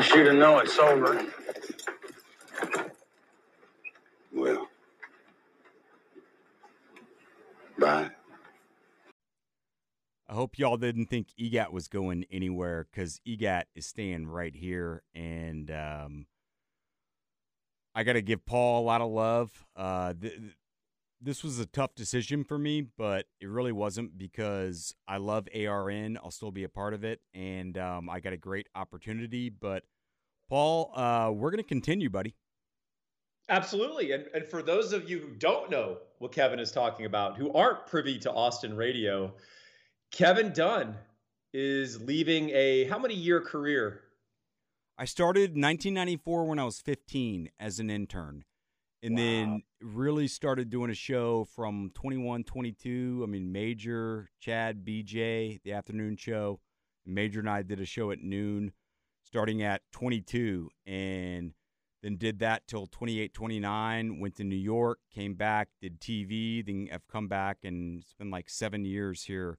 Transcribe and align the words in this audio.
I 0.00 0.02
want 0.02 0.14
you 0.14 0.24
to 0.24 0.32
know 0.32 0.58
it's 0.60 0.78
over. 0.78 1.26
Well, 4.32 4.66
bye. 7.78 8.10
I 10.26 10.32
hope 10.32 10.58
y'all 10.58 10.78
didn't 10.78 11.10
think 11.10 11.34
EGAT 11.38 11.70
was 11.70 11.86
going 11.86 12.24
anywhere 12.30 12.86
because 12.90 13.20
EGAT 13.26 13.64
is 13.74 13.84
staying 13.84 14.28
right 14.28 14.54
here. 14.54 15.02
And 15.14 15.70
um, 15.70 16.26
I 17.94 18.02
got 18.02 18.14
to 18.14 18.22
give 18.22 18.46
Paul 18.46 18.82
a 18.82 18.86
lot 18.86 19.02
of 19.02 19.10
love. 19.10 19.66
Uh, 19.76 20.14
th- 20.18 20.40
this 21.20 21.44
was 21.44 21.58
a 21.58 21.66
tough 21.66 21.94
decision 21.94 22.44
for 22.44 22.56
me, 22.56 22.86
but 22.96 23.26
it 23.38 23.50
really 23.50 23.72
wasn't 23.72 24.16
because 24.16 24.94
I 25.06 25.18
love 25.18 25.46
ARN. 25.54 26.16
I'll 26.24 26.30
still 26.30 26.52
be 26.52 26.64
a 26.64 26.70
part 26.70 26.94
of 26.94 27.04
it, 27.04 27.20
and 27.34 27.76
um, 27.76 28.08
I 28.08 28.20
got 28.20 28.32
a 28.32 28.38
great 28.38 28.68
opportunity. 28.74 29.50
But 29.50 29.84
Paul, 30.50 30.90
uh, 30.96 31.30
we're 31.32 31.52
going 31.52 31.62
to 31.62 31.68
continue, 31.68 32.10
buddy. 32.10 32.34
Absolutely. 33.48 34.12
And, 34.12 34.26
and 34.34 34.44
for 34.44 34.62
those 34.62 34.92
of 34.92 35.08
you 35.08 35.20
who 35.20 35.34
don't 35.34 35.70
know 35.70 35.98
what 36.18 36.32
Kevin 36.32 36.58
is 36.58 36.72
talking 36.72 37.06
about, 37.06 37.36
who 37.36 37.52
aren't 37.52 37.86
privy 37.86 38.18
to 38.18 38.32
Austin 38.32 38.76
radio, 38.76 39.32
Kevin 40.10 40.52
Dunn 40.52 40.96
is 41.54 42.00
leaving 42.02 42.50
a 42.50 42.84
how 42.84 42.98
many 42.98 43.14
year 43.14 43.40
career? 43.40 44.02
I 44.98 45.04
started 45.04 45.50
1994 45.50 46.44
when 46.44 46.58
I 46.58 46.64
was 46.64 46.80
15 46.80 47.48
as 47.58 47.78
an 47.78 47.88
intern 47.88 48.44
and 49.02 49.14
wow. 49.14 49.22
then 49.22 49.62
really 49.80 50.28
started 50.28 50.68
doing 50.68 50.90
a 50.90 50.94
show 50.94 51.46
from 51.56 51.90
21 51.94 52.44
22 52.44 53.22
i 53.22 53.26
mean 53.26 53.50
major 53.50 54.28
chad 54.40 54.84
bj 54.84 55.58
the 55.64 55.72
afternoon 55.72 56.16
show 56.16 56.60
major 57.06 57.40
and 57.40 57.48
i 57.48 57.62
did 57.62 57.80
a 57.80 57.86
show 57.86 58.10
at 58.10 58.20
noon 58.20 58.72
starting 59.24 59.62
at 59.62 59.82
22 59.92 60.68
and 60.86 61.52
then 62.02 62.16
did 62.16 62.38
that 62.38 62.66
till 62.66 62.86
28 62.86 63.32
29 63.34 64.20
went 64.20 64.34
to 64.36 64.44
new 64.44 64.56
york 64.56 64.98
came 65.14 65.34
back 65.34 65.68
did 65.80 66.00
tv 66.00 66.64
then 66.64 66.88
i've 66.92 67.06
come 67.06 67.28
back 67.28 67.58
and 67.62 68.00
it's 68.00 68.14
been 68.14 68.30
like 68.30 68.48
seven 68.48 68.84
years 68.84 69.24
here 69.24 69.58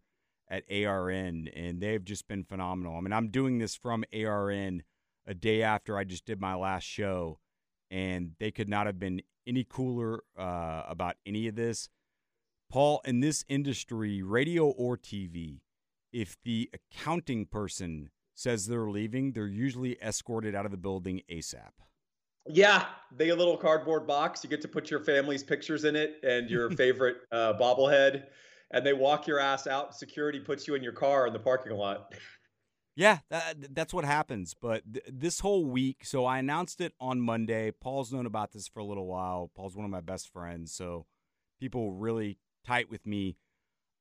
at 0.50 0.64
arn 0.72 1.48
and 1.56 1.80
they've 1.82 2.04
just 2.04 2.28
been 2.28 2.44
phenomenal 2.44 2.98
i 2.98 3.02
mean 3.02 3.14
i'm 3.14 3.30
doing 3.30 3.60
this 3.60 3.76
from 3.76 4.04
arn 4.14 4.84
a 5.28 5.34
day 5.34 5.62
after 5.62 5.98
i 5.98 6.04
just 6.04 6.26
did 6.26 6.42
my 6.42 6.56
last 6.56 6.84
show 6.84 7.40
and 7.92 8.32
they 8.40 8.50
could 8.50 8.70
not 8.70 8.86
have 8.86 8.98
been 8.98 9.22
any 9.46 9.66
cooler 9.68 10.24
uh, 10.38 10.84
about 10.88 11.16
any 11.26 11.48
of 11.48 11.56
this. 11.56 11.90
Paul, 12.70 13.02
in 13.06 13.20
this 13.20 13.44
industry, 13.50 14.24
radio 14.24 14.68
or 14.68 14.98
TV, 14.98 15.60
if 16.14 16.38
the 16.44 16.70
accounting 16.74 17.46
person 17.46 18.10
says 18.36 18.66
they're 18.66 18.90
leaving, 18.90 19.34
they're 19.34 19.48
usually 19.48 19.98
escorted 20.02 20.56
out 20.56 20.66
of 20.66 20.72
the 20.72 20.78
building 20.78 21.22
ASAP. 21.32 21.72
Yeah, 22.48 22.86
they 23.16 23.28
get 23.28 23.36
a 23.36 23.40
little 23.40 23.58
cardboard 23.58 24.08
box. 24.08 24.44
You 24.44 24.50
get 24.50 24.62
to 24.62 24.68
put 24.68 24.90
your 24.90 25.00
family's 25.00 25.44
pictures 25.44 25.84
in 25.84 25.96
it 25.96 26.16
and 26.24 26.50
your 26.50 26.70
favorite 26.78 27.18
uh, 27.32 27.54
bobblehead, 27.54 28.24
and 28.72 28.86
they 28.86 28.94
walk 28.94 29.28
your 29.28 29.40
ass 29.40 29.68
out. 29.68 29.96
Security 29.96 30.40
puts 30.40 30.68
you 30.68 30.76
in 30.76 30.84
your 30.84 30.94
car 30.94 31.28
in 31.28 31.34
the 31.34 31.40
parking 31.40 31.74
lot. 31.74 32.14
Yeah, 32.96 33.20
that, 33.30 33.74
that's 33.74 33.94
what 33.94 34.06
happens. 34.06 34.56
But 34.60 34.84
th- 34.92 35.06
this 35.08 35.40
whole 35.40 35.66
week, 35.66 36.04
so 36.04 36.26
I 36.26 36.40
announced 36.40 36.82
it 36.82 36.94
on 37.00 37.22
Monday. 37.22 37.72
Paul's 37.72 38.12
known 38.12 38.26
about 38.26 38.52
this 38.52 38.68
for 38.68 38.80
a 38.80 38.86
little 38.86 39.08
while. 39.08 39.52
Paul's 39.56 39.76
one 39.76 39.86
of 39.86 39.92
my 39.92 40.02
best 40.02 40.32
friends, 40.32 40.74
so 40.74 41.06
people 41.60 41.94
really 41.94 42.40
tight 42.66 42.90
with 42.90 43.06
me. 43.06 43.38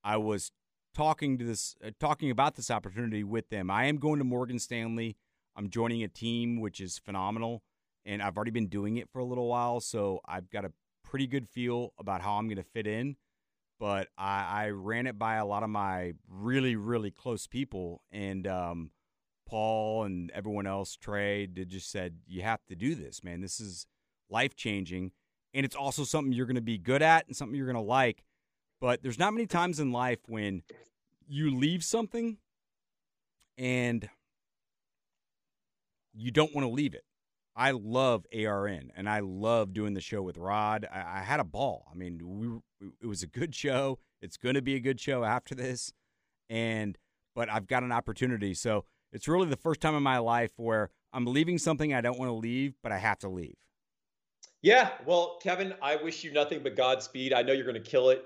I 0.03 0.17
was 0.17 0.51
talking 0.95 1.39
to 1.39 1.45
this, 1.45 1.77
uh, 1.85 1.91
talking 1.99 2.31
about 2.31 2.57
this 2.57 2.71
opportunity 2.71 3.25
with 3.25 3.49
them. 3.49 3.71
I 3.71 3.87
am 3.87 3.97
going 3.97 4.19
to 4.19 4.25
Morgan 4.25 4.59
Stanley. 4.59 5.17
I'm 5.57 5.71
joining 5.71 6.03
a 6.03 6.09
team 6.09 6.61
which 6.61 6.81
is 6.81 6.99
phenomenal, 6.99 7.63
and 8.05 8.23
I've 8.23 8.37
already 8.37 8.53
been 8.53 8.69
doing 8.69 8.97
it 8.97 9.09
for 9.11 9.19
a 9.19 9.25
little 9.25 9.49
while, 9.49 9.81
so 9.81 10.21
I've 10.27 10.51
got 10.51 10.65
a 10.65 10.73
pretty 11.05 11.27
good 11.27 11.49
feel 11.49 11.93
about 11.99 12.23
how 12.23 12.35
I'm 12.35 12.47
going 12.47 12.57
to 12.57 12.63
fit 12.63 12.87
in 12.87 13.17
but 13.81 14.09
I, 14.19 14.67
I, 14.67 14.71
ran 14.71 15.07
it 15.07 15.19
by 15.19 15.37
a 15.37 15.47
lot 15.47 15.63
of 15.63 15.71
my 15.71 16.13
really, 16.29 16.77
really 16.77 17.11
close 17.11 17.47
people. 17.47 18.03
And 18.13 18.47
um, 18.47 18.91
Paul 19.49 20.05
and 20.05 20.31
everyone 20.33 20.67
else, 20.67 20.97
Trey, 20.97 21.47
just 21.47 21.91
said, 21.91 22.19
you 22.29 22.43
have 22.43 22.61
to 22.69 22.77
do 22.77 22.95
this, 22.95 23.25
man. 23.25 23.41
This 23.41 23.59
is 23.59 23.87
life 24.29 24.55
changing. 24.55 25.13
And 25.55 25.65
it's 25.65 25.75
also 25.75 26.05
something 26.05 26.33
you're 26.33 26.47
going 26.47 26.57
to 26.57 26.61
be 26.61 26.77
good 26.77 27.01
at 27.01 27.27
and 27.27 27.35
something 27.35 27.57
you're 27.57 27.67
going 27.67 27.75
to 27.75 27.81
like. 27.81 28.23
But 28.81 29.03
there's 29.03 29.19
not 29.19 29.35
many 29.35 29.47
times 29.47 29.79
in 29.79 29.93
life 29.93 30.21
when 30.27 30.63
you 31.29 31.55
leave 31.55 31.85
something 31.85 32.39
and 33.59 34.09
you 36.15 36.31
don't 36.31 36.55
want 36.55 36.67
to 36.67 36.73
leave 36.73 36.95
it. 36.95 37.05
I 37.55 37.73
love 37.73 38.25
ARN 38.35 38.91
and 38.97 39.09
I 39.09 39.21
love 39.21 39.75
doing 39.75 39.93
the 39.95 40.01
show 40.01 40.23
with 40.23 40.39
Rod. 40.39 40.87
I, 40.91 41.19
I 41.19 41.23
had 41.23 41.41
a 41.41 41.45
ball. 41.45 41.87
I 41.93 41.95
mean, 41.95 42.21
we 42.23 42.89
it 43.03 43.07
was 43.07 43.23
a 43.23 43.27
good 43.27 43.55
show. 43.55 43.99
It's 44.23 44.39
going 44.39 44.55
to 44.55 44.63
be 44.63 44.77
a 44.77 44.81
good 44.81 44.99
show 44.99 45.25
after 45.25 45.55
this, 45.55 45.93
and 46.49 46.97
but 47.35 47.51
I've 47.51 47.67
got 47.67 47.83
an 47.83 47.93
opportunity. 47.93 48.55
So 48.55 48.85
it's 49.13 49.29
really 49.29 49.49
the 49.49 49.57
first 49.57 49.81
time 49.81 49.95
in 49.95 50.03
my 50.03 50.19
life 50.19 50.53
where 50.57 50.91
I'm 51.13 51.27
leaving 51.27 51.59
something 51.59 51.93
I 51.93 52.01
don't 52.01 52.19
want 52.19 52.31
to 52.31 52.35
leave, 52.35 52.75
but 52.83 52.93
I 52.93 52.99
have 52.99 53.19
to 53.19 53.29
leave. 53.29 53.57
Yeah, 54.63 54.91
well, 55.07 55.39
Kevin, 55.43 55.75
I 55.83 55.97
wish 55.97 56.23
you 56.23 56.33
nothing 56.33 56.63
but 56.63 56.77
Godspeed. 56.77 57.33
I 57.33 57.43
know 57.43 57.53
you're 57.53 57.65
going 57.65 57.83
to 57.83 57.91
kill 57.91 58.11
it. 58.11 58.25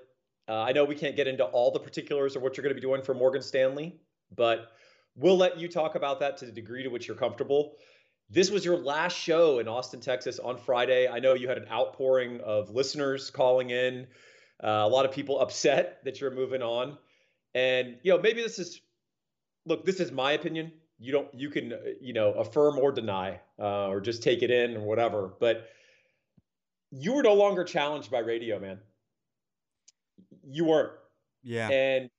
Uh, 0.49 0.63
I 0.63 0.73
know 0.73 0.85
we 0.85 0.95
can't 0.95 1.17
get 1.17 1.27
into 1.27 1.45
all 1.45 1.71
the 1.71 1.81
particulars 1.81 2.37
of 2.37 2.43
what 2.43 2.57
you're 2.57 2.63
going 2.63 2.75
to 2.75 2.81
be 2.81 2.87
doing 2.87 3.03
for 3.03 3.15
Morgan 3.15 3.43
Stanley, 3.43 3.99
but 4.35 4.73
we'll 5.17 5.39
let 5.39 5.59
you 5.59 5.69
talk 5.69 5.95
about 5.95 6.21
that 6.21 6.37
to 6.39 6.47
the 6.47 6.53
degree 6.53 6.83
to 6.83 6.89
which 6.89 7.09
you're 7.09 7.17
comfortable. 7.17 7.77
This 8.31 8.51
was 8.51 8.65
your 8.65 8.77
last 8.77 9.17
show 9.17 9.59
in 9.59 9.69
Austin, 9.69 10.01
Texas 10.01 10.39
on 10.39 10.57
Friday. 10.57 11.09
I 11.09 11.19
know 11.19 11.35
you 11.35 11.49
had 11.49 11.59
an 11.59 11.69
outpouring 11.71 12.41
of 12.41 12.71
listeners 12.71 13.31
calling 13.31 13.71
in, 13.71 14.07
uh, 14.63 14.69
a 14.69 14.89
lot 14.89 15.05
of 15.05 15.13
people 15.13 15.41
upset 15.41 16.01
that 16.05 16.21
you're 16.21 16.31
moving 16.31 16.63
on. 16.63 16.97
And, 17.55 17.97
you 18.03 18.13
know, 18.13 18.21
maybe 18.21 18.43
this 18.43 18.59
is, 18.59 18.81
look, 19.67 19.85
this 19.85 20.01
is 20.01 20.11
my 20.11 20.33
opinion. 20.33 20.73
You 20.99 21.13
don't, 21.13 21.29
you 21.35 21.51
can, 21.51 21.75
you 22.01 22.13
know, 22.13 22.33
affirm 22.33 22.79
or 22.79 22.93
deny 22.93 23.41
uh, 23.59 23.89
or 23.89 24.01
just 24.01 24.23
take 24.23 24.43
it 24.43 24.51
in 24.51 24.77
or 24.77 24.81
whatever. 24.81 25.33
But 25.39 25.69
you 26.91 27.13
were 27.13 27.23
no 27.23 27.35
longer 27.35 27.65
challenged 27.65 28.11
by 28.11 28.21
radio, 28.21 28.59
man. 28.59 28.79
You 30.47 30.67
weren't. 30.67 30.93
Yeah. 31.43 31.69
And 31.69 32.11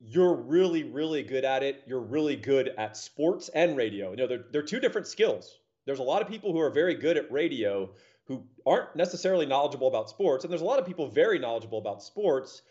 you're 0.00 0.34
really, 0.34 0.84
really 0.84 1.22
good 1.22 1.44
at 1.44 1.62
it. 1.62 1.82
You're 1.86 2.00
really 2.00 2.36
good 2.36 2.68
at 2.76 2.96
sports 2.96 3.48
and 3.54 3.76
radio. 3.76 4.10
You 4.10 4.16
know, 4.16 4.26
they're, 4.26 4.44
they're 4.52 4.62
two 4.62 4.80
different 4.80 5.06
skills. 5.06 5.58
There's 5.86 6.00
a 6.00 6.04
lot 6.04 6.20
of 6.20 6.28
people 6.28 6.52
who 6.52 6.60
are 6.60 6.70
very 6.70 6.94
good 6.94 7.16
at 7.16 7.30
radio 7.32 7.90
who 8.24 8.44
aren't 8.66 8.94
necessarily 8.96 9.46
knowledgeable 9.46 9.88
about 9.88 10.10
sports. 10.10 10.44
And 10.44 10.50
there's 10.50 10.62
a 10.62 10.66
lot 10.66 10.78
of 10.78 10.86
people 10.86 11.08
very 11.08 11.38
knowledgeable 11.38 11.78
about 11.78 12.02
sports 12.02 12.62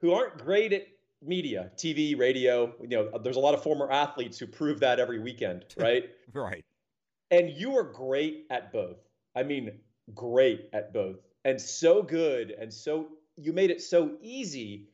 who 0.00 0.12
aren't 0.12 0.38
great 0.38 0.72
at 0.72 0.86
media, 1.22 1.70
TV, 1.76 2.18
radio. 2.18 2.74
You 2.82 2.88
know, 2.88 3.18
there's 3.18 3.36
a 3.36 3.40
lot 3.40 3.54
of 3.54 3.62
former 3.62 3.90
athletes 3.90 4.38
who 4.38 4.46
prove 4.46 4.80
that 4.80 4.98
every 4.98 5.20
weekend, 5.20 5.64
right? 5.78 6.10
right. 6.32 6.64
And 7.30 7.50
you 7.50 7.76
are 7.76 7.84
great 7.84 8.46
at 8.50 8.72
both. 8.72 8.98
I 9.36 9.44
mean, 9.44 9.78
great 10.14 10.68
at 10.72 10.92
both. 10.92 11.16
And 11.44 11.60
so 11.60 12.02
good 12.02 12.50
and 12.50 12.72
so 12.72 13.08
you 13.36 13.52
made 13.52 13.70
it 13.70 13.82
so 13.82 14.12
easy 14.22 14.88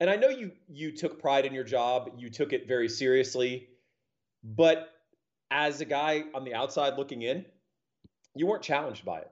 and 0.00 0.08
I 0.08 0.16
know 0.16 0.28
you 0.28 0.52
you 0.68 0.92
took 0.92 1.20
pride 1.20 1.44
in 1.44 1.52
your 1.52 1.64
job, 1.64 2.10
you 2.16 2.30
took 2.30 2.52
it 2.52 2.68
very 2.68 2.88
seriously, 2.88 3.68
but 4.44 4.90
as 5.50 5.80
a 5.80 5.84
guy 5.84 6.24
on 6.34 6.44
the 6.44 6.54
outside 6.54 6.96
looking 6.96 7.22
in, 7.22 7.44
you 8.34 8.46
weren't 8.46 8.62
challenged 8.62 9.04
by 9.04 9.20
it. 9.20 9.30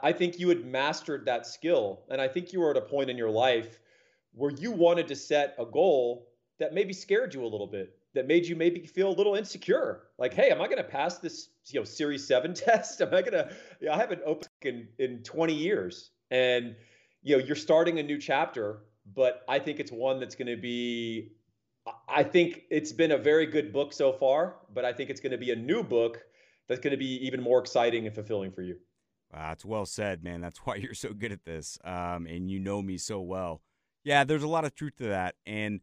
I 0.00 0.12
think 0.12 0.38
you 0.38 0.48
had 0.48 0.64
mastered 0.64 1.26
that 1.26 1.44
skill, 1.44 2.02
and 2.08 2.20
I 2.20 2.28
think 2.28 2.52
you 2.52 2.60
were 2.60 2.70
at 2.70 2.76
a 2.76 2.82
point 2.82 3.10
in 3.10 3.16
your 3.16 3.30
life 3.30 3.80
where 4.32 4.52
you 4.52 4.70
wanted 4.70 5.08
to 5.08 5.16
set 5.16 5.56
a 5.58 5.66
goal 5.66 6.28
that 6.60 6.72
maybe 6.72 6.92
scared 6.92 7.34
you 7.34 7.42
a 7.42 7.48
little 7.48 7.66
bit, 7.66 7.98
that 8.14 8.28
made 8.28 8.46
you 8.46 8.54
maybe 8.54 8.86
feel 8.86 9.08
a 9.08 9.16
little 9.16 9.34
insecure. 9.34 10.04
Like, 10.18 10.34
hey, 10.34 10.50
am 10.50 10.60
I 10.60 10.66
going 10.66 10.76
to 10.76 10.84
pass 10.84 11.18
this, 11.18 11.48
you 11.66 11.80
know, 11.80 11.84
Series 11.84 12.24
Seven 12.24 12.54
test? 12.54 13.00
Am 13.00 13.08
I 13.08 13.22
going 13.22 13.32
to? 13.32 13.50
You 13.80 13.88
know, 13.88 13.94
I 13.94 13.96
haven't 13.96 14.22
opened 14.24 14.50
in 14.60 14.86
in 15.00 15.24
20 15.24 15.52
years, 15.52 16.12
and 16.30 16.76
you 17.22 17.36
know, 17.36 17.44
you're 17.44 17.56
starting 17.56 17.98
a 17.98 18.02
new 18.02 18.18
chapter 18.18 18.80
but 19.14 19.42
I 19.48 19.58
think 19.58 19.80
it's 19.80 19.92
one 19.92 20.20
that's 20.20 20.34
going 20.34 20.48
to 20.48 20.56
be. 20.56 21.32
I 22.08 22.22
think 22.22 22.62
it's 22.70 22.92
been 22.92 23.12
a 23.12 23.18
very 23.18 23.46
good 23.46 23.72
book 23.72 23.92
so 23.92 24.12
far, 24.12 24.56
but 24.72 24.84
I 24.84 24.92
think 24.92 25.10
it's 25.10 25.20
going 25.20 25.32
to 25.32 25.38
be 25.38 25.50
a 25.50 25.56
new 25.56 25.82
book 25.82 26.22
that's 26.68 26.80
going 26.80 26.92
to 26.92 26.96
be 26.96 27.26
even 27.26 27.42
more 27.42 27.58
exciting 27.58 28.06
and 28.06 28.14
fulfilling 28.14 28.52
for 28.52 28.62
you. 28.62 28.76
That's 29.32 29.64
well 29.64 29.84
said, 29.84 30.22
man. 30.22 30.40
That's 30.40 30.58
why 30.58 30.76
you're 30.76 30.94
so 30.94 31.12
good 31.12 31.32
at 31.32 31.44
this, 31.44 31.78
um, 31.84 32.26
and 32.26 32.50
you 32.50 32.60
know 32.60 32.82
me 32.82 32.98
so 32.98 33.20
well. 33.20 33.62
Yeah, 34.04 34.24
there's 34.24 34.42
a 34.42 34.48
lot 34.48 34.64
of 34.64 34.74
truth 34.74 34.96
to 34.98 35.08
that, 35.08 35.34
and 35.46 35.80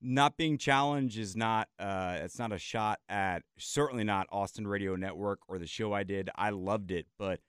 not 0.00 0.36
being 0.36 0.58
challenged 0.58 1.18
is 1.18 1.36
not 1.36 1.68
uh, 1.78 2.18
it's 2.22 2.38
not 2.38 2.52
a 2.52 2.58
shot 2.58 3.00
at 3.08 3.42
certainly 3.58 4.04
not 4.04 4.26
Austin 4.32 4.66
Radio 4.66 4.96
Network 4.96 5.40
or 5.48 5.58
the 5.58 5.66
show 5.66 5.92
I 5.92 6.02
did. 6.02 6.30
I 6.34 6.50
loved 6.50 6.90
it, 6.90 7.06
but 7.18 7.40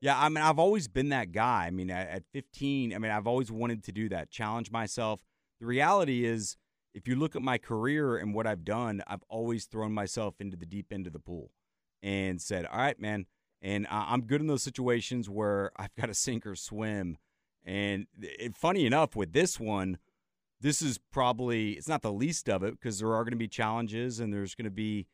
yeah, 0.00 0.18
I 0.18 0.28
mean, 0.28 0.44
I've 0.44 0.58
always 0.58 0.88
been 0.88 1.08
that 1.10 1.32
guy. 1.32 1.66
I 1.66 1.70
mean, 1.70 1.90
at 1.90 2.24
15, 2.32 2.94
I 2.94 2.98
mean, 2.98 3.10
I've 3.10 3.26
always 3.26 3.50
wanted 3.50 3.82
to 3.84 3.92
do 3.92 4.08
that, 4.10 4.30
challenge 4.30 4.70
myself. 4.70 5.22
The 5.60 5.66
reality 5.66 6.24
is, 6.24 6.56
if 6.94 7.06
you 7.08 7.16
look 7.16 7.36
at 7.36 7.42
my 7.42 7.58
career 7.58 8.16
and 8.16 8.34
what 8.34 8.46
I've 8.46 8.64
done, 8.64 9.02
I've 9.06 9.24
always 9.28 9.66
thrown 9.66 9.92
myself 9.92 10.34
into 10.40 10.56
the 10.56 10.66
deep 10.66 10.92
end 10.92 11.06
of 11.06 11.12
the 11.12 11.18
pool. 11.18 11.50
and 12.02 12.40
said, 12.40 12.66
"All 12.66 12.78
right, 12.78 13.00
man." 13.00 13.26
And 13.62 13.86
I'm 13.90 14.22
good 14.22 14.40
in 14.40 14.46
those 14.46 14.62
situations 14.62 15.28
where 15.28 15.72
I've 15.76 15.94
got 15.96 16.06
to 16.06 16.14
sink 16.14 16.46
or 16.46 16.54
swim. 16.54 17.16
And 17.64 18.06
it, 18.20 18.54
funny 18.54 18.86
enough, 18.86 19.16
with 19.16 19.32
this 19.32 19.58
one, 19.58 19.98
this 20.60 20.82
is 20.82 20.98
probably 21.10 21.72
it's 21.72 21.88
not 21.88 22.02
the 22.02 22.12
least 22.12 22.48
of 22.48 22.62
it 22.62 22.72
because 22.72 22.98
there 22.98 23.14
are 23.14 23.24
going 23.24 23.32
to 23.32 23.36
be 23.36 23.48
challenges 23.48 24.20
and 24.20 24.32
there's 24.32 24.54
going 24.54 24.66
to 24.66 24.70
be 24.70 25.06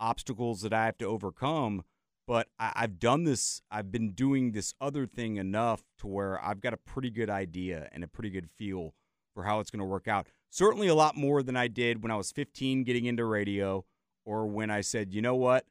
obstacles 0.00 0.62
that 0.62 0.72
I 0.72 0.86
have 0.86 0.98
to 0.98 1.06
overcome. 1.06 1.84
But 2.26 2.48
I, 2.58 2.72
I've 2.76 2.98
done 2.98 3.24
this. 3.24 3.62
I've 3.70 3.90
been 3.90 4.12
doing 4.12 4.52
this 4.52 4.74
other 4.80 5.06
thing 5.06 5.36
enough 5.36 5.82
to 5.98 6.06
where 6.06 6.42
I've 6.44 6.60
got 6.60 6.74
a 6.74 6.78
pretty 6.78 7.10
good 7.10 7.30
idea 7.30 7.88
and 7.92 8.04
a 8.04 8.08
pretty 8.08 8.30
good 8.30 8.48
feel 8.56 8.94
for 9.34 9.44
how 9.44 9.60
it's 9.60 9.70
going 9.70 9.80
to 9.80 9.86
work 9.86 10.08
out. 10.08 10.26
Certainly 10.50 10.88
a 10.88 10.94
lot 10.94 11.16
more 11.16 11.42
than 11.42 11.56
I 11.56 11.68
did 11.68 12.02
when 12.02 12.10
I 12.10 12.16
was 12.16 12.30
15 12.30 12.84
getting 12.84 13.06
into 13.06 13.24
radio 13.24 13.84
or 14.24 14.46
when 14.46 14.70
I 14.70 14.82
said, 14.82 15.12
you 15.12 15.22
know 15.22 15.34
what, 15.34 15.64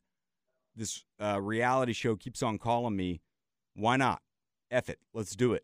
this 0.75 1.06
uh, 1.21 1.39
reality 1.39 1.94
show 1.94 2.15
keeps 2.15 2.42
on 2.42 2.57
calling 2.57 2.95
me. 2.95 3.21
Why 3.75 3.98
not? 3.98 4.21
F 4.69 4.89
it. 4.89 5.00
Let's 5.13 5.36
do 5.36 5.53
it. 5.53 5.63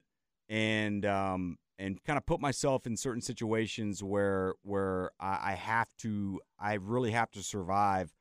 And 0.50 1.06
um, 1.06 1.58
and 1.80 2.04
kind 2.04 2.18
of 2.18 2.26
put 2.26 2.40
myself 2.40 2.88
in 2.88 2.98
certain 2.98 3.22
situations 3.22 4.04
where 4.04 4.54
where 4.64 5.12
I, 5.20 5.52
I 5.52 5.54
have 5.54 5.96
to, 6.00 6.42
I 6.60 6.74
really 6.74 7.12
have 7.12 7.32
to 7.32 7.44
survive. 7.44 8.14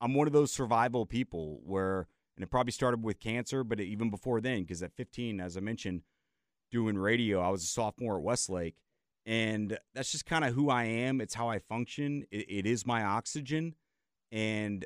I'm 0.00 0.14
one 0.14 0.26
of 0.26 0.32
those 0.32 0.52
survival 0.52 1.06
people 1.06 1.60
where, 1.64 2.08
and 2.36 2.42
it 2.42 2.50
probably 2.50 2.72
started 2.72 3.02
with 3.02 3.20
cancer, 3.20 3.62
but 3.64 3.80
even 3.80 4.10
before 4.10 4.40
then, 4.40 4.62
because 4.62 4.82
at 4.82 4.92
15, 4.96 5.40
as 5.40 5.56
I 5.56 5.60
mentioned, 5.60 6.02
doing 6.70 6.98
radio, 6.98 7.40
I 7.40 7.50
was 7.50 7.62
a 7.62 7.66
sophomore 7.66 8.16
at 8.16 8.22
Westlake, 8.22 8.76
and 9.24 9.78
that's 9.94 10.10
just 10.10 10.26
kind 10.26 10.44
of 10.44 10.54
who 10.54 10.68
I 10.68 10.84
am. 10.84 11.20
It's 11.20 11.34
how 11.34 11.48
I 11.48 11.58
function. 11.58 12.24
It, 12.30 12.46
it 12.48 12.66
is 12.66 12.86
my 12.86 13.02
oxygen, 13.04 13.74
and 14.32 14.84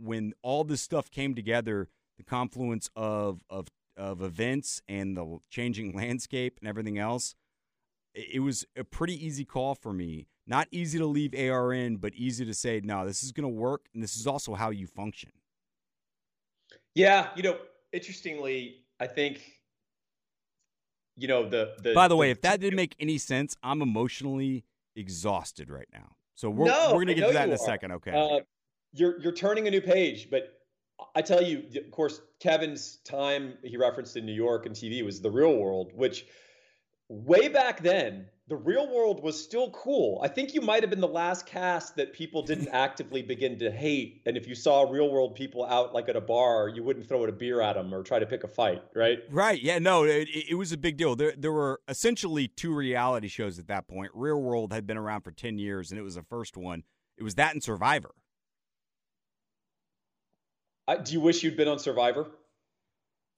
when 0.00 0.32
all 0.42 0.64
this 0.64 0.80
stuff 0.80 1.10
came 1.10 1.34
together, 1.34 1.88
the 2.16 2.24
confluence 2.24 2.90
of 2.94 3.42
of 3.50 3.68
of 3.96 4.22
events 4.22 4.80
and 4.88 5.16
the 5.16 5.38
changing 5.50 5.92
landscape 5.96 6.58
and 6.60 6.68
everything 6.68 6.98
else, 6.98 7.34
it 8.14 8.40
was 8.40 8.64
a 8.76 8.84
pretty 8.84 9.24
easy 9.24 9.44
call 9.44 9.74
for 9.74 9.92
me. 9.92 10.28
Not 10.46 10.68
easy 10.70 10.98
to 10.98 11.06
leave 11.06 11.34
ARN, 11.34 11.96
but 11.96 12.14
easy 12.14 12.46
to 12.46 12.54
say, 12.54 12.80
no, 12.82 13.04
this 13.04 13.22
is 13.22 13.32
going 13.32 13.42
to 13.42 13.48
work, 13.48 13.86
and 13.92 14.02
this 14.02 14.16
is 14.16 14.26
also 14.26 14.54
how 14.54 14.70
you 14.70 14.86
function. 14.86 15.30
Yeah, 16.98 17.28
you 17.36 17.44
know, 17.44 17.56
interestingly, 17.92 18.78
I 18.98 19.06
think, 19.06 19.40
you 21.16 21.28
know, 21.28 21.48
the 21.48 21.74
the. 21.80 21.94
By 21.94 22.08
the, 22.08 22.14
the 22.14 22.16
way, 22.16 22.32
if 22.32 22.40
that 22.40 22.58
didn't 22.60 22.74
make 22.74 22.96
any 22.98 23.18
sense, 23.18 23.56
I'm 23.62 23.82
emotionally 23.82 24.64
exhausted 24.96 25.70
right 25.70 25.86
now. 25.92 26.16
So 26.34 26.50
we're 26.50 26.66
no, 26.66 26.88
we're 26.88 27.04
going 27.04 27.06
to 27.08 27.14
get 27.14 27.28
to 27.28 27.32
that 27.34 27.44
in 27.44 27.50
a 27.50 27.54
are. 27.54 27.58
second, 27.58 27.92
okay? 27.92 28.10
Uh, 28.10 28.40
you're 28.92 29.20
you're 29.20 29.32
turning 29.32 29.68
a 29.68 29.70
new 29.70 29.80
page, 29.80 30.28
but 30.28 30.54
I 31.14 31.22
tell 31.22 31.40
you, 31.40 31.62
of 31.76 31.90
course, 31.92 32.20
Kevin's 32.40 32.96
time 33.04 33.54
he 33.62 33.76
referenced 33.76 34.16
in 34.16 34.26
New 34.26 34.34
York 34.34 34.66
and 34.66 34.74
TV 34.74 35.04
was 35.04 35.20
the 35.20 35.30
real 35.30 35.56
world, 35.56 35.92
which 35.94 36.26
way 37.08 37.46
back 37.46 37.80
then, 37.80 38.26
the 38.48 38.56
real 38.56 38.90
world 38.90 39.22
was 39.22 39.42
still 39.42 39.70
cool. 39.70 40.20
I 40.22 40.28
think 40.28 40.54
you 40.54 40.62
might 40.62 40.82
have 40.82 40.88
been 40.88 41.00
the 41.00 41.06
last 41.06 41.44
cast 41.44 41.96
that 41.96 42.14
people 42.14 42.42
didn't 42.42 42.68
actively 42.72 43.20
begin 43.20 43.58
to 43.58 43.70
hate. 43.70 44.22
And 44.24 44.36
if 44.36 44.48
you 44.48 44.54
saw 44.54 44.82
real 44.82 45.10
world 45.10 45.34
people 45.34 45.66
out 45.66 45.92
like 45.92 46.08
at 46.08 46.16
a 46.16 46.20
bar, 46.20 46.68
you 46.68 46.82
wouldn't 46.82 47.06
throw 47.06 47.24
a 47.24 47.32
beer 47.32 47.60
at 47.60 47.74
them 47.74 47.94
or 47.94 48.02
try 48.02 48.18
to 48.18 48.26
pick 48.26 48.44
a 48.44 48.48
fight, 48.48 48.82
right? 48.94 49.18
Right. 49.30 49.60
Yeah. 49.60 49.78
No, 49.78 50.04
it, 50.04 50.28
it 50.48 50.54
was 50.54 50.72
a 50.72 50.78
big 50.78 50.96
deal. 50.96 51.14
There, 51.14 51.34
there 51.36 51.52
were 51.52 51.80
essentially 51.88 52.48
two 52.48 52.74
reality 52.74 53.28
shows 53.28 53.58
at 53.58 53.68
that 53.68 53.86
point. 53.86 54.10
Real 54.14 54.40
World 54.40 54.72
had 54.72 54.86
been 54.86 54.96
around 54.96 55.22
for 55.22 55.30
10 55.30 55.58
years, 55.58 55.90
and 55.90 56.00
it 56.00 56.02
was 56.02 56.14
the 56.14 56.22
first 56.22 56.56
one. 56.56 56.84
It 57.18 57.22
was 57.22 57.34
that 57.34 57.52
and 57.52 57.62
Survivor. 57.62 58.14
I, 60.86 60.96
do 60.96 61.12
you 61.12 61.20
wish 61.20 61.42
you'd 61.42 61.56
been 61.56 61.68
on 61.68 61.78
Survivor? 61.78 62.26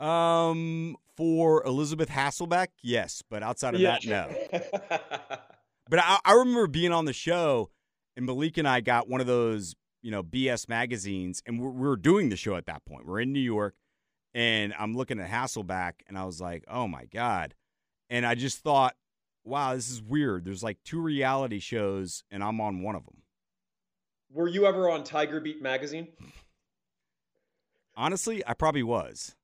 Um, 0.00 0.96
for 1.16 1.62
Elisabeth 1.66 2.08
Hasselbeck, 2.08 2.68
yes, 2.82 3.22
but 3.28 3.42
outside 3.42 3.74
of 3.74 3.80
Yeah. 3.80 3.98
that, 4.00 4.06
no. 4.52 5.36
But 5.90 5.98
I, 5.98 6.20
I 6.24 6.32
remember 6.34 6.68
being 6.68 6.92
on 6.92 7.04
the 7.04 7.12
show, 7.12 7.68
and 8.16 8.24
Malik 8.24 8.56
and 8.58 8.68
I 8.68 8.80
got 8.80 9.08
one 9.08 9.20
of 9.20 9.26
those, 9.26 9.74
you 10.02 10.12
know, 10.12 10.22
BS 10.22 10.68
magazines, 10.68 11.42
and 11.46 11.60
we're, 11.60 11.70
we 11.70 11.88
were 11.88 11.96
doing 11.96 12.28
the 12.28 12.36
show 12.36 12.54
at 12.54 12.66
that 12.66 12.84
point. 12.84 13.06
We're 13.06 13.18
in 13.18 13.32
New 13.32 13.40
York, 13.40 13.74
and 14.32 14.72
I'm 14.78 14.94
looking 14.96 15.18
at 15.18 15.28
Hasselbeck, 15.28 15.94
and 16.06 16.16
I 16.16 16.24
was 16.26 16.40
like, 16.40 16.62
oh 16.68 16.86
my 16.86 17.06
god, 17.06 17.56
and 18.08 18.24
I 18.24 18.36
just 18.36 18.58
thought, 18.58 18.94
wow, 19.42 19.74
this 19.74 19.90
is 19.90 20.00
weird. 20.00 20.44
There's 20.44 20.62
like 20.62 20.78
two 20.84 21.00
reality 21.00 21.58
shows, 21.58 22.22
and 22.30 22.44
I'm 22.44 22.60
on 22.60 22.82
one 22.82 22.94
of 22.94 23.04
them. 23.04 23.22
Were 24.32 24.46
you 24.46 24.66
ever 24.66 24.88
on 24.88 25.02
Tiger 25.02 25.40
Beat 25.40 25.60
magazine? 25.60 26.06
Honestly, 27.96 28.46
I 28.46 28.54
probably 28.54 28.84
was. 28.84 29.34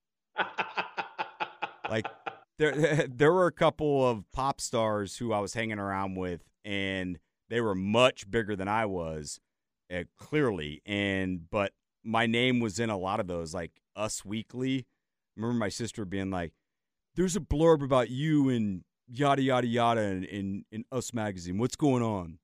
Like 1.89 2.07
there 2.59 3.07
there 3.09 3.33
were 3.33 3.47
a 3.47 3.53
couple 3.53 4.09
of 4.09 4.25
pop 4.33 4.61
stars 4.61 5.17
who 5.17 5.33
I 5.33 5.41
was 5.41 5.55
hanging 5.55 5.79
around 5.79 6.17
with 6.17 6.43
and 6.65 7.19
they 7.49 7.61
were 7.61 7.75
much 7.75 8.31
bigger 8.31 8.57
than 8.57 8.69
I 8.69 8.87
was 8.87 9.41
uh, 9.93 10.05
clearly 10.19 10.83
and 10.85 11.49
but 11.51 11.73
my 12.05 12.27
name 12.27 12.61
was 12.61 12.79
in 12.79 12.91
a 12.91 12.99
lot 12.99 13.21
of 13.21 13.27
those 13.27 13.55
like 13.55 13.73
Us 13.95 14.25
Weekly. 14.25 14.79
I 14.79 15.41
remember 15.41 15.59
my 15.59 15.69
sister 15.69 16.05
being 16.05 16.31
like 16.31 16.53
there's 17.15 17.37
a 17.37 17.41
blurb 17.41 17.83
about 17.83 18.11
you 18.11 18.49
and 18.49 18.85
yada 19.09 19.43
yada 19.43 19.67
yada 19.67 20.03
in, 20.03 20.25
in, 20.25 20.65
in 20.71 20.85
Us 20.93 21.13
magazine. 21.15 21.59
What's 21.59 21.77
going 21.77 22.03
on? 22.03 22.39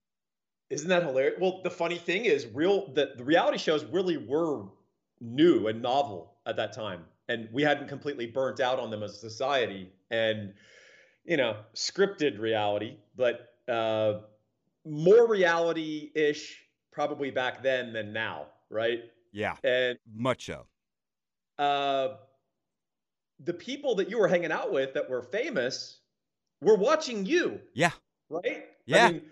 Isn't 0.71 0.89
that 0.89 1.03
hilarious? 1.03 1.35
Well, 1.39 1.61
the 1.63 1.71
funny 1.71 1.99
thing 1.99 2.25
is, 2.25 2.47
real 2.47 2.91
the, 2.95 3.13
the 3.17 3.25
reality 3.25 3.59
shows 3.59 3.85
really 3.85 4.17
were 4.17 4.65
new 5.21 5.69
and 5.69 5.83
novel 5.83 6.33
at 6.47 6.57
that 6.57 6.73
time, 6.73 7.05
and 7.33 7.49
we 7.53 7.63
hadn't 7.63 7.89
completely 7.89 8.27
burnt 8.27 8.61
out 8.61 8.79
on 8.79 8.91
them 8.91 9.03
as 9.03 9.13
a 9.13 9.19
society. 9.31 9.91
And 10.11 10.53
you 11.25 11.37
know, 11.37 11.57
scripted 11.75 12.41
reality, 12.41 12.97
but 13.17 13.55
uh, 13.69 14.23
more 14.85 15.29
reality-ish 15.29 16.59
probably 16.91 17.31
back 17.31 17.63
then 17.63 17.93
than 17.93 18.13
now, 18.13 18.47
right? 18.71 19.05
Yeah, 19.33 19.55
And 19.63 19.99
much 20.13 20.47
so. 20.47 20.67
uh, 21.59 22.17
the 23.39 23.55
people 23.55 23.95
that 23.95 24.11
you 24.11 24.19
were 24.19 24.27
hanging 24.29 24.51
out 24.53 24.73
with 24.73 24.95
that 24.95 25.09
were 25.09 25.23
famous 25.23 26.01
were 26.61 26.75
watching 26.75 27.25
you, 27.25 27.61
Yeah. 27.73 27.93
right? 28.29 28.65
Yeah. 28.87 29.07
I 29.07 29.13
mean, 29.13 29.23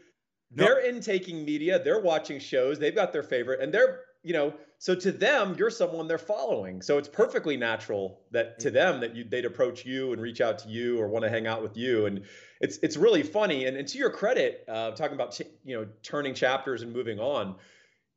No. 0.53 0.65
they're 0.65 0.87
intaking 0.89 1.45
media, 1.45 1.83
they're 1.83 2.01
watching 2.01 2.39
shows, 2.39 2.79
they've 2.79 2.95
got 2.95 3.13
their 3.13 3.23
favorite, 3.25 3.61
and 3.61 3.75
they're, 3.75 4.05
you 4.23 4.33
know, 4.33 4.53
so 4.79 4.95
to 4.95 5.13
them, 5.13 5.57
you're 5.59 5.71
someone 5.71 6.09
they're 6.09 6.19
following. 6.19 6.83
So 6.83 6.99
it's 6.99 7.09
perfectly 7.09 7.57
natural 7.57 8.21
that 8.31 8.59
to 8.61 8.71
them 8.71 9.01
that 9.01 9.15
you 9.15 9.25
they'd 9.25 9.45
approach 9.45 9.85
you 9.85 10.13
and 10.13 10.21
reach 10.21 10.41
out 10.41 10.59
to 10.61 10.69
you 10.69 11.01
or 11.01 11.09
want 11.09 11.25
to 11.25 11.31
hang 11.31 11.47
out 11.47 11.63
with 11.63 11.77
you. 11.77 12.07
And 12.07 12.23
it's 12.61 12.79
it's 12.79 12.97
really 12.97 13.23
funny. 13.23 13.67
And, 13.67 13.77
and 13.77 13.87
to 13.89 13.99
your 13.99 14.11
credit, 14.11 14.65
uh, 14.69 14.93
talking 14.93 15.15
about 15.15 15.33
ch- 15.33 15.43
you 15.65 15.79
know 15.79 15.87
turning 16.03 16.35
chapters 16.35 16.83
and 16.83 16.93
moving 16.93 17.19
on, 17.19 17.57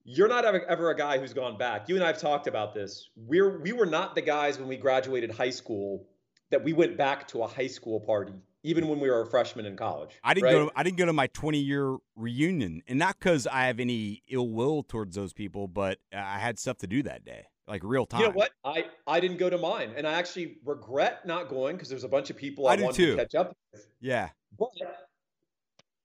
you're 0.05 0.27
not 0.27 0.45
ever, 0.45 0.65
ever 0.65 0.89
a 0.89 0.97
guy 0.97 1.17
who's 1.17 1.33
gone 1.33 1.57
back. 1.57 1.89
You 1.89 1.95
and 1.95 2.03
I've 2.03 2.19
talked 2.19 2.47
about 2.47 2.73
this. 2.73 3.09
We're 3.15 3.59
we 3.59 3.71
were 3.73 3.85
not 3.85 4.15
the 4.15 4.21
guys 4.21 4.57
when 4.57 4.67
we 4.67 4.77
graduated 4.77 5.31
high 5.31 5.51
school 5.51 6.07
that 6.49 6.63
we 6.63 6.73
went 6.73 6.97
back 6.97 7.27
to 7.29 7.43
a 7.43 7.47
high 7.47 7.67
school 7.67 7.99
party, 7.99 8.35
even 8.63 8.87
when 8.87 8.99
we 8.99 9.09
were 9.09 9.21
a 9.21 9.25
freshman 9.27 9.65
in 9.65 9.75
college. 9.75 10.11
I 10.23 10.33
didn't 10.33 10.45
right? 10.45 10.51
go. 10.53 10.65
To, 10.67 10.71
I 10.75 10.83
didn't 10.83 10.97
go 10.97 11.05
to 11.05 11.13
my 11.13 11.27
20 11.27 11.59
year 11.59 11.97
reunion, 12.15 12.81
and 12.87 12.97
not 12.97 13.19
because 13.19 13.45
I 13.45 13.65
have 13.65 13.79
any 13.79 14.23
ill 14.29 14.49
will 14.49 14.83
towards 14.83 15.15
those 15.15 15.33
people, 15.33 15.67
but 15.67 15.99
I 16.13 16.39
had 16.39 16.57
stuff 16.57 16.77
to 16.79 16.87
do 16.87 17.03
that 17.03 17.23
day, 17.25 17.45
like 17.67 17.81
real 17.83 18.05
time. 18.05 18.21
You 18.21 18.27
know 18.27 18.33
what? 18.33 18.51
I 18.63 18.85
I 19.05 19.19
didn't 19.19 19.37
go 19.37 19.49
to 19.49 19.57
mine, 19.57 19.91
and 19.95 20.07
I 20.07 20.13
actually 20.13 20.57
regret 20.65 21.25
not 21.25 21.49
going 21.49 21.75
because 21.75 21.89
there's 21.89 22.03
a 22.05 22.09
bunch 22.09 22.29
of 22.29 22.37
people 22.37 22.67
I 22.67 22.73
I, 22.73 22.81
wanted 22.81 22.95
too. 22.95 23.11
to 23.11 23.17
catch 23.17 23.35
up 23.35 23.55
with. 23.73 23.85
Yeah, 23.99 24.29
But 24.57 24.69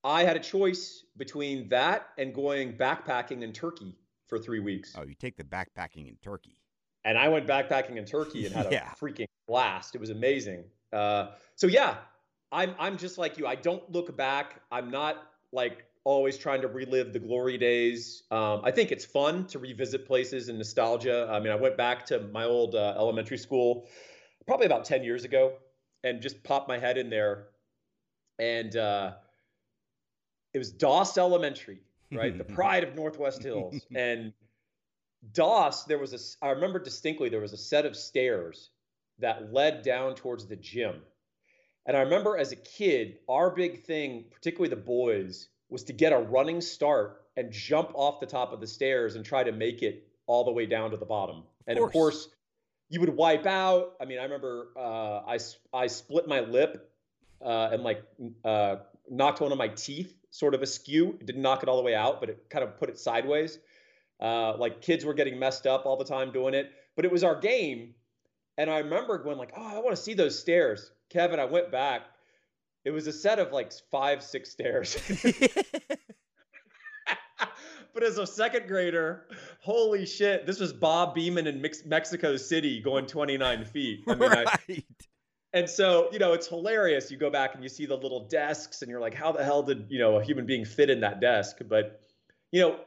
I 0.03 0.23
had 0.23 0.37
a 0.37 0.39
choice 0.39 1.03
between 1.17 1.67
that 1.69 2.07
and 2.17 2.33
going 2.33 2.73
backpacking 2.77 3.41
in 3.41 3.51
Turkey 3.51 3.95
for 4.27 4.39
three 4.39 4.59
weeks. 4.59 4.95
Oh, 4.97 5.03
you 5.03 5.15
take 5.15 5.35
the 5.35 5.43
backpacking 5.43 6.07
in 6.07 6.15
Turkey. 6.21 6.61
and 7.03 7.17
I 7.17 7.27
went 7.29 7.47
backpacking 7.47 7.95
in 7.97 8.05
Turkey 8.05 8.45
and 8.45 8.55
had 8.55 8.67
Yeah. 8.71 8.91
a 8.91 8.95
freaking 8.95 9.27
blast. 9.47 9.95
It 9.95 10.01
was 10.01 10.09
amazing. 10.09 10.63
Uh, 10.93 11.29
so 11.55 11.67
yeah, 11.67 11.97
I'm 12.51 12.75
I'm 12.79 12.97
just 12.97 13.17
like 13.17 13.37
you. 13.37 13.47
I 13.47 13.55
don't 13.55 13.89
look 13.91 14.15
back. 14.15 14.61
I'm 14.71 14.89
not 14.89 15.17
like 15.51 15.85
always 16.03 16.37
trying 16.37 16.61
to 16.61 16.67
relive 16.67 17.13
the 17.13 17.19
glory 17.19 17.57
days. 17.57 18.23
Um, 18.31 18.61
I 18.63 18.71
think 18.71 18.91
it's 18.91 19.05
fun 19.05 19.45
to 19.47 19.59
revisit 19.59 20.07
places 20.07 20.49
and 20.49 20.57
nostalgia. 20.57 21.29
I 21.31 21.39
mean, 21.39 21.51
I 21.51 21.55
went 21.55 21.77
back 21.77 22.05
to 22.07 22.19
my 22.19 22.45
old 22.45 22.75
uh, 22.75 22.95
elementary 22.97 23.37
school 23.37 23.87
probably 24.47 24.65
about 24.65 24.85
ten 24.85 25.03
years 25.03 25.25
ago 25.25 25.53
and 26.03 26.21
just 26.21 26.43
popped 26.43 26.67
my 26.67 26.79
head 26.79 26.97
in 26.97 27.09
there, 27.09 27.47
and 28.39 28.75
uh, 28.75 29.13
it 30.53 30.57
was 30.57 30.71
Doss 30.71 31.17
Elementary, 31.17 31.79
right? 32.11 32.37
the 32.37 32.43
pride 32.55 32.83
of 32.83 32.95
Northwest 32.95 33.43
Hills, 33.43 33.75
and 33.93 34.33
Doss, 35.33 35.83
there 35.85 35.99
was 35.99 36.13
a, 36.13 36.45
I 36.45 36.51
remember 36.51 36.79
distinctly, 36.79 37.29
there 37.29 37.41
was 37.41 37.53
a 37.53 37.57
set 37.57 37.85
of 37.85 37.95
stairs 37.95 38.69
that 39.19 39.53
led 39.53 39.83
down 39.83 40.15
towards 40.15 40.45
the 40.47 40.55
gym. 40.55 41.01
And 41.89 41.97
I 41.97 42.01
remember 42.01 42.37
as 42.37 42.51
a 42.51 42.55
kid, 42.55 43.17
our 43.27 43.49
big 43.49 43.81
thing, 43.81 44.25
particularly 44.31 44.69
the 44.69 44.79
boys, 44.79 45.49
was 45.71 45.83
to 45.85 45.93
get 45.93 46.13
a 46.13 46.19
running 46.19 46.61
start 46.61 47.23
and 47.35 47.51
jump 47.51 47.89
off 47.95 48.19
the 48.19 48.27
top 48.27 48.53
of 48.53 48.59
the 48.59 48.67
stairs 48.67 49.15
and 49.15 49.25
try 49.25 49.43
to 49.43 49.51
make 49.51 49.81
it 49.81 50.07
all 50.27 50.43
the 50.43 50.51
way 50.51 50.67
down 50.67 50.91
to 50.91 50.97
the 50.97 51.05
bottom. 51.07 51.41
And 51.65 51.79
course. 51.79 51.89
of 51.89 51.93
course, 51.93 52.27
you 52.89 52.99
would 52.99 53.09
wipe 53.09 53.47
out. 53.47 53.95
I 53.99 54.05
mean, 54.05 54.19
I 54.19 54.23
remember 54.25 54.67
uh, 54.77 55.21
I 55.25 55.39
I 55.73 55.87
split 55.87 56.27
my 56.27 56.41
lip 56.41 56.91
uh, 57.43 57.69
and 57.71 57.81
like 57.81 58.03
uh, 58.45 58.75
knocked 59.09 59.41
one 59.41 59.51
of 59.51 59.57
my 59.57 59.69
teeth 59.69 60.13
sort 60.29 60.53
of 60.53 60.61
askew. 60.61 61.17
It 61.19 61.25
didn't 61.25 61.41
knock 61.41 61.63
it 61.63 61.69
all 61.69 61.77
the 61.77 61.83
way 61.83 61.95
out, 61.95 62.19
but 62.19 62.29
it 62.29 62.51
kind 62.51 62.63
of 62.63 62.77
put 62.77 62.89
it 62.89 62.99
sideways. 62.99 63.57
Uh, 64.21 64.55
like 64.57 64.81
kids 64.81 65.05
were 65.05 65.15
getting 65.15 65.39
messed 65.39 65.65
up 65.65 65.87
all 65.87 65.97
the 65.97 66.05
time 66.05 66.31
doing 66.31 66.53
it, 66.53 66.71
but 66.95 67.03
it 67.03 67.11
was 67.11 67.23
our 67.23 67.39
game. 67.39 67.95
And 68.59 68.69
I 68.69 68.77
remember 68.77 69.17
going 69.17 69.39
like, 69.39 69.53
"Oh, 69.57 69.75
I 69.75 69.79
want 69.79 69.95
to 69.95 70.01
see 70.03 70.13
those 70.13 70.37
stairs." 70.37 70.91
Kevin, 71.09 71.39
I 71.39 71.45
went 71.45 71.71
back. 71.71 72.03
It 72.85 72.91
was 72.91 73.07
a 73.07 73.13
set 73.13 73.39
of 73.39 73.51
like 73.51 73.71
five, 73.91 74.23
six 74.23 74.49
stairs. 74.49 74.97
but 77.93 78.03
as 78.03 78.17
a 78.17 78.25
second 78.25 78.67
grader, 78.67 79.25
holy 79.61 80.05
shit, 80.05 80.45
this 80.45 80.59
was 80.59 80.71
Bob 80.71 81.15
Beamon 81.15 81.45
in 81.47 81.61
Mex- 81.61 81.85
Mexico 81.85 82.37
City 82.37 82.79
going 82.81 83.05
29 83.05 83.65
feet. 83.65 84.03
I 84.07 84.15
mean, 84.15 84.31
I, 84.31 84.83
and 85.53 85.69
so, 85.69 86.09
you 86.11 86.19
know, 86.19 86.33
it's 86.33 86.47
hilarious. 86.47 87.09
You 87.11 87.17
go 87.17 87.29
back 87.29 87.55
and 87.55 87.63
you 87.63 87.69
see 87.69 87.85
the 87.85 87.97
little 87.97 88.27
desks 88.27 88.81
and 88.81 88.89
you're 88.89 89.01
like, 89.01 89.15
how 89.15 89.31
the 89.31 89.43
hell 89.43 89.63
did, 89.63 89.87
you 89.89 89.99
know, 89.99 90.17
a 90.17 90.23
human 90.23 90.45
being 90.45 90.63
fit 90.63 90.89
in 90.89 91.01
that 91.01 91.19
desk? 91.19 91.57
But, 91.67 92.01
you 92.51 92.61
know, 92.61 92.79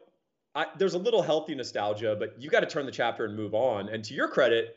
I, 0.55 0.67
there's 0.79 0.95
a 0.95 0.99
little 0.99 1.23
healthy 1.23 1.55
nostalgia, 1.55 2.17
but 2.19 2.41
you 2.41 2.51
got 2.51 2.61
to 2.61 2.67
turn 2.67 2.87
the 2.87 2.93
chapter 2.93 3.25
and 3.25 3.37
move 3.37 3.55
on. 3.55 3.89
And 3.89 4.05
to 4.05 4.15
your 4.15 4.29
credit, 4.29 4.77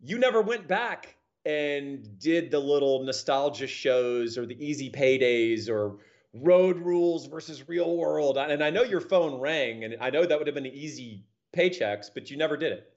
you 0.00 0.18
never 0.18 0.42
went 0.42 0.68
back 0.68 1.16
and 1.44 2.18
did 2.18 2.50
the 2.50 2.58
little 2.58 3.02
nostalgia 3.02 3.66
shows 3.66 4.38
or 4.38 4.46
the 4.46 4.64
easy 4.64 4.90
paydays 4.90 5.68
or 5.68 5.98
road 6.34 6.78
rules 6.78 7.26
versus 7.26 7.68
real 7.68 7.96
world. 7.96 8.38
And 8.38 8.62
I 8.62 8.70
know 8.70 8.82
your 8.82 9.00
phone 9.00 9.40
rang 9.40 9.84
and 9.84 9.96
I 10.00 10.10
know 10.10 10.24
that 10.24 10.38
would 10.38 10.46
have 10.46 10.54
been 10.54 10.66
easy 10.66 11.24
paychecks, 11.56 12.06
but 12.12 12.30
you 12.30 12.36
never 12.36 12.56
did 12.56 12.72
it. 12.72 12.88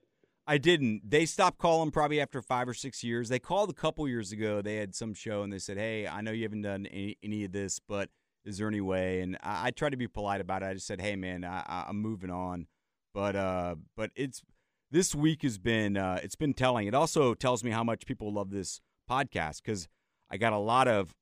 I 0.47 0.57
didn't. 0.59 1.09
They 1.09 1.25
stopped 1.25 1.57
calling 1.57 1.89
probably 1.89 2.21
after 2.21 2.41
five 2.41 2.67
or 2.69 2.73
six 2.73 3.03
years. 3.03 3.29
They 3.29 3.39
called 3.39 3.71
a 3.71 3.73
couple 3.73 4.07
years 4.07 4.31
ago. 4.31 4.61
They 4.61 4.75
had 4.75 4.93
some 4.93 5.13
show 5.15 5.41
and 5.41 5.51
they 5.51 5.57
said, 5.59 5.77
"Hey, 5.77 6.07
I 6.07 6.21
know 6.21 6.31
you 6.31 6.43
haven't 6.43 6.61
done 6.61 6.85
any, 6.85 7.17
any 7.23 7.43
of 7.45 7.51
this, 7.51 7.79
but 7.79 8.09
is 8.45 8.59
there 8.59 8.67
any 8.67 8.81
way?" 8.81 9.21
And 9.21 9.37
I, 9.41 9.67
I 9.67 9.71
tried 9.71 9.91
to 9.91 9.97
be 9.97 10.07
polite 10.07 10.41
about 10.41 10.61
it. 10.61 10.67
I 10.67 10.73
just 10.75 10.85
said, 10.85 11.01
"Hey, 11.01 11.15
man, 11.15 11.43
I, 11.43 11.85
I'm 11.87 11.99
moving 11.99 12.29
on." 12.29 12.67
But 13.11 13.35
uh, 13.35 13.75
but 13.97 14.11
it's 14.15 14.43
this 14.91 15.15
week 15.15 15.43
has 15.43 15.57
been 15.57 15.97
uh, 15.97 16.19
it's 16.23 16.35
been 16.35 16.53
telling. 16.53 16.87
It 16.87 16.93
also 16.93 17.33
tells 17.33 17.63
me 17.63 17.71
how 17.71 17.83
much 17.83 18.05
people 18.05 18.31
love 18.31 18.51
this 18.51 18.81
podcast 19.09 19.61
because 19.63 19.87
I 20.29 20.37
got 20.37 20.53
a 20.53 20.57
lot 20.57 20.87
of. 20.87 21.13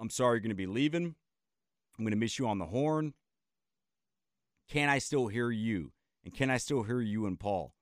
I'm 0.00 0.10
sorry 0.10 0.36
you're 0.36 0.40
going 0.40 0.50
to 0.50 0.54
be 0.54 0.66
leaving. 0.66 1.14
I'm 1.98 2.04
going 2.04 2.12
to 2.12 2.16
miss 2.16 2.38
you 2.38 2.46
on 2.46 2.58
the 2.58 2.66
horn. 2.66 3.14
Can 4.68 4.88
I 4.88 4.98
still 4.98 5.26
hear 5.26 5.50
you? 5.50 5.92
And 6.24 6.32
can 6.32 6.50
I 6.50 6.58
still 6.58 6.84
hear 6.84 7.00
you 7.00 7.26
and 7.26 7.38
Paul? 7.40 7.72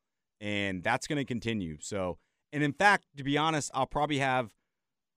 and 0.40 0.82
that's 0.82 1.06
going 1.06 1.18
to 1.18 1.24
continue. 1.24 1.78
So, 1.80 2.18
and 2.52 2.62
in 2.62 2.72
fact, 2.72 3.04
to 3.16 3.24
be 3.24 3.38
honest, 3.38 3.70
I'll 3.74 3.86
probably 3.86 4.18
have, 4.18 4.50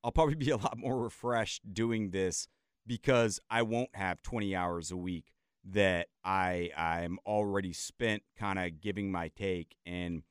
I'll 0.03 0.11
probably 0.11 0.35
be 0.35 0.49
a 0.49 0.57
lot 0.57 0.77
more 0.77 0.97
refreshed 0.97 1.73
doing 1.73 2.11
this 2.11 2.47
because 2.85 3.39
I 3.49 3.61
won't 3.61 3.95
have 3.95 4.21
20 4.21 4.55
hours 4.55 4.91
a 4.91 4.97
week 4.97 5.33
that 5.71 6.07
I 6.23 6.71
I'm 6.75 7.19
already 7.25 7.73
spent 7.73 8.23
kind 8.37 8.59
of 8.59 8.81
giving 8.81 9.11
my 9.11 9.29
take 9.29 9.75
and 9.85 10.23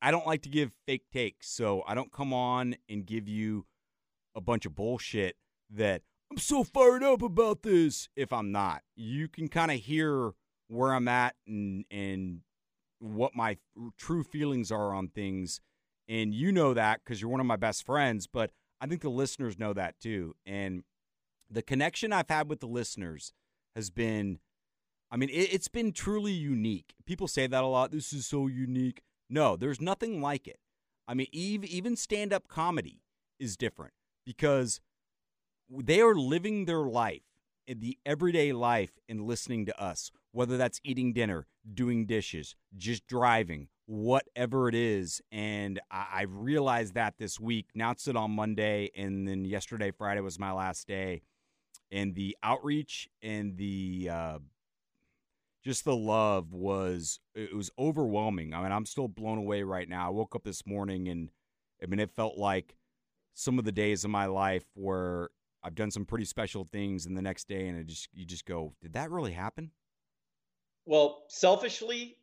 I 0.00 0.10
don't 0.10 0.26
like 0.26 0.42
to 0.42 0.50
give 0.50 0.72
fake 0.86 1.06
takes. 1.10 1.48
So, 1.48 1.82
I 1.86 1.94
don't 1.94 2.12
come 2.12 2.34
on 2.34 2.76
and 2.90 3.06
give 3.06 3.26
you 3.26 3.64
a 4.34 4.40
bunch 4.40 4.66
of 4.66 4.74
bullshit 4.74 5.36
that 5.70 6.02
I'm 6.30 6.36
so 6.36 6.62
fired 6.62 7.02
up 7.02 7.22
about 7.22 7.62
this 7.62 8.08
if 8.14 8.32
I'm 8.32 8.52
not. 8.52 8.82
You 8.96 9.28
can 9.28 9.48
kind 9.48 9.70
of 9.70 9.78
hear 9.80 10.32
where 10.68 10.92
I'm 10.92 11.08
at 11.08 11.36
and 11.46 11.84
and 11.90 12.40
what 12.98 13.34
my 13.34 13.56
true 13.96 14.22
feelings 14.22 14.70
are 14.70 14.94
on 14.94 15.08
things. 15.08 15.60
And 16.06 16.34
you 16.34 16.52
know 16.52 16.74
that 16.74 17.00
because 17.02 17.22
you're 17.22 17.30
one 17.30 17.40
of 17.40 17.46
my 17.46 17.56
best 17.56 17.86
friends, 17.86 18.26
but 18.26 18.50
I 18.80 18.86
think 18.86 19.00
the 19.00 19.08
listeners 19.08 19.58
know 19.58 19.72
that 19.72 19.98
too. 19.98 20.34
And 20.44 20.84
the 21.50 21.62
connection 21.62 22.12
I've 22.12 22.28
had 22.28 22.48
with 22.50 22.60
the 22.60 22.66
listeners 22.66 23.32
has 23.74 23.88
been, 23.88 24.38
I 25.14 25.16
mean, 25.16 25.30
it, 25.32 25.52
has 25.52 25.68
been 25.68 25.92
truly 25.92 26.32
unique. 26.32 26.92
People 27.06 27.28
say 27.28 27.46
that 27.46 27.62
a 27.62 27.68
lot. 27.68 27.92
This 27.92 28.12
is 28.12 28.26
so 28.26 28.48
unique. 28.48 29.00
No, 29.30 29.56
there's 29.56 29.80
nothing 29.80 30.20
like 30.20 30.48
it. 30.48 30.58
I 31.06 31.14
mean, 31.14 31.28
even 31.30 31.94
stand 31.94 32.32
up 32.32 32.48
comedy 32.48 33.00
is 33.38 33.56
different 33.56 33.92
because 34.26 34.80
they 35.70 36.00
are 36.00 36.16
living 36.16 36.64
their 36.64 36.82
life 36.82 37.22
in 37.68 37.78
the 37.78 37.96
everyday 38.04 38.52
life 38.52 38.98
and 39.08 39.24
listening 39.24 39.66
to 39.66 39.80
us, 39.80 40.10
whether 40.32 40.56
that's 40.56 40.80
eating 40.82 41.12
dinner, 41.12 41.46
doing 41.72 42.06
dishes, 42.06 42.56
just 42.76 43.06
driving, 43.06 43.68
whatever 43.86 44.68
it 44.68 44.74
is. 44.74 45.22
And 45.30 45.80
I, 45.92 46.06
I 46.12 46.22
realized 46.22 46.94
that 46.94 47.18
this 47.18 47.38
week. 47.38 47.66
Announced 47.76 48.08
it 48.08 48.16
on 48.16 48.32
Monday, 48.32 48.90
and 48.96 49.28
then 49.28 49.44
yesterday, 49.44 49.92
Friday 49.92 50.22
was 50.22 50.40
my 50.40 50.50
last 50.50 50.88
day. 50.88 51.22
And 51.92 52.16
the 52.16 52.36
outreach 52.42 53.08
and 53.22 53.56
the 53.56 54.08
uh, 54.10 54.38
just 55.64 55.84
the 55.84 55.96
love 55.96 56.52
was 56.52 57.20
it 57.34 57.54
was 57.54 57.70
overwhelming. 57.78 58.54
I 58.54 58.62
mean, 58.62 58.72
I'm 58.72 58.86
still 58.86 59.08
blown 59.08 59.38
away 59.38 59.62
right 59.62 59.88
now. 59.88 60.06
I 60.06 60.10
woke 60.10 60.36
up 60.36 60.44
this 60.44 60.66
morning 60.66 61.08
and 61.08 61.30
I 61.82 61.86
mean, 61.86 62.00
it 62.00 62.10
felt 62.10 62.36
like 62.36 62.76
some 63.34 63.58
of 63.58 63.64
the 63.64 63.72
days 63.72 64.04
of 64.04 64.10
my 64.10 64.26
life 64.26 64.64
where 64.74 65.30
I've 65.62 65.74
done 65.74 65.90
some 65.90 66.04
pretty 66.04 66.26
special 66.26 66.68
things, 66.70 67.06
and 67.06 67.16
the 67.16 67.22
next 67.22 67.48
day, 67.48 67.68
and 67.68 67.78
it 67.78 67.86
just 67.86 68.08
you 68.12 68.26
just 68.26 68.44
go, 68.44 68.74
did 68.82 68.92
that 68.92 69.10
really 69.10 69.32
happen? 69.32 69.70
Well, 70.84 71.24
selfishly, 71.28 72.18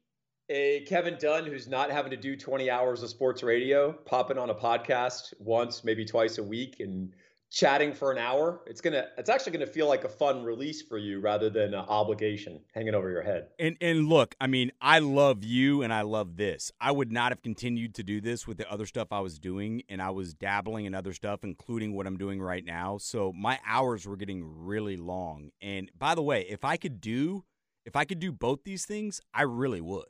a 0.49 0.81
Kevin 0.81 1.17
Dunn 1.19 1.45
who's 1.45 1.67
not 1.67 1.89
having 1.89 2.11
to 2.11 2.17
do 2.17 2.37
20 2.37 2.69
hours 2.69 3.01
of 3.01 3.09
sports 3.09 3.41
radio, 3.41 3.91
popping 3.91 4.37
on 4.37 4.51
a 4.51 4.55
podcast 4.55 5.33
once, 5.39 5.83
maybe 5.83 6.05
twice 6.05 6.37
a 6.37 6.43
week, 6.43 6.79
and 6.79 7.13
chatting 7.51 7.93
for 7.93 8.11
an 8.11 8.17
hour, 8.17 8.61
it's 8.65 8.81
gonna 8.81 9.07
it's 9.17 9.29
actually 9.29 9.51
gonna 9.51 9.67
feel 9.67 9.87
like 9.87 10.03
a 10.03 10.09
fun 10.09 10.43
release 10.43 10.81
for 10.81 10.97
you 10.97 11.19
rather 11.19 11.49
than 11.49 11.73
an 11.73 11.85
obligation 11.87 12.61
hanging 12.73 12.95
over 12.95 13.11
your 13.11 13.21
head. 13.21 13.49
And 13.59 13.77
and 13.81 14.07
look, 14.07 14.35
I 14.39 14.47
mean, 14.47 14.71
I 14.81 14.99
love 14.99 15.43
you 15.43 15.83
and 15.83 15.93
I 15.93 16.01
love 16.01 16.37
this. 16.37 16.71
I 16.79 16.91
would 16.91 17.11
not 17.11 17.31
have 17.31 17.41
continued 17.41 17.93
to 17.95 18.03
do 18.03 18.21
this 18.21 18.47
with 18.47 18.57
the 18.57 18.71
other 18.71 18.85
stuff 18.85 19.09
I 19.11 19.19
was 19.19 19.37
doing, 19.37 19.83
and 19.89 20.01
I 20.01 20.09
was 20.09 20.33
dabbling 20.33 20.85
in 20.85 20.95
other 20.95 21.13
stuff, 21.13 21.43
including 21.43 21.93
what 21.93 22.07
I'm 22.07 22.17
doing 22.17 22.41
right 22.41 22.65
now. 22.65 22.97
So 22.97 23.33
my 23.33 23.59
hours 23.67 24.07
were 24.07 24.17
getting 24.17 24.65
really 24.65 24.97
long. 24.97 25.51
And 25.61 25.91
by 25.97 26.15
the 26.15 26.23
way, 26.23 26.45
if 26.49 26.63
I 26.63 26.77
could 26.77 27.01
do 27.01 27.43
if 27.85 27.95
I 27.95 28.05
could 28.05 28.19
do 28.19 28.31
both 28.31 28.63
these 28.63 28.85
things, 28.85 29.21
I 29.33 29.41
really 29.43 29.81
would. 29.81 30.05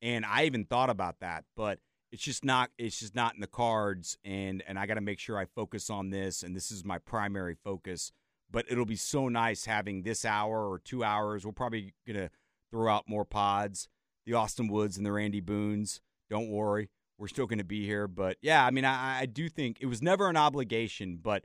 And 0.00 0.24
I 0.24 0.44
even 0.44 0.64
thought 0.64 0.90
about 0.90 1.20
that, 1.20 1.44
but 1.56 1.80
it's 2.10 2.22
just 2.22 2.44
not 2.44 2.70
it's 2.78 2.98
just 2.98 3.14
not 3.14 3.34
in 3.34 3.40
the 3.40 3.46
cards 3.46 4.18
and 4.24 4.62
and 4.66 4.78
I 4.78 4.86
got 4.86 4.94
to 4.94 5.00
make 5.00 5.18
sure 5.18 5.38
I 5.38 5.44
focus 5.44 5.90
on 5.90 6.10
this 6.10 6.42
and 6.42 6.54
this 6.54 6.70
is 6.70 6.84
my 6.84 6.98
primary 6.98 7.54
focus 7.54 8.12
but 8.50 8.64
it'll 8.70 8.86
be 8.86 8.96
so 8.96 9.28
nice 9.28 9.66
having 9.66 10.02
this 10.02 10.24
hour 10.24 10.70
or 10.70 10.78
2 10.78 11.04
hours. 11.04 11.44
We're 11.44 11.52
probably 11.52 11.92
going 12.06 12.16
to 12.16 12.30
throw 12.70 12.90
out 12.90 13.04
more 13.06 13.24
pods 13.24 13.88
the 14.24 14.34
Austin 14.34 14.68
Woods 14.68 14.96
and 14.96 15.04
the 15.04 15.12
Randy 15.12 15.40
Boones. 15.40 16.00
Don't 16.30 16.50
worry 16.50 16.90
we're 17.18 17.28
still 17.28 17.46
going 17.46 17.58
to 17.58 17.64
be 17.64 17.84
here 17.84 18.08
but 18.08 18.36
yeah 18.40 18.64
I 18.64 18.70
mean 18.70 18.84
I 18.84 19.20
I 19.20 19.26
do 19.26 19.48
think 19.48 19.78
it 19.80 19.86
was 19.86 20.00
never 20.00 20.28
an 20.28 20.36
obligation 20.36 21.18
but 21.22 21.44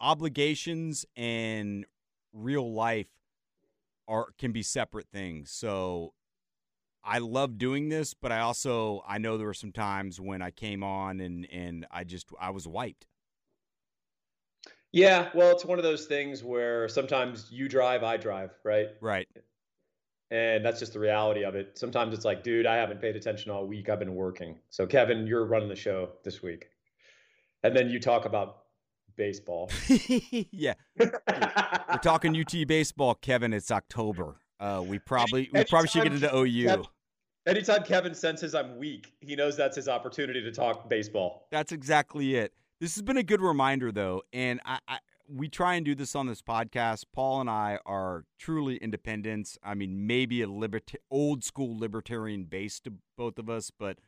obligations 0.00 1.04
and 1.16 1.84
real 2.32 2.72
life 2.72 3.08
are 4.06 4.28
can 4.38 4.52
be 4.52 4.62
separate 4.62 5.08
things 5.12 5.50
so 5.50 6.14
I 7.04 7.18
love 7.18 7.58
doing 7.58 7.88
this, 7.88 8.14
but 8.14 8.32
I 8.32 8.40
also 8.40 9.02
I 9.06 9.18
know 9.18 9.36
there 9.36 9.46
were 9.46 9.54
some 9.54 9.72
times 9.72 10.20
when 10.20 10.42
I 10.42 10.50
came 10.50 10.82
on 10.82 11.20
and 11.20 11.46
and 11.52 11.86
I 11.90 12.04
just 12.04 12.28
I 12.40 12.50
was 12.50 12.66
wiped. 12.66 13.06
Yeah, 14.92 15.28
well, 15.34 15.50
it's 15.50 15.64
one 15.64 15.78
of 15.78 15.82
those 15.82 16.06
things 16.06 16.44
where 16.44 16.88
sometimes 16.88 17.48
you 17.50 17.68
drive, 17.68 18.04
I 18.04 18.16
drive, 18.16 18.50
right? 18.62 18.86
Right. 19.00 19.26
And 20.30 20.64
that's 20.64 20.78
just 20.78 20.92
the 20.92 21.00
reality 21.00 21.44
of 21.44 21.56
it. 21.56 21.76
Sometimes 21.76 22.14
it's 22.14 22.24
like, 22.24 22.44
dude, 22.44 22.64
I 22.64 22.76
haven't 22.76 23.00
paid 23.00 23.16
attention 23.16 23.50
all 23.50 23.66
week. 23.66 23.88
I've 23.88 23.98
been 23.98 24.14
working. 24.14 24.56
So, 24.70 24.86
Kevin, 24.86 25.26
you're 25.26 25.46
running 25.46 25.68
the 25.68 25.74
show 25.74 26.10
this 26.22 26.44
week. 26.44 26.68
And 27.64 27.76
then 27.76 27.90
you 27.90 27.98
talk 27.98 28.24
about 28.24 28.58
baseball. 29.16 29.68
yeah. 30.52 30.74
We're 30.96 31.98
talking 32.00 32.36
UT 32.36 32.54
baseball, 32.68 33.16
Kevin. 33.16 33.52
It's 33.52 33.72
October. 33.72 34.36
Uh, 34.60 34.84
we 34.86 35.00
probably 35.00 35.50
we 35.52 35.64
probably 35.64 35.88
should 35.88 36.04
get 36.04 36.12
into 36.12 36.36
OU. 36.36 36.84
Anytime 37.46 37.82
Kevin 37.82 38.14
senses 38.14 38.54
I'm 38.54 38.78
weak, 38.78 39.12
he 39.20 39.36
knows 39.36 39.56
that's 39.56 39.76
his 39.76 39.86
opportunity 39.86 40.42
to 40.42 40.50
talk 40.50 40.88
baseball. 40.88 41.46
That's 41.50 41.72
exactly 41.72 42.36
it. 42.36 42.54
This 42.80 42.94
has 42.94 43.02
been 43.02 43.18
a 43.18 43.22
good 43.22 43.42
reminder, 43.42 43.92
though, 43.92 44.22
and 44.32 44.60
I, 44.64 44.78
I 44.88 44.98
we 45.28 45.48
try 45.48 45.74
and 45.74 45.84
do 45.84 45.94
this 45.94 46.14
on 46.14 46.26
this 46.26 46.42
podcast. 46.42 47.04
Paul 47.12 47.42
and 47.42 47.50
I 47.50 47.78
are 47.86 48.24
truly 48.38 48.76
independents. 48.76 49.58
I 49.62 49.74
mean, 49.74 50.06
maybe 50.06 50.42
a 50.42 50.46
liberta- 50.46 50.96
old 51.10 51.44
school 51.44 51.78
libertarian 51.78 52.44
base 52.44 52.80
to 52.80 52.94
both 53.16 53.38
of 53.38 53.48
us, 53.48 53.70
but 53.70 53.98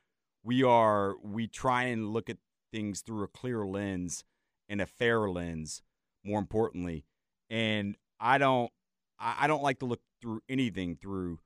we 0.43 0.63
are 0.63 1.15
we 1.23 1.47
try 1.47 1.85
and 1.85 2.13
look 2.13 2.31
at 2.31 2.39
things 2.73 3.03
through 3.03 3.25
a 3.25 3.29
clear 3.29 3.67
lens 3.67 4.25
and 4.69 4.81
a 4.81 4.87
fair 4.87 5.29
lens. 5.29 5.83
More 6.25 6.39
importantly, 6.39 7.05
and 7.51 7.97
I 8.19 8.39
don't 8.39 8.73
I 9.19 9.47
don't 9.47 9.63
like 9.63 9.79
to 9.81 9.87
look 9.87 10.01
through 10.21 10.41
anything 10.49 10.97
through 10.97 11.39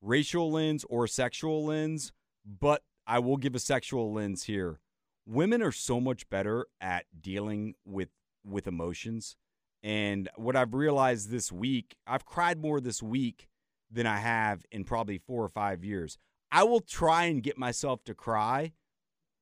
racial 0.00 0.50
lens 0.50 0.84
or 0.88 1.06
sexual 1.06 1.64
lens, 1.64 2.12
but 2.44 2.82
I 3.06 3.18
will 3.18 3.36
give 3.36 3.54
a 3.54 3.58
sexual 3.58 4.12
lens 4.12 4.44
here. 4.44 4.80
Women 5.26 5.62
are 5.62 5.72
so 5.72 6.00
much 6.00 6.28
better 6.30 6.66
at 6.80 7.06
dealing 7.20 7.74
with 7.84 8.08
with 8.44 8.66
emotions. 8.66 9.36
And 9.82 10.28
what 10.36 10.56
I've 10.56 10.74
realized 10.74 11.30
this 11.30 11.52
week, 11.52 11.96
I've 12.06 12.24
cried 12.24 12.60
more 12.60 12.80
this 12.80 13.02
week 13.02 13.48
than 13.90 14.06
I 14.06 14.18
have 14.18 14.64
in 14.70 14.84
probably 14.84 15.18
4 15.18 15.44
or 15.44 15.48
5 15.48 15.84
years. 15.84 16.18
I 16.50 16.64
will 16.64 16.80
try 16.80 17.24
and 17.24 17.42
get 17.42 17.58
myself 17.58 18.04
to 18.04 18.14
cry 18.14 18.72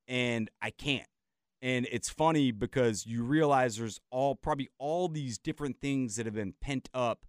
and 0.07 0.51
I 0.61 0.71
can't. 0.71 1.09
And 1.61 1.87
it's 1.91 2.09
funny 2.09 2.53
because 2.53 3.07
you 3.07 3.25
realize 3.25 3.77
there's 3.77 4.01
all 4.11 4.35
probably 4.35 4.69
all 4.79 5.09
these 5.09 5.39
different 5.39 5.81
things 5.81 6.17
that 6.17 6.27
have 6.27 6.35
been 6.35 6.55
pent 6.61 6.89
up 6.95 7.27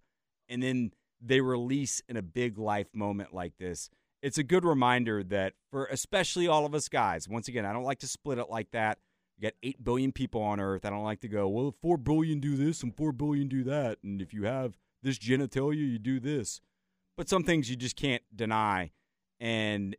and 0.48 0.62
then 0.62 0.92
they 1.20 1.40
release 1.40 2.02
in 2.08 2.16
a 2.16 2.22
big 2.22 2.58
life 2.58 2.88
moment 2.94 3.34
like 3.34 3.56
this. 3.58 3.90
It's 4.22 4.38
a 4.38 4.42
good 4.42 4.64
reminder 4.64 5.22
that 5.24 5.54
for 5.70 5.86
especially 5.86 6.46
all 6.46 6.66
of 6.66 6.74
us 6.74 6.88
guys, 6.88 7.28
once 7.28 7.48
again, 7.48 7.64
I 7.64 7.72
don't 7.72 7.84
like 7.84 8.00
to 8.00 8.06
split 8.06 8.38
it 8.38 8.50
like 8.50 8.70
that. 8.72 8.98
You 9.38 9.48
got 9.48 9.54
8 9.62 9.82
billion 9.82 10.12
people 10.12 10.42
on 10.42 10.60
earth. 10.60 10.84
I 10.84 10.90
don't 10.90 11.04
like 11.04 11.20
to 11.20 11.28
go, 11.28 11.48
well, 11.48 11.74
4 11.80 11.96
billion 11.96 12.40
do 12.40 12.56
this 12.56 12.82
and 12.82 12.94
4 12.94 13.12
billion 13.12 13.48
do 13.48 13.64
that. 13.64 13.98
And 14.04 14.20
if 14.20 14.34
you 14.34 14.44
have 14.44 14.74
this 15.02 15.18
genitalia, 15.18 15.76
you 15.76 15.98
do 15.98 16.20
this. 16.20 16.60
But 17.16 17.28
some 17.28 17.44
things 17.44 17.70
you 17.70 17.76
just 17.76 17.96
can't 17.96 18.22
deny. 18.34 18.92
And 19.38 19.96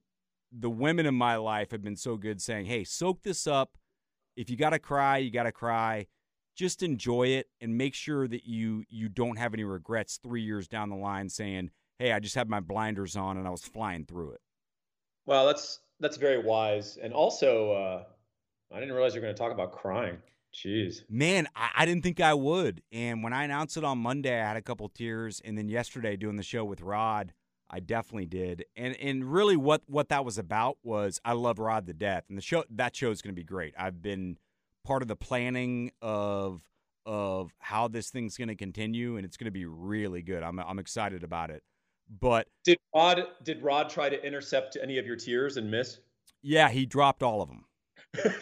the 0.51 0.69
women 0.69 1.07
in 1.07 1.15
my 1.15 1.37
life 1.37 1.71
have 1.71 1.81
been 1.81 1.95
so 1.95 2.17
good 2.17 2.41
saying, 2.41 2.67
hey, 2.67 2.83
soak 2.83 3.23
this 3.23 3.47
up. 3.47 3.77
If 4.35 4.49
you 4.49 4.57
got 4.57 4.71
to 4.71 4.79
cry, 4.79 5.17
you 5.17 5.31
got 5.31 5.43
to 5.43 5.51
cry. 5.51 6.07
Just 6.55 6.84
enjoy 6.84 7.27
it 7.27 7.48
and 7.60 7.77
make 7.77 7.93
sure 7.93 8.27
that 8.27 8.46
you 8.46 8.84
you 8.89 9.10
don't 9.10 9.38
have 9.38 9.53
any 9.53 9.63
regrets 9.63 10.20
3 10.22 10.41
years 10.41 10.67
down 10.67 10.89
the 10.89 10.96
line 10.96 11.29
saying, 11.29 11.72
"Hey, 12.00 12.12
I 12.12 12.20
just 12.20 12.36
had 12.36 12.50
my 12.50 12.60
blinders 12.60 13.15
on 13.15 13.38
and 13.38 13.48
I 13.48 13.51
was 13.51 13.63
flying 13.63 14.05
through 14.05 14.31
it." 14.31 14.41
Well, 15.25 15.46
that's 15.48 15.79
that's 16.00 16.17
very 16.17 16.39
wise. 16.39 16.98
And 16.98 17.13
also 17.13 17.72
uh 17.72 18.03
I 18.74 18.79
didn't 18.79 18.93
realize 18.93 19.13
you 19.13 19.22
were 19.22 19.25
going 19.25 19.36
to 19.36 19.39
talk 19.39 19.51
about 19.51 19.74
crying. 19.74 20.17
Jeez. 20.53 21.03
Man, 21.10 21.48
I, 21.55 21.70
I, 21.77 21.86
didn't 21.86 22.03
think 22.03 22.20
I 22.20 22.34
would. 22.34 22.81
And 22.91 23.24
when 23.24 23.34
I 23.34 23.43
announced 23.43 23.77
it 23.77 23.84
on 23.84 23.98
Monday, 23.98 24.39
I 24.39 24.48
had 24.48 24.58
a 24.58 24.62
couple 24.62 24.88
tears. 24.89 25.41
And 25.43 25.58
then 25.58 25.70
yesterday, 25.70 26.17
doing 26.17 26.36
the 26.36 26.43
show 26.43 26.65
with 26.65 26.81
Rod, 26.81 27.34
I 27.70 27.79
definitely 27.79 28.25
did. 28.25 28.65
And 28.75 28.96
and 28.98 29.31
really, 29.31 29.55
what 29.55 29.81
what 29.88 30.10
that 30.10 30.25
was 30.25 30.38
about 30.38 30.77
was 30.84 31.22
I 31.24 31.34
love 31.34 31.58
Rod 31.58 31.88
to 31.88 31.93
death, 31.93 32.25
and 32.27 32.38
the 32.38 32.41
show 32.41 32.65
that 32.70 32.96
show 32.96 33.12
is 33.12 33.22
going 33.22 33.34
to 33.34 33.39
be 33.39 33.46
great. 33.46 33.74
I've 33.77 34.01
been 34.01 34.38
part 34.83 35.01
of 35.01 35.07
the 35.07 35.15
planning 35.15 35.91
of 36.01 36.61
of 37.05 37.51
how 37.59 37.88
this 37.88 38.09
thing's 38.09 38.38
going 38.38 38.47
to 38.47 38.55
continue, 38.55 39.17
and 39.17 39.25
it's 39.25 39.38
going 39.38 39.45
to 39.45 39.51
be 39.51 39.65
really 39.65 40.21
good. 40.21 40.43
I'm 40.43 40.59
I'm 40.59 40.79
excited 40.79 41.23
about 41.23 41.50
it. 41.50 41.63
But 42.19 42.47
did 42.63 42.77
Rod 42.93 43.23
did 43.43 43.61
Rod 43.63 43.89
try 43.89 44.09
to 44.09 44.25
intercept 44.25 44.77
any 44.81 44.97
of 44.97 45.05
your 45.05 45.15
tears 45.15 45.57
and 45.57 45.71
miss? 45.71 46.00
Yeah, 46.41 46.69
he 46.69 46.85
dropped 46.85 47.23
all 47.23 47.41
of 47.41 47.50
them. 47.50 47.65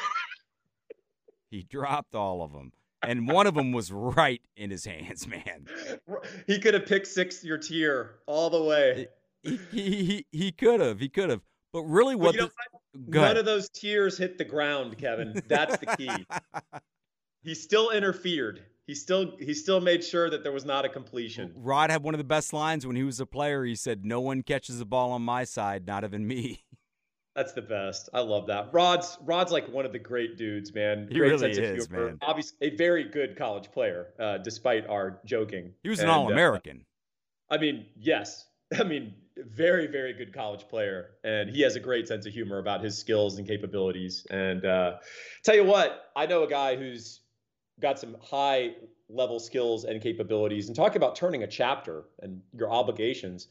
he 1.51 1.63
dropped 1.63 2.15
all 2.15 2.41
of 2.41 2.51
them. 2.53 2.72
And 3.01 3.29
one 3.29 3.48
of 3.48 3.55
them 3.55 3.72
was 3.72 3.91
right 3.91 4.41
in 4.58 4.72
his 4.72 4.86
hands, 4.86 5.25
man. 5.27 5.67
He 6.48 6.60
could 6.60 6.74
have 6.74 6.86
picked 6.86 7.08
six 7.08 7.43
your 7.43 7.58
tier 7.58 8.19
all 8.25 8.50
the 8.50 8.62
way. 8.62 9.08
He 9.43 9.58
he 9.72 10.03
he, 10.03 10.25
he 10.31 10.51
could 10.51 10.81
have. 10.81 11.00
He 11.00 11.08
could 11.08 11.29
have. 11.29 11.41
But 11.72 11.84
really, 11.84 12.16
what? 12.16 12.36
Well, 12.36 12.50
the, 12.94 13.20
none 13.20 13.38
of 13.38 13.46
those 13.46 13.70
tears 13.70 14.18
hit 14.18 14.38
the 14.38 14.46
ground, 14.46 14.98
Kevin. 14.98 15.42
That's 15.48 15.78
the 15.78 15.86
key. 15.98 16.26
he 17.44 17.53
still 17.53 17.92
interfered. 17.92 18.64
He 18.88 18.96
still 18.96 19.36
he 19.40 19.53
still 19.53 19.82
made 19.82 20.03
sure 20.03 20.32
that 20.32 20.42
there 20.42 20.51
was 20.51 20.66
not 20.66 20.84
a 20.84 20.90
completion. 20.90 21.53
Rod 21.55 21.92
had 21.92 22.01
one 22.01 22.16
of 22.16 22.18
the 22.18 22.24
best 22.24 22.53
lines 22.53 22.88
when 22.88 22.96
he 22.96 23.03
was 23.03 23.20
a 23.20 23.25
player. 23.27 23.64
He 23.64 23.75
said, 23.75 24.03
"No 24.03 24.20
one 24.20 24.42
catches 24.42 24.79
the 24.79 24.86
ball 24.86 25.12
on 25.12 25.22
my 25.22 25.44
side, 25.44 25.86
not 25.86 26.03
even 26.03 26.27
me." 26.27 26.64
That's 27.36 27.53
the 27.53 27.62
best. 27.62 28.10
I 28.14 28.22
love 28.22 28.48
that. 28.48 28.70
Rod's 28.74 29.18
Rod's 29.22 29.51
like 29.51 29.72
one 29.72 29.86
of 29.86 29.94
the 29.94 30.00
great 30.00 30.38
dudes, 30.38 30.74
man. 30.74 31.08
He 31.08 31.20
great 31.20 31.29
really 31.29 31.51
is, 31.51 31.88
man. 31.90 32.18
Obviously, 32.24 32.58
a 32.62 32.75
very 32.75 33.03
good 33.03 33.38
college 33.38 33.72
player, 33.72 34.08
uh, 34.20 34.40
despite 34.40 34.88
our 34.88 35.20
joking. 35.24 35.74
He 35.84 35.90
was 35.90 36.00
an 36.00 36.10
All 36.10 36.32
American. 36.32 36.86
Uh, 37.50 37.53
I 37.53 37.58
mean, 37.60 37.86
yes. 37.96 38.48
I 38.77 38.84
mean, 38.84 39.14
very, 39.48 39.88
very 39.88 40.14
good 40.14 40.34
college 40.34 40.68
player, 40.68 41.12
and 41.24 41.50
he 41.50 41.62
has 41.62 41.75
a 41.75 41.80
great 41.80 42.08
sense 42.08 42.25
of 42.25 42.34
humor 42.34 42.60
about 42.60 42.84
his 42.84 42.98
skills 42.98 43.38
and 43.38 43.48
capabilities. 43.48 44.25
And 44.30 44.66
uh, 44.66 44.98
tell 45.44 45.56
you 45.56 45.64
what, 45.64 46.12
I 46.16 46.25
know 46.25 46.44
a 46.44 46.50
guy 46.50 46.75
who's 46.75 47.22
got 47.80 48.00
some 48.00 48.16
high 48.22 48.72
level 49.10 49.40
skills 49.40 49.86
and 49.86 50.02
capabilities. 50.02 50.68
And 50.68 50.75
talk 50.75 50.96
about 50.96 51.16
turning 51.16 51.44
a 51.44 51.48
chapter 51.48 52.04
and 52.22 52.42
your 52.54 52.70
obligations. 52.70 53.48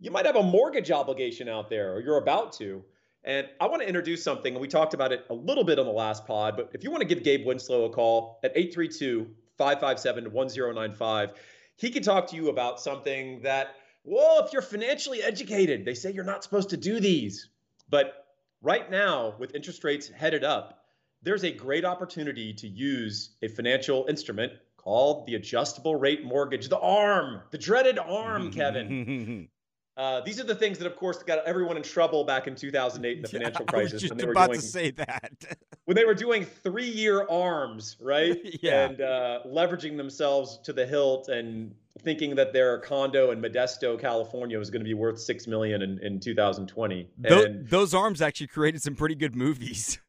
You 0.00 0.10
might 0.10 0.26
have 0.26 0.36
a 0.36 0.42
mortgage 0.42 0.90
obligation 0.90 1.48
out 1.48 1.68
there, 1.68 1.94
or 1.94 2.00
you're 2.00 2.18
about 2.18 2.52
to. 2.54 2.82
And 3.24 3.48
I 3.60 3.66
want 3.66 3.82
to 3.82 3.88
introduce 3.88 4.22
something, 4.22 4.54
and 4.54 4.60
we 4.60 4.68
talked 4.68 4.94
about 4.94 5.12
it 5.12 5.26
a 5.30 5.34
little 5.34 5.64
bit 5.64 5.78
on 5.80 5.86
the 5.86 5.92
last 5.92 6.26
pod, 6.26 6.56
but 6.56 6.70
if 6.72 6.84
you 6.84 6.92
want 6.92 7.00
to 7.00 7.06
give 7.06 7.24
Gabe 7.24 7.44
Winslow 7.44 7.86
a 7.86 7.90
call 7.90 8.38
at 8.44 8.52
832 8.54 9.26
557 9.58 10.32
1095, 10.32 11.30
he 11.76 11.90
can 11.90 12.02
talk 12.02 12.28
to 12.28 12.36
you 12.36 12.50
about 12.50 12.80
something 12.80 13.42
that, 13.42 13.74
well, 14.06 14.44
if 14.44 14.52
you're 14.52 14.62
financially 14.62 15.22
educated, 15.22 15.84
they 15.84 15.94
say 15.94 16.12
you're 16.12 16.24
not 16.24 16.44
supposed 16.44 16.70
to 16.70 16.76
do 16.76 17.00
these. 17.00 17.50
But 17.90 18.26
right 18.62 18.90
now, 18.90 19.34
with 19.38 19.54
interest 19.54 19.84
rates 19.84 20.08
headed 20.08 20.44
up, 20.44 20.84
there's 21.22 21.44
a 21.44 21.50
great 21.50 21.84
opportunity 21.84 22.54
to 22.54 22.68
use 22.68 23.36
a 23.42 23.48
financial 23.48 24.06
instrument 24.08 24.52
called 24.76 25.26
the 25.26 25.34
adjustable 25.34 25.96
rate 25.96 26.24
mortgage, 26.24 26.68
the 26.68 26.78
ARM, 26.78 27.42
the 27.50 27.58
dreaded 27.58 27.98
ARM, 27.98 28.52
Kevin. 28.52 29.48
Uh, 29.96 30.20
these 30.20 30.38
are 30.38 30.44
the 30.44 30.54
things 30.54 30.78
that, 30.78 30.86
of 30.86 30.94
course, 30.94 31.22
got 31.22 31.44
everyone 31.46 31.76
in 31.76 31.82
trouble 31.82 32.22
back 32.22 32.46
in 32.46 32.54
2008 32.54 33.16
in 33.16 33.22
the 33.22 33.28
financial 33.38 33.62
yeah, 33.62 33.66
crisis. 33.66 33.92
I 33.92 33.94
was 33.94 34.02
just 34.02 34.12
when 34.12 34.18
they 34.18 34.30
about 34.30 34.48
were 34.50 34.54
doing, 34.54 34.60
to 34.60 34.66
say 34.66 34.90
that. 34.92 35.58
when 35.86 35.96
they 35.96 36.04
were 36.04 36.14
doing 36.14 36.44
three-year 36.44 37.26
arms, 37.28 37.96
right? 38.00 38.38
yeah. 38.62 38.86
And 38.86 39.00
uh, 39.00 39.40
leveraging 39.46 39.96
themselves 39.96 40.58
to 40.64 40.72
the 40.72 40.86
hilt 40.86 41.28
and 41.28 41.74
thinking 42.02 42.34
that 42.36 42.52
their 42.52 42.78
condo 42.78 43.30
in 43.30 43.40
Modesto, 43.40 43.98
California, 43.98 44.58
was 44.58 44.70
going 44.70 44.80
to 44.80 44.84
be 44.84 44.94
worth 44.94 45.18
six 45.20 45.46
million 45.46 45.82
in, 45.82 45.98
in 46.02 46.20
2020. 46.20 47.08
Those, 47.18 47.46
those 47.62 47.94
arms 47.94 48.22
actually 48.22 48.48
created 48.48 48.82
some 48.82 48.94
pretty 48.94 49.14
good 49.14 49.34
movies. 49.34 49.98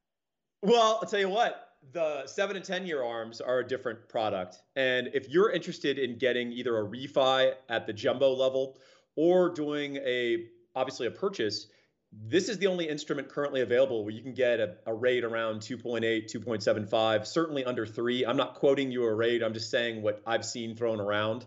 Well, 0.64 0.98
I'll 1.00 1.08
tell 1.08 1.20
you 1.20 1.30
what, 1.30 1.68
the 1.94 2.26
seven 2.26 2.56
and 2.56 2.66
10 2.66 2.88
year 2.88 3.04
arms 3.04 3.42
are 3.42 3.60
a 3.60 3.68
different 3.68 4.10
product. 4.10 4.62
And 4.76 5.10
if 5.14 5.30
you're 5.30 5.52
interested 5.52 6.00
in 6.00 6.18
getting 6.18 6.52
either 6.52 6.78
a 6.80 6.84
refi 6.84 7.54
at 7.70 7.86
the 7.86 7.94
jumbo 7.94 8.34
level 8.34 8.80
or 9.16 9.54
doing 9.54 9.98
a, 9.98 10.46
obviously 10.76 11.06
a 11.06 11.12
purchase, 11.12 11.68
this 12.12 12.50
is 12.50 12.58
the 12.58 12.68
only 12.68 12.88
instrument 12.88 13.30
currently 13.30 13.62
available 13.62 14.04
where 14.04 14.14
you 14.14 14.22
can 14.22 14.34
get 14.34 14.60
a, 14.60 14.76
a 14.86 14.94
rate 14.94 15.24
around 15.24 15.60
2.8, 15.60 16.02
2.75, 16.32 17.26
certainly 17.26 17.66
under 17.66 17.86
three. 17.86 18.26
I'm 18.26 18.38
not 18.38 18.56
quoting 18.56 18.92
you 18.92 19.04
a 19.04 19.14
rate, 19.14 19.44
I'm 19.44 19.54
just 19.54 19.70
saying 19.70 20.02
what 20.02 20.22
I've 20.26 20.46
seen 20.46 20.76
thrown 20.76 21.00
around. 21.00 21.46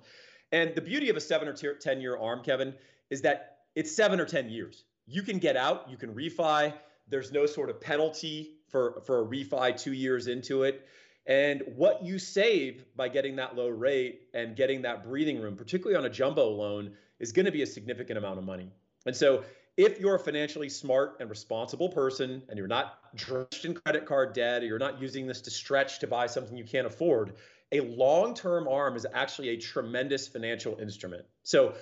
And 0.52 0.74
the 0.74 0.80
beauty 0.80 1.10
of 1.10 1.16
a 1.16 1.20
seven 1.20 1.48
or 1.48 1.54
10 1.54 2.00
year 2.00 2.16
arm, 2.16 2.42
Kevin, 2.42 2.74
is 3.08 3.22
that 3.22 3.58
it's 3.74 3.94
seven 3.94 4.20
or 4.20 4.26
10 4.26 4.50
years. 4.50 4.84
You 5.06 5.22
can 5.22 5.38
get 5.38 5.56
out, 5.56 5.88
you 5.90 5.96
can 5.96 6.14
refi. 6.14 6.72
There's 7.08 7.32
no 7.32 7.46
sort 7.46 7.70
of 7.70 7.80
penalty 7.80 8.56
for 8.68 9.02
for 9.04 9.22
a 9.22 9.24
refi 9.26 9.80
two 9.80 9.92
years 9.92 10.26
into 10.26 10.62
it. 10.62 10.86
And 11.26 11.62
what 11.76 12.04
you 12.04 12.18
save 12.18 12.84
by 12.96 13.08
getting 13.08 13.36
that 13.36 13.56
low 13.56 13.68
rate 13.68 14.22
and 14.34 14.56
getting 14.56 14.82
that 14.82 15.04
breathing 15.04 15.40
room, 15.40 15.56
particularly 15.56 15.96
on 15.96 16.04
a 16.04 16.10
jumbo 16.10 16.48
loan, 16.48 16.92
is 17.18 17.32
going 17.32 17.46
to 17.46 17.52
be 17.52 17.62
a 17.62 17.66
significant 17.66 18.18
amount 18.18 18.38
of 18.38 18.44
money. 18.44 18.70
And 19.06 19.14
so, 19.14 19.44
if 19.76 20.00
you're 20.00 20.16
a 20.16 20.18
financially 20.18 20.68
smart 20.68 21.16
and 21.20 21.30
responsible 21.30 21.88
person 21.88 22.42
and 22.48 22.58
you're 22.58 22.66
not 22.66 22.98
drenched 23.14 23.64
in 23.64 23.74
credit 23.74 24.04
card 24.04 24.34
debt 24.34 24.62
or 24.62 24.66
you're 24.66 24.78
not 24.78 25.00
using 25.00 25.26
this 25.26 25.40
to 25.42 25.50
stretch 25.50 26.00
to 26.00 26.06
buy 26.06 26.26
something 26.26 26.56
you 26.56 26.64
can't 26.64 26.86
afford, 26.86 27.34
a 27.72 27.80
long 27.80 28.34
term 28.34 28.68
arm 28.68 28.96
is 28.96 29.06
actually 29.12 29.50
a 29.50 29.56
tremendous 29.56 30.26
financial 30.28 30.78
instrument. 30.78 31.24
So, 31.42 31.74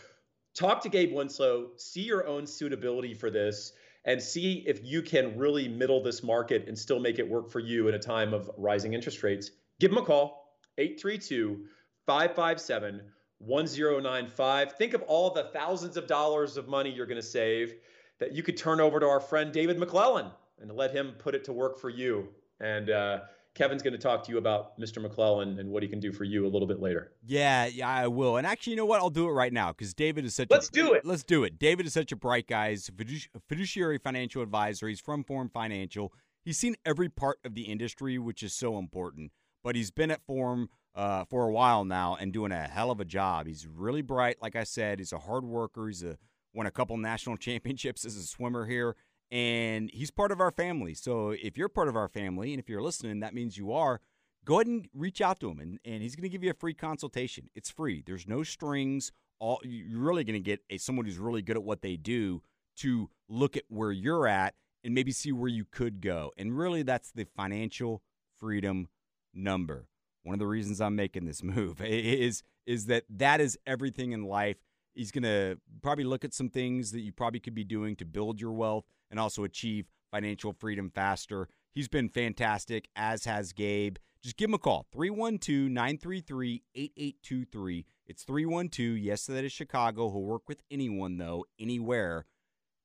talk 0.55 0.83
to 0.83 0.89
Gabe 0.89 1.13
Winslow, 1.13 1.71
see 1.77 2.03
your 2.03 2.27
own 2.27 2.47
suitability 2.47 3.15
for 3.15 3.31
this 3.31 3.73
and 4.05 4.23
see 4.23 4.65
if 4.67 4.85
you 4.85 5.03
can 5.03 5.37
really 5.37 5.69
middle 5.69 6.03
this 6.03 6.23
market 6.23 6.67
and 6.67 6.79
still 6.79 6.99
make 6.99 7.19
it 7.19 7.29
work 7.29 7.51
for 7.51 7.61
you 7.61 7.89
in 7.89 7.95
a 7.95 7.99
time 7.99 8.33
of 8.33 8.51
rising 8.57 8.95
interest 8.95 9.23
rates. 9.23 9.51
Give 9.81 9.91
them 9.91 10.03
a 10.03 10.07
call, 10.07 10.57
832 10.79 11.67
557 12.07 13.03
1095. 13.41 14.73
Think 14.73 14.95
of 14.95 15.03
all 15.03 15.31
the 15.31 15.45
thousands 15.53 15.97
of 15.97 16.07
dollars 16.07 16.57
of 16.57 16.69
money 16.69 16.91
you're 16.91 17.07
going 17.07 17.21
to 17.21 17.27
save 17.27 17.75
that 18.19 18.33
you 18.33 18.43
could 18.43 18.57
turn 18.57 18.81
over 18.81 18.99
to 18.99 19.07
our 19.07 19.21
friend 19.21 19.53
David 19.53 19.79
McClellan 19.79 20.31
and 20.61 20.73
let 20.73 20.91
him 20.91 21.15
put 21.19 21.35
it 21.35 21.45
to 21.45 21.53
work 21.53 21.79
for 21.79 21.91
you. 21.91 22.29
And 22.61 22.91
uh, 22.91 23.21
Kevin's 23.59 23.83
going 23.83 23.93
to 23.93 23.99
talk 23.99 24.23
to 24.23 24.31
you 24.31 24.39
about 24.39 24.79
Mr. 24.79 25.03
McClellan 25.03 25.59
and 25.59 25.69
what 25.69 25.83
he 25.83 25.89
can 25.89 25.99
do 25.99 26.13
for 26.13 26.23
you 26.23 26.47
a 26.47 26.49
little 26.49 26.69
bit 26.69 26.79
later. 26.79 27.11
Yeah, 27.27 27.67
yeah, 27.67 27.89
I 27.89 28.07
will. 28.07 28.37
And 28.37 28.47
actually, 28.47 28.75
you 28.75 28.77
know 28.77 28.87
what? 28.87 29.01
I'll 29.01 29.11
do 29.11 29.27
it 29.27 29.33
right 29.33 29.53
now 29.53 29.73
because 29.73 29.93
David 29.93 30.25
is 30.25 30.37
such. 30.37 30.49
Let's 30.49 30.69
a, 30.69 30.73
do 30.73 30.93
it. 30.93 31.05
Let's 31.05 31.25
do 31.25 31.43
it. 31.43 31.59
David 31.59 31.85
is 31.85 31.93
such 31.93 32.13
a 32.13 32.17
bright 32.17 32.47
guy. 32.47 32.71
He's 32.71 32.89
a 32.89 33.41
fiduciary 33.49 33.99
financial 33.99 34.43
advisor. 34.43 34.87
He's 34.87 35.01
from 35.01 35.25
Forum 35.25 35.51
Financial. 35.53 36.13
He's 36.45 36.57
seen 36.57 36.77
every 36.87 37.09
part 37.09 37.41
of 37.45 37.57
the 37.57 37.63
industry, 37.63 38.17
which 38.17 38.45
is 38.45 38.53
so 38.53 38.79
important. 38.79 39.33
But 39.65 39.75
he's 39.75 39.91
been 39.91 40.13
at 40.13 40.25
Forum 40.25 40.69
uh, 40.95 41.25
for 41.25 41.49
a 41.49 41.53
while 41.53 41.85
now 41.85 42.17
and 42.19 42.33
doing 42.33 42.53
a 42.53 42.63
hell 42.63 42.93
of 42.93 43.01
a 43.01 43.05
job. 43.05 43.49
He's 43.49 43.67
really 43.67 44.03
bright, 44.03 44.37
like 44.41 44.55
I 44.55 44.63
said. 44.63 45.01
He's 45.01 45.13
a 45.13 45.19
hard 45.19 45.45
worker. 45.45 45.89
He's 45.89 46.05
a 46.05 46.17
won 46.55 46.67
a 46.67 46.71
couple 46.71 46.97
national 46.97 47.37
championships 47.39 48.05
as 48.05 48.17
a 48.17 48.23
swimmer 48.23 48.67
here, 48.67 48.95
and 49.31 49.91
he's 49.93 50.11
part 50.11 50.33
of 50.33 50.41
our 50.41 50.51
family. 50.51 50.95
So 50.95 51.31
if 51.31 51.57
you're 51.59 51.69
part 51.69 51.89
of 51.89 51.97
our 51.97 52.09
family, 52.09 52.53
and 52.53 52.61
if 52.61 52.69
you're 52.69 52.83
listening, 52.83 53.21
that 53.21 53.35
means 53.35 53.57
you 53.57 53.73
are. 53.73 54.01
Go 54.45 54.55
ahead 54.55 54.67
and 54.67 54.89
reach 54.95 55.21
out 55.21 55.41
to 55.41 55.51
him, 55.51 55.59
and, 55.61 55.79
and 55.85 56.03
he's 56.03 56.17
going 56.17 56.23
to 56.23 56.29
give 56.29 56.43
you 56.43 56.51
a 56.51 56.55
free 56.55 56.73
consultation. 56.73 57.51
It's 57.55 57.71
free. 57.71 58.03
There's 58.07 58.27
no 58.27 58.43
strings. 58.43 59.13
All 59.41 59.61
you're 59.63 60.01
really 60.01 60.25
going 60.25 60.35
to 60.35 60.45
get 60.45 60.61
a 60.71 60.79
someone 60.79 61.05
who's 61.05 61.19
really 61.19 61.43
good 61.43 61.57
at 61.57 61.63
what 61.63 61.83
they 61.83 61.97
do 61.97 62.43
to 62.79 63.11
look 63.29 63.57
at 63.57 63.65
where 63.69 63.93
you're 63.93 64.27
at 64.27 64.55
and 64.83 64.95
maybe 64.95 65.13
see 65.13 65.33
where 65.33 65.49
you 65.49 65.65
could 65.71 66.01
go. 66.01 66.33
And 66.39 66.57
really, 66.57 66.83
that's 66.83 67.11
the 67.11 67.27
financial 67.37 68.03
freedom 68.39 68.89
number. 69.35 69.87
One 70.23 70.35
of 70.35 70.39
the 70.39 70.47
reasons 70.47 70.81
I'm 70.81 70.97
making 70.97 71.27
this 71.27 71.43
move 71.43 71.81
is 71.83 72.43
is 72.67 72.87
that 72.87 73.05
that 73.11 73.41
is 73.41 73.59
everything 73.67 74.13
in 74.13 74.25
life. 74.25 74.57
He's 74.95 75.11
going 75.11 75.23
to 75.23 75.59
probably 75.83 76.05
look 76.05 76.25
at 76.25 76.35
some 76.35 76.49
things 76.49 76.91
that 76.93 77.01
you 77.01 77.13
probably 77.13 77.41
could 77.41 77.55
be 77.55 77.65
doing 77.65 77.97
to 77.97 78.05
build 78.05 78.41
your 78.41 78.53
wealth 78.53 78.85
and 79.11 79.19
also 79.19 79.45
achieve 79.45 79.87
financial 80.11 80.53
freedom 80.53 80.91
faster. 80.91 81.49
He's 81.75 81.89
been 81.89 82.09
fantastic, 82.09 82.89
as 82.97 83.25
has 83.25 83.53
Gabe. 83.53 83.97
Just 84.23 84.37
give 84.37 84.51
him 84.51 84.55
a 84.55 84.59
call 84.59 84.87
312 84.93 85.71
933 85.71 86.63
8823. 86.75 87.87
It's 88.07 88.25
312. 88.25 88.99
Yes, 88.99 89.27
that 89.27 89.45
is 89.45 89.53
Chicago. 89.53 90.11
He'll 90.11 90.23
work 90.23 90.49
with 90.49 90.63
anyone, 90.71 91.19
though, 91.19 91.45
anywhere. 91.59 92.27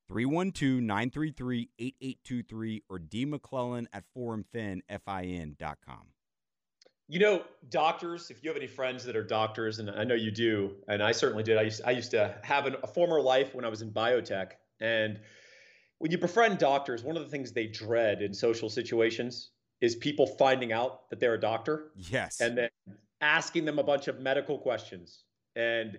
312 0.09 0.81
933 0.83 1.69
8823 1.79 2.83
or 2.89 2.99
D 2.99 3.25
McClellan 3.25 3.87
at 3.93 4.03
forumfin.com. 4.15 6.07
You 7.09 7.19
know, 7.19 7.43
doctors, 7.69 8.29
if 8.29 8.43
you 8.43 8.49
have 8.49 8.57
any 8.57 8.67
friends 8.67 9.03
that 9.05 9.15
are 9.15 9.23
doctors, 9.23 9.79
and 9.79 9.89
I 9.89 10.03
know 10.03 10.15
you 10.15 10.31
do, 10.31 10.75
and 10.87 11.01
I 11.01 11.11
certainly 11.11 11.43
did. 11.43 11.57
I 11.57 11.63
used, 11.63 11.81
I 11.85 11.91
used 11.91 12.11
to 12.11 12.35
have 12.43 12.65
an, 12.65 12.75
a 12.83 12.87
former 12.87 13.19
life 13.19 13.53
when 13.53 13.65
I 13.65 13.69
was 13.69 13.81
in 13.81 13.91
biotech. 13.91 14.51
And 14.79 15.19
when 16.03 16.11
you 16.11 16.17
befriend 16.17 16.57
doctors, 16.57 17.01
one 17.01 17.15
of 17.15 17.23
the 17.23 17.29
things 17.29 17.53
they 17.53 17.65
dread 17.65 18.21
in 18.21 18.33
social 18.33 18.69
situations 18.69 19.51
is 19.79 19.95
people 19.95 20.27
finding 20.27 20.73
out 20.73 21.09
that 21.09 21.17
they're 21.17 21.35
a 21.35 21.39
doctor. 21.39 21.93
Yes. 21.95 22.41
And 22.41 22.57
then 22.57 22.69
asking 23.21 23.63
them 23.63 23.79
a 23.79 23.83
bunch 23.83 24.09
of 24.09 24.19
medical 24.19 24.57
questions. 24.57 25.23
And, 25.55 25.97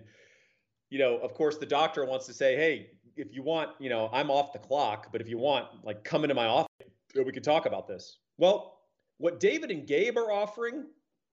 you 0.91 0.99
know, 0.99 1.17
of 1.17 1.33
course, 1.33 1.57
the 1.57 1.65
doctor 1.65 2.05
wants 2.05 2.27
to 2.27 2.35
say, 2.35 2.55
hey, 2.55 2.91
if 3.17 3.33
you 3.33 3.41
want, 3.41 3.71
you 3.79 3.89
know, 3.89 4.11
I'm 4.13 4.29
off 4.29 4.53
the 4.53 4.59
clock, 4.59 5.07
but 5.11 5.21
if 5.21 5.27
you 5.27 5.39
want, 5.39 5.65
like, 5.83 6.03
come 6.03 6.23
into 6.23 6.35
my 6.35 6.45
office, 6.45 6.69
we 7.15 7.31
could 7.31 7.43
talk 7.43 7.65
about 7.65 7.87
this. 7.87 8.19
Well, 8.37 8.77
what 9.17 9.39
David 9.39 9.71
and 9.71 9.87
Gabe 9.87 10.19
are 10.19 10.31
offering 10.31 10.85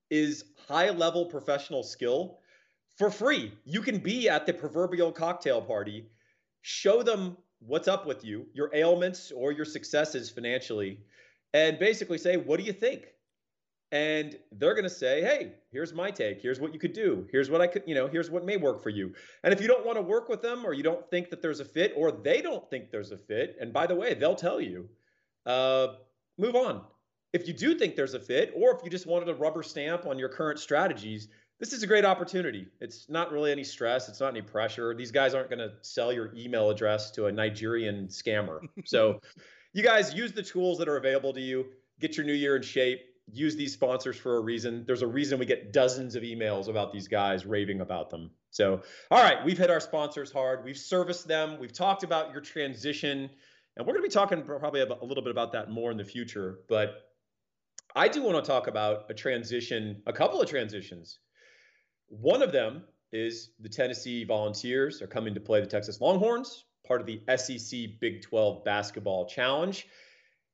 is 0.08 0.44
high 0.66 0.88
level 0.88 1.26
professional 1.26 1.82
skill 1.82 2.38
for 2.96 3.10
free. 3.10 3.52
You 3.66 3.82
can 3.82 3.98
be 3.98 4.30
at 4.30 4.46
the 4.46 4.54
proverbial 4.54 5.12
cocktail 5.12 5.60
party, 5.60 6.06
show 6.62 7.02
them 7.02 7.36
what's 7.66 7.88
up 7.88 8.06
with 8.06 8.24
you, 8.24 8.46
your 8.54 8.70
ailments 8.74 9.32
or 9.34 9.52
your 9.52 9.64
successes 9.64 10.30
financially, 10.30 10.98
and 11.54 11.78
basically 11.78 12.18
say, 12.18 12.36
What 12.36 12.58
do 12.58 12.64
you 12.64 12.72
think? 12.72 13.06
And 13.90 14.38
they're 14.52 14.74
going 14.74 14.84
to 14.84 14.90
say, 14.90 15.20
Hey, 15.22 15.52
here's 15.70 15.92
my 15.92 16.10
take. 16.10 16.40
Here's 16.40 16.60
what 16.60 16.72
you 16.72 16.80
could 16.80 16.92
do. 16.92 17.26
Here's 17.30 17.50
what 17.50 17.60
I 17.60 17.66
could, 17.66 17.82
you 17.86 17.94
know, 17.94 18.08
here's 18.08 18.30
what 18.30 18.44
may 18.44 18.56
work 18.56 18.82
for 18.82 18.90
you. 18.90 19.12
And 19.44 19.52
if 19.52 19.60
you 19.60 19.68
don't 19.68 19.84
want 19.84 19.98
to 19.98 20.02
work 20.02 20.28
with 20.28 20.42
them 20.42 20.64
or 20.64 20.72
you 20.72 20.82
don't 20.82 21.08
think 21.10 21.30
that 21.30 21.42
there's 21.42 21.60
a 21.60 21.64
fit 21.64 21.92
or 21.96 22.10
they 22.12 22.40
don't 22.40 22.68
think 22.70 22.90
there's 22.90 23.12
a 23.12 23.18
fit, 23.18 23.56
and 23.60 23.72
by 23.72 23.86
the 23.86 23.94
way, 23.94 24.14
they'll 24.14 24.34
tell 24.34 24.60
you, 24.60 24.88
uh, 25.46 25.88
move 26.38 26.54
on 26.54 26.82
if 27.32 27.48
you 27.48 27.54
do 27.54 27.74
think 27.74 27.96
there's 27.96 28.14
a 28.14 28.20
fit, 28.20 28.52
or 28.54 28.76
if 28.76 28.84
you 28.84 28.90
just 28.90 29.06
wanted 29.06 29.28
a 29.28 29.34
rubber 29.34 29.62
stamp 29.62 30.06
on 30.06 30.18
your 30.18 30.28
current 30.28 30.58
strategies, 30.58 31.28
this 31.62 31.72
is 31.72 31.84
a 31.84 31.86
great 31.86 32.04
opportunity. 32.04 32.66
It's 32.80 33.08
not 33.08 33.30
really 33.30 33.52
any 33.52 33.62
stress, 33.62 34.08
it's 34.08 34.18
not 34.18 34.30
any 34.30 34.42
pressure. 34.42 34.96
These 34.96 35.12
guys 35.12 35.32
aren't 35.32 35.48
going 35.48 35.60
to 35.60 35.70
sell 35.82 36.12
your 36.12 36.34
email 36.34 36.70
address 36.70 37.12
to 37.12 37.26
a 37.26 37.32
Nigerian 37.32 38.08
scammer. 38.08 38.62
so, 38.84 39.20
you 39.72 39.84
guys 39.84 40.12
use 40.12 40.32
the 40.32 40.42
tools 40.42 40.78
that 40.78 40.88
are 40.88 40.96
available 40.96 41.32
to 41.32 41.40
you, 41.40 41.66
get 42.00 42.16
your 42.16 42.26
new 42.26 42.32
year 42.32 42.56
in 42.56 42.62
shape. 42.62 42.98
Use 43.32 43.54
these 43.54 43.72
sponsors 43.72 44.16
for 44.16 44.38
a 44.38 44.40
reason. 44.40 44.82
There's 44.88 45.02
a 45.02 45.06
reason 45.06 45.38
we 45.38 45.46
get 45.46 45.72
dozens 45.72 46.16
of 46.16 46.24
emails 46.24 46.66
about 46.66 46.92
these 46.92 47.06
guys 47.06 47.46
raving 47.46 47.80
about 47.80 48.10
them. 48.10 48.32
So, 48.50 48.82
all 49.12 49.22
right, 49.22 49.42
we've 49.44 49.56
hit 49.56 49.70
our 49.70 49.78
sponsors 49.78 50.32
hard. 50.32 50.64
We've 50.64 50.76
serviced 50.76 51.28
them. 51.28 51.60
We've 51.60 51.72
talked 51.72 52.02
about 52.02 52.32
your 52.32 52.40
transition, 52.40 53.30
and 53.76 53.86
we're 53.86 53.92
going 53.92 54.02
to 54.02 54.08
be 54.08 54.12
talking 54.12 54.42
probably 54.42 54.80
a 54.80 55.04
little 55.04 55.22
bit 55.22 55.30
about 55.30 55.52
that 55.52 55.70
more 55.70 55.92
in 55.92 55.96
the 55.96 56.04
future. 56.04 56.58
But 56.68 56.96
I 57.94 58.08
do 58.08 58.24
want 58.24 58.44
to 58.44 58.50
talk 58.50 58.66
about 58.66 59.04
a 59.08 59.14
transition, 59.14 60.02
a 60.08 60.12
couple 60.12 60.42
of 60.42 60.50
transitions. 60.50 61.20
One 62.20 62.42
of 62.42 62.52
them 62.52 62.84
is 63.10 63.52
the 63.58 63.70
Tennessee 63.70 64.24
Volunteers 64.24 65.00
are 65.00 65.06
coming 65.06 65.32
to 65.32 65.40
play 65.40 65.60
the 65.60 65.66
Texas 65.66 65.98
Longhorns, 65.98 66.66
part 66.86 67.00
of 67.00 67.06
the 67.06 67.22
SEC 67.38 67.98
Big 68.00 68.20
12 68.20 68.62
Basketball 68.64 69.26
Challenge. 69.26 69.86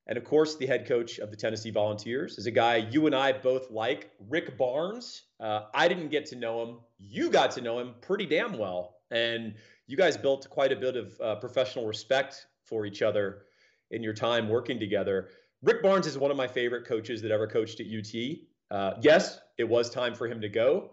And 0.06 0.16
of 0.16 0.22
course, 0.22 0.54
the 0.54 0.66
head 0.66 0.86
coach 0.86 1.18
of 1.18 1.32
the 1.32 1.36
Tennessee 1.36 1.72
Volunteers 1.72 2.38
is 2.38 2.46
a 2.46 2.52
guy 2.52 2.76
you 2.76 3.06
and 3.06 3.14
I 3.14 3.32
both 3.32 3.72
like, 3.72 4.12
Rick 4.28 4.56
Barnes. 4.56 5.24
Uh, 5.40 5.62
I 5.74 5.88
didn't 5.88 6.10
get 6.10 6.26
to 6.26 6.36
know 6.36 6.62
him. 6.62 6.76
You 7.00 7.28
got 7.28 7.50
to 7.52 7.60
know 7.60 7.80
him 7.80 7.96
pretty 8.02 8.26
damn 8.26 8.56
well. 8.56 8.94
And 9.10 9.54
you 9.88 9.96
guys 9.96 10.16
built 10.16 10.48
quite 10.48 10.70
a 10.70 10.76
bit 10.76 10.94
of 10.94 11.20
uh, 11.20 11.36
professional 11.36 11.86
respect 11.86 12.46
for 12.62 12.86
each 12.86 13.02
other 13.02 13.42
in 13.90 14.04
your 14.04 14.14
time 14.14 14.48
working 14.48 14.78
together. 14.78 15.30
Rick 15.62 15.82
Barnes 15.82 16.06
is 16.06 16.16
one 16.16 16.30
of 16.30 16.36
my 16.36 16.46
favorite 16.46 16.86
coaches 16.86 17.20
that 17.22 17.32
ever 17.32 17.48
coached 17.48 17.80
at 17.80 17.86
UT. 17.86 18.38
Uh, 18.70 18.94
yes, 19.02 19.40
it 19.58 19.68
was 19.68 19.90
time 19.90 20.14
for 20.14 20.28
him 20.28 20.40
to 20.40 20.48
go. 20.48 20.90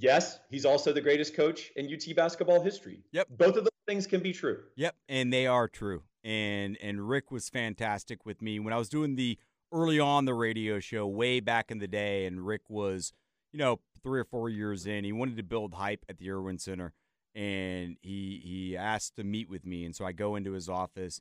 Yes, 0.00 0.38
he's 0.48 0.64
also 0.64 0.92
the 0.92 1.00
greatest 1.00 1.34
coach 1.34 1.72
in 1.76 1.92
UT 1.92 2.14
basketball 2.14 2.62
history. 2.62 3.02
Yep. 3.12 3.28
Both 3.30 3.56
of 3.56 3.64
those 3.64 3.70
things 3.86 4.06
can 4.06 4.20
be 4.20 4.32
true. 4.32 4.60
Yep, 4.76 4.94
and 5.08 5.32
they 5.32 5.46
are 5.46 5.68
true. 5.68 6.02
And 6.24 6.76
and 6.82 7.08
Rick 7.08 7.30
was 7.30 7.48
fantastic 7.48 8.24
with 8.24 8.42
me 8.42 8.58
when 8.60 8.72
I 8.72 8.78
was 8.78 8.88
doing 8.88 9.16
the 9.16 9.38
early 9.72 9.98
on 10.00 10.24
the 10.24 10.34
radio 10.34 10.80
show 10.80 11.06
way 11.06 11.40
back 11.40 11.70
in 11.70 11.78
the 11.78 11.88
day 11.88 12.26
and 12.26 12.46
Rick 12.46 12.70
was, 12.70 13.12
you 13.52 13.58
know, 13.58 13.80
3 14.02 14.20
or 14.20 14.24
4 14.24 14.48
years 14.48 14.86
in. 14.86 15.04
He 15.04 15.12
wanted 15.12 15.36
to 15.36 15.42
build 15.42 15.74
hype 15.74 16.04
at 16.08 16.18
the 16.18 16.30
Erwin 16.30 16.58
Center 16.58 16.92
and 17.34 17.96
he 18.00 18.40
he 18.42 18.76
asked 18.76 19.16
to 19.16 19.24
meet 19.24 19.48
with 19.48 19.66
me 19.66 19.84
and 19.84 19.94
so 19.94 20.04
I 20.04 20.12
go 20.12 20.36
into 20.36 20.52
his 20.52 20.68
office. 20.68 21.20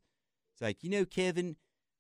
It's 0.53 0.61
like, 0.61 0.83
"You 0.83 0.89
know, 0.89 1.05
Kevin, 1.05 1.57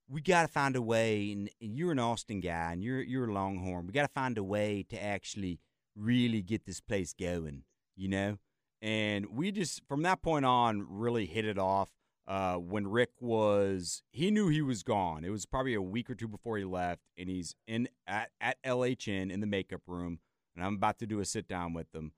we 0.09 0.21
got 0.21 0.43
to 0.43 0.47
find 0.47 0.75
a 0.75 0.81
way, 0.81 1.31
and, 1.31 1.49
and, 1.61 1.77
you're 1.77 1.91
an 1.91 1.99
Austin 1.99 2.39
guy, 2.39 2.71
and 2.71 2.83
you're 2.83 3.01
you're 3.01 3.29
a 3.29 3.33
Longhorn. 3.33 3.85
We 3.85 3.93
got 3.93 4.03
to 4.03 4.13
find 4.13 4.37
a 4.37 4.43
way 4.43 4.83
to 4.89 5.01
actually 5.01 5.59
really 5.97 6.41
get 6.41 6.65
this 6.65 6.79
place 6.79 7.13
going, 7.13 7.63
you 7.95 8.07
know. 8.07 8.37
And 8.81 9.27
we 9.31 9.51
just 9.51 9.81
from 9.87 10.03
that 10.03 10.21
point 10.21 10.45
on 10.45 10.85
really 10.89 11.25
hit 11.25 11.45
it 11.45 11.57
off. 11.57 11.89
Uh, 12.27 12.55
when 12.55 12.85
Rick 12.85 13.11
was, 13.21 14.03
he 14.11 14.31
knew 14.31 14.49
he 14.49 14.61
was 14.61 14.83
gone. 14.83 15.23
It 15.23 15.29
was 15.29 15.45
probably 15.45 15.73
a 15.73 15.81
week 15.81 16.09
or 16.09 16.15
two 16.15 16.27
before 16.27 16.57
he 16.57 16.65
left, 16.65 17.01
and 17.17 17.29
he's 17.29 17.55
in 17.67 17.87
at 18.05 18.31
at 18.41 18.61
LHN 18.63 19.31
in 19.31 19.39
the 19.39 19.47
makeup 19.47 19.81
room, 19.87 20.19
and 20.53 20.65
I'm 20.65 20.75
about 20.75 20.99
to 20.99 21.07
do 21.07 21.21
a 21.21 21.25
sit 21.25 21.47
down 21.47 21.73
with 21.73 21.89
them, 21.93 22.11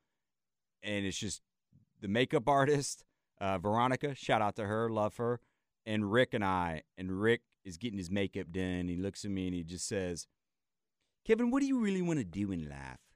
and 0.82 1.06
it's 1.06 1.20
just 1.20 1.44
the 2.02 2.08
makeup 2.08 2.50
artist, 2.50 3.04
uh, 3.40 3.60
Veronica. 3.60 4.16
Shout 4.16 4.42
out 4.42 4.56
to 4.56 4.66
her, 4.66 4.90
love 4.90 5.18
her, 5.18 5.40
and 5.86 6.12
Rick 6.12 6.34
and 6.34 6.44
I, 6.44 6.84
and 6.98 7.22
Rick 7.22 7.42
is 7.66 7.78
getting 7.78 7.98
his 7.98 8.10
makeup 8.10 8.52
done. 8.52 8.88
He 8.88 8.96
looks 8.96 9.26
at 9.26 9.32
me 9.32 9.48
and 9.48 9.56
he 9.56 9.64
just 9.64 9.88
says, 9.88 10.28
Kevin, 11.26 11.52
what 11.52 11.62
do 11.62 11.68
you 11.68 11.80
really 11.80 12.02
want 12.02 12.20
to 12.20 12.26
do 12.26 12.52
in 12.52 12.68
life? 12.68 13.09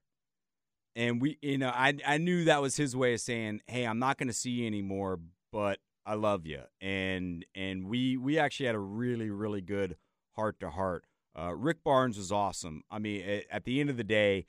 And 0.96 1.22
we, 1.22 1.38
you 1.42 1.58
know, 1.58 1.70
I, 1.70 1.96
I 2.06 2.18
knew 2.18 2.46
that 2.46 2.62
was 2.62 2.76
his 2.76 2.96
way 2.96 3.14
of 3.14 3.22
saying, 3.22 3.62
Hey, 3.68 3.86
I'm 3.86 4.00
not 4.00 4.18
going 4.18 4.28
to 4.28 4.34
see 4.34 4.52
you 4.52 4.68
anymore, 4.68 5.20
but 5.52 5.80
I 6.06 6.16
love 6.16 6.46
you. 6.46 6.62
And, 6.82 7.46
and 7.56 7.88
we, 7.88 8.18
we 8.18 8.38
actually 8.38 8.68
had 8.68 8.76
a 8.76 8.80
really, 8.80 9.30
really 9.30 9.62
good 9.62 9.98
heart 10.36 10.60
to 10.60 10.70
heart. 10.70 11.06
Uh, 11.38 11.56
Rick 11.56 11.84
Barnes 11.84 12.18
was 12.18 12.32
awesome. 12.32 12.84
I 12.92 13.00
mean, 13.00 13.24
at, 13.28 13.44
at 13.50 13.64
the 13.64 13.80
end 13.80 13.90
of 13.90 13.98
the 13.98 14.04
day, 14.04 14.46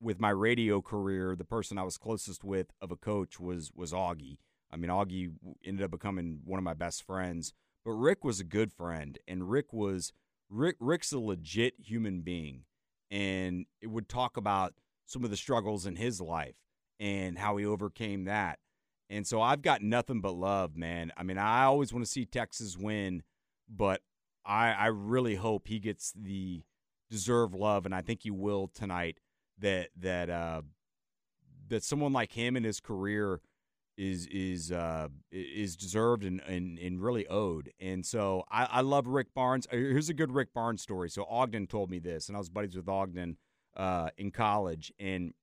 with 0.00 0.20
my 0.20 0.28
radio 0.28 0.82
career, 0.82 1.34
the 1.34 1.44
person 1.44 1.78
I 1.78 1.82
was 1.82 1.96
closest 1.96 2.44
with 2.44 2.66
of 2.82 2.90
a 2.90 2.96
coach 2.96 3.40
was, 3.40 3.70
was 3.74 3.92
Augie. 3.92 4.36
I 4.70 4.76
mean, 4.76 4.90
Augie 4.90 5.32
ended 5.64 5.84
up 5.84 5.90
becoming 5.90 6.40
one 6.44 6.58
of 6.58 6.64
my 6.64 6.74
best 6.74 7.02
friends. 7.02 7.54
But 7.86 7.92
Rick 7.92 8.24
was 8.24 8.40
a 8.40 8.44
good 8.44 8.72
friend, 8.72 9.16
and 9.28 9.48
Rick 9.48 9.72
was 9.72 10.12
Rick. 10.50 10.74
Rick's 10.80 11.12
a 11.12 11.20
legit 11.20 11.74
human 11.78 12.22
being, 12.22 12.64
and 13.12 13.66
it 13.80 13.86
would 13.86 14.08
talk 14.08 14.36
about 14.36 14.74
some 15.06 15.24
of 15.24 15.30
the 15.30 15.36
struggles 15.36 15.86
in 15.86 15.96
his 15.96 16.20
life 16.20 16.56
and 17.00 17.38
how 17.38 17.56
he 17.56 17.64
overcame 17.64 18.24
that. 18.24 18.58
And 19.08 19.26
so 19.26 19.40
I've 19.40 19.62
got 19.62 19.82
nothing 19.82 20.20
but 20.20 20.34
love, 20.34 20.76
man. 20.76 21.12
I 21.16 21.22
mean, 21.22 21.38
I 21.38 21.64
always 21.64 21.92
want 21.92 22.04
to 22.04 22.10
see 22.10 22.24
Texas 22.24 22.76
win, 22.76 23.22
but 23.68 24.02
I, 24.44 24.72
I 24.72 24.86
really 24.86 25.36
hope 25.36 25.68
he 25.68 25.78
gets 25.78 26.12
the 26.12 26.64
deserved 27.10 27.54
love, 27.54 27.86
and 27.86 27.94
I 27.94 28.02
think 28.02 28.22
he 28.22 28.30
will 28.30 28.68
tonight. 28.68 29.20
That 29.58 29.88
that 29.96 30.28
uh, 30.28 30.62
that 31.68 31.82
someone 31.82 32.12
like 32.12 32.32
him 32.32 32.56
in 32.56 32.64
his 32.64 32.80
career 32.80 33.40
is 33.96 34.26
is 34.26 34.70
uh, 34.70 35.08
is 35.32 35.76
deserved 35.76 36.24
and, 36.24 36.40
and, 36.46 36.78
and 36.78 37.02
really 37.02 37.26
owed. 37.28 37.72
And 37.80 38.04
so 38.04 38.44
I, 38.50 38.64
I 38.64 38.80
love 38.82 39.06
Rick 39.06 39.34
Barnes. 39.34 39.66
Here's 39.70 40.10
a 40.10 40.14
good 40.14 40.32
Rick 40.32 40.52
Barnes 40.52 40.82
story. 40.82 41.08
So 41.08 41.24
Ogden 41.24 41.66
told 41.66 41.90
me 41.90 41.98
this, 41.98 42.28
and 42.28 42.36
I 42.36 42.38
was 42.38 42.50
buddies 42.50 42.76
with 42.76 42.88
Ogden 42.88 43.38
uh, 43.76 44.10
in 44.16 44.30
college, 44.30 44.92
and 44.98 45.34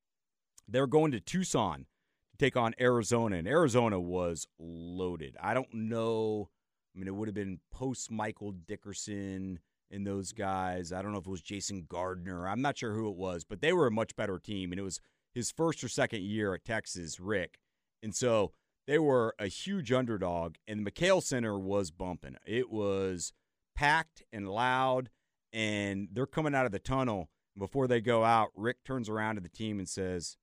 they 0.67 0.79
were 0.79 0.87
going 0.87 1.11
to 1.11 1.19
Tucson 1.19 1.85
to 2.31 2.37
take 2.37 2.57
on 2.57 2.73
Arizona, 2.79 3.37
and 3.37 3.47
Arizona 3.47 3.99
was 3.99 4.47
loaded. 4.59 5.37
I 5.41 5.53
don't 5.53 5.73
know. 5.73 6.49
I 6.95 6.99
mean, 6.99 7.07
it 7.07 7.15
would 7.15 7.27
have 7.27 7.35
been 7.35 7.59
post 7.71 8.11
Michael 8.11 8.51
Dickerson 8.51 9.59
and 9.91 10.05
those 10.07 10.31
guys. 10.31 10.91
I 10.91 11.01
don't 11.01 11.11
know 11.11 11.19
if 11.19 11.27
it 11.27 11.31
was 11.31 11.41
Jason 11.41 11.85
Gardner. 11.87 12.47
I'm 12.47 12.61
not 12.61 12.77
sure 12.77 12.93
who 12.93 13.09
it 13.09 13.15
was, 13.15 13.43
but 13.43 13.61
they 13.61 13.73
were 13.73 13.87
a 13.87 13.91
much 13.91 14.15
better 14.15 14.39
team, 14.39 14.71
and 14.71 14.79
it 14.79 14.83
was 14.83 14.99
his 15.33 15.51
first 15.51 15.83
or 15.83 15.87
second 15.87 16.23
year 16.23 16.53
at 16.53 16.65
Texas, 16.65 17.19
Rick. 17.19 17.59
And 18.01 18.15
so 18.15 18.51
they 18.87 18.99
were 18.99 19.33
a 19.39 19.47
huge 19.47 19.91
underdog, 19.91 20.55
and 20.67 20.85
the 20.85 20.91
McKale 20.91 21.23
Center 21.23 21.57
was 21.57 21.91
bumping. 21.91 22.35
It 22.45 22.69
was 22.69 23.33
packed 23.75 24.23
and 24.31 24.47
loud, 24.49 25.09
and 25.51 26.09
they're 26.11 26.25
coming 26.25 26.55
out 26.55 26.65
of 26.65 26.71
the 26.71 26.79
tunnel. 26.79 27.29
Before 27.57 27.87
they 27.87 28.01
go 28.01 28.23
out, 28.23 28.51
Rick 28.55 28.83
turns 28.83 29.09
around 29.09 29.35
to 29.35 29.41
the 29.41 29.49
team 29.49 29.79
and 29.79 29.87
says, 29.87 30.37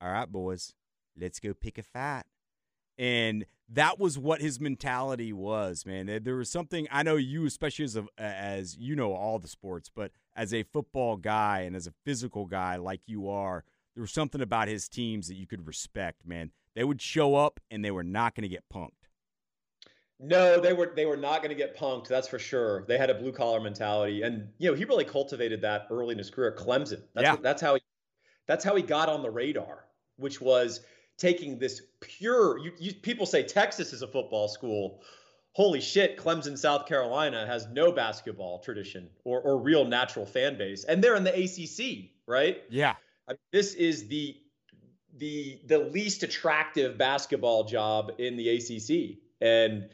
All 0.00 0.10
right, 0.10 0.30
boys, 0.30 0.74
let's 1.18 1.40
go 1.40 1.52
pick 1.54 1.78
a 1.78 1.82
fight. 1.82 2.24
And 2.98 3.44
that 3.68 3.98
was 3.98 4.18
what 4.18 4.40
his 4.40 4.60
mentality 4.60 5.32
was, 5.32 5.84
man. 5.84 6.20
There 6.22 6.36
was 6.36 6.50
something 6.50 6.86
I 6.90 7.02
know 7.02 7.16
you, 7.16 7.44
especially 7.44 7.84
as 7.84 7.96
a, 7.96 8.06
as 8.16 8.76
you 8.78 8.96
know 8.96 9.12
all 9.12 9.38
the 9.38 9.48
sports, 9.48 9.90
but 9.94 10.12
as 10.34 10.54
a 10.54 10.62
football 10.62 11.16
guy 11.16 11.60
and 11.60 11.76
as 11.76 11.86
a 11.86 11.94
physical 12.04 12.46
guy 12.46 12.76
like 12.76 13.00
you 13.06 13.28
are, 13.28 13.64
there 13.94 14.02
was 14.02 14.12
something 14.12 14.40
about 14.40 14.68
his 14.68 14.88
teams 14.88 15.28
that 15.28 15.34
you 15.34 15.46
could 15.46 15.66
respect, 15.66 16.26
man. 16.26 16.52
They 16.74 16.84
would 16.84 17.00
show 17.00 17.34
up 17.34 17.60
and 17.70 17.84
they 17.84 17.90
were 17.90 18.04
not 18.04 18.34
going 18.34 18.42
to 18.42 18.48
get 18.48 18.68
punked. 18.72 19.05
No, 20.18 20.60
they 20.60 20.72
were 20.72 20.92
they 20.96 21.04
were 21.04 21.16
not 21.16 21.42
going 21.42 21.50
to 21.50 21.56
get 21.56 21.76
punked. 21.76 22.08
That's 22.08 22.26
for 22.26 22.38
sure. 22.38 22.84
They 22.86 22.96
had 22.96 23.10
a 23.10 23.14
blue 23.14 23.32
collar 23.32 23.60
mentality, 23.60 24.22
and 24.22 24.48
you 24.58 24.70
know 24.70 24.74
he 24.74 24.84
really 24.84 25.04
cultivated 25.04 25.60
that 25.60 25.86
early 25.90 26.12
in 26.12 26.18
his 26.18 26.30
career 26.30 26.52
at 26.52 26.56
Clemson. 26.56 27.02
That's 27.14 27.24
yeah. 27.24 27.36
That's 27.42 27.60
how 27.60 27.74
he 27.74 27.82
that's 28.46 28.64
how 28.64 28.74
he 28.74 28.82
got 28.82 29.08
on 29.10 29.22
the 29.22 29.30
radar, 29.30 29.84
which 30.16 30.40
was 30.40 30.80
taking 31.18 31.58
this 31.58 31.82
pure. 32.00 32.58
You, 32.58 32.72
you, 32.78 32.94
people 32.94 33.26
say 33.26 33.42
Texas 33.42 33.92
is 33.92 34.00
a 34.00 34.08
football 34.08 34.48
school. 34.48 35.02
Holy 35.52 35.80
shit, 35.80 36.18
Clemson, 36.18 36.56
South 36.56 36.86
Carolina 36.86 37.46
has 37.46 37.66
no 37.68 37.92
basketball 37.92 38.60
tradition 38.60 39.10
or 39.24 39.42
or 39.42 39.58
real 39.58 39.84
natural 39.84 40.24
fan 40.24 40.56
base, 40.56 40.84
and 40.84 41.04
they're 41.04 41.16
in 41.16 41.24
the 41.24 41.34
ACC, 41.34 42.10
right? 42.26 42.62
Yeah. 42.70 42.94
I 43.28 43.32
mean, 43.32 43.38
this 43.52 43.74
is 43.74 44.08
the 44.08 44.34
the 45.18 45.60
the 45.66 45.78
least 45.78 46.22
attractive 46.22 46.96
basketball 46.96 47.64
job 47.64 48.12
in 48.16 48.36
the 48.36 48.48
ACC, 48.48 49.18
and 49.42 49.90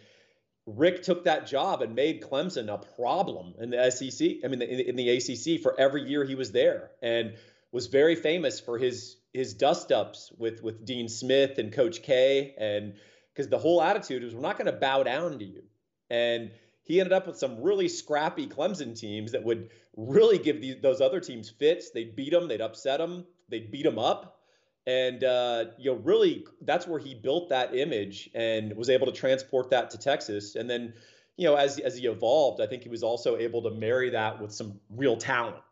Rick 0.67 1.03
took 1.03 1.25
that 1.25 1.47
job 1.47 1.83
and 1.83 1.95
made 1.95 2.23
Clemson 2.23 2.73
a 2.73 2.79
problem 2.79 3.55
in 3.59 3.71
the 3.71 3.91
SEC. 3.91 4.39
I 4.45 4.49
mean, 4.49 4.63
in, 4.63 4.97
the 4.97 5.11
ACC 5.11 5.61
for 5.61 5.79
every 5.79 6.09
year 6.09 6.25
he 6.25 6.37
was 6.37 6.53
there, 6.53 6.93
and 7.03 7.35
was 7.73 7.89
very 7.89 8.15
famous 8.15 8.61
for 8.61 8.79
his 8.79 9.17
his 9.33 9.55
dust 9.55 9.91
ups 9.91 10.31
with 10.39 10.63
with 10.63 10.85
Dean 10.85 11.09
Smith 11.09 11.59
and 11.59 11.73
Coach 11.73 12.03
K, 12.03 12.55
and 12.59 12.95
because 13.33 13.49
the 13.49 13.59
whole 13.59 13.83
attitude 13.83 14.23
was 14.23 14.35
we're 14.35 14.41
not 14.41 14.57
going 14.57 14.73
to 14.73 14.79
bow 14.79 15.03
down 15.03 15.39
to 15.41 15.45
you, 15.45 15.63
and 16.11 16.53
he 16.85 17.01
ended 17.01 17.13
up 17.13 17.27
with 17.27 17.39
some 17.39 17.61
really 17.61 17.89
scrappy 17.89 18.47
Clemson 18.47 18.99
teams 18.99 19.33
that 19.33 19.43
would 19.43 19.71
really 19.97 20.39
give 20.39 20.61
these, 20.61 20.77
those 20.81 21.01
other 21.01 21.21
teams 21.21 21.51
fits. 21.51 21.91
They'd 21.91 22.15
beat 22.15 22.31
them, 22.31 22.47
they'd 22.47 22.61
upset 22.61 22.99
them, 22.99 23.27
they'd 23.49 23.71
beat 23.71 23.85
them 23.85 23.99
up, 23.99 24.42
and 24.87 25.23
uh, 25.23 25.65
you 25.79 25.93
know 25.93 25.99
really 25.99 26.45
that's 26.63 26.87
where 26.87 26.99
he 26.99 27.15
built 27.15 27.49
that 27.51 27.75
image 27.75 28.29
and 28.35 28.75
was 28.77 28.91
able 28.91 29.07
to 29.07 29.13
transport 29.13 29.71
that 29.71 29.91
to 29.91 29.99
Texas. 29.99 30.57
And 30.57 30.69
then 30.69 30.95
you 31.37 31.47
know 31.47 31.55
as 31.55 31.79
as 31.79 31.97
he 31.97 32.07
evolved 32.07 32.61
I 32.61 32.67
think 32.67 32.83
he 32.83 32.89
was 32.89 33.03
also 33.03 33.37
able 33.37 33.63
to 33.63 33.71
marry 33.71 34.11
that 34.11 34.41
with 34.41 34.53
some 34.53 34.81
real 34.91 35.17
talent. 35.17 35.63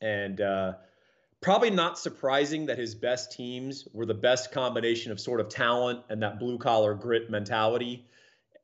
And 0.00 0.40
uh, 0.40 0.74
probably 1.40 1.70
not 1.70 1.98
surprising 1.98 2.66
that 2.66 2.78
his 2.78 2.94
best 2.94 3.32
teams 3.32 3.86
were 3.92 4.06
the 4.06 4.14
best 4.14 4.52
combination 4.52 5.12
of 5.12 5.20
sort 5.20 5.40
of 5.40 5.48
talent 5.48 6.00
and 6.08 6.22
that 6.22 6.38
blue 6.38 6.58
collar 6.58 6.94
grit 6.94 7.30
mentality 7.30 8.06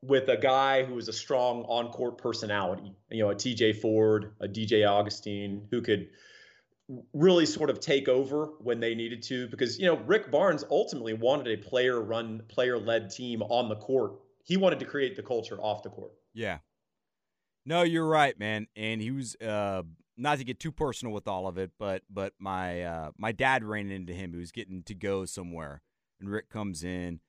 with 0.01 0.29
a 0.29 0.37
guy 0.37 0.85
who 0.85 0.95
was 0.95 1.09
a 1.09 1.13
strong 1.13 1.65
on 1.65 1.91
court 1.91 2.19
personality. 2.19 2.95
You 3.11 3.25
know 3.25 3.31
a 3.31 3.35
TJ 3.35 3.81
Ford 3.81 4.33
a 4.41 4.47
DJ 4.47 4.89
Augustin 4.89 5.67
who 5.73 5.83
could 5.83 6.11
really 7.13 7.45
sort 7.45 7.69
of 7.71 7.81
take 7.81 8.09
over 8.09 8.47
when 8.61 8.81
they 8.81 8.95
needed 8.95 9.23
to 9.23 9.47
because 9.49 9.79
you 9.79 9.87
know 9.87 9.97
Rick 9.99 10.31
Barnes 10.31 10.65
ultimately 10.71 11.13
wanted 11.13 11.59
a 11.59 11.63
player 11.63 12.01
run 12.01 12.43
player 12.49 12.79
led 12.79 13.11
team 13.11 13.43
on 13.43 13.69
the 13.69 13.77
court. 13.77 14.13
He 14.45 14.57
wanted 14.57 14.81
to 14.81 14.87
create 14.87 15.15
the 15.15 15.23
culture 15.23 15.57
off 15.57 15.83
the 15.83 15.91
court. 15.91 16.13
Yeah. 16.33 16.59
No, 17.67 17.83
you're 17.83 18.07
right, 18.07 18.39
man. 18.39 18.67
And 18.75 19.03
he 19.03 19.11
was 19.11 19.37
uh 19.37 19.83
not 20.17 20.39
to 20.39 20.45
get 20.45 20.59
too 20.59 20.73
personal 20.73 21.13
with 21.13 21.29
all 21.29 21.47
of 21.47 21.59
it, 21.59 21.73
but 21.79 22.03
but 22.09 22.33
my 22.39 22.83
uh 22.83 23.11
my 23.19 23.33
dad 23.33 23.65
ran 23.65 23.91
into 23.91 24.15
him. 24.15 24.33
He 24.33 24.39
was 24.39 24.53
getting 24.53 24.83
to 24.85 24.95
go 24.95 25.27
somewhere 25.27 25.83
and 26.21 26.31
Rick 26.31 26.49
comes 26.49 26.83
in 26.83 27.21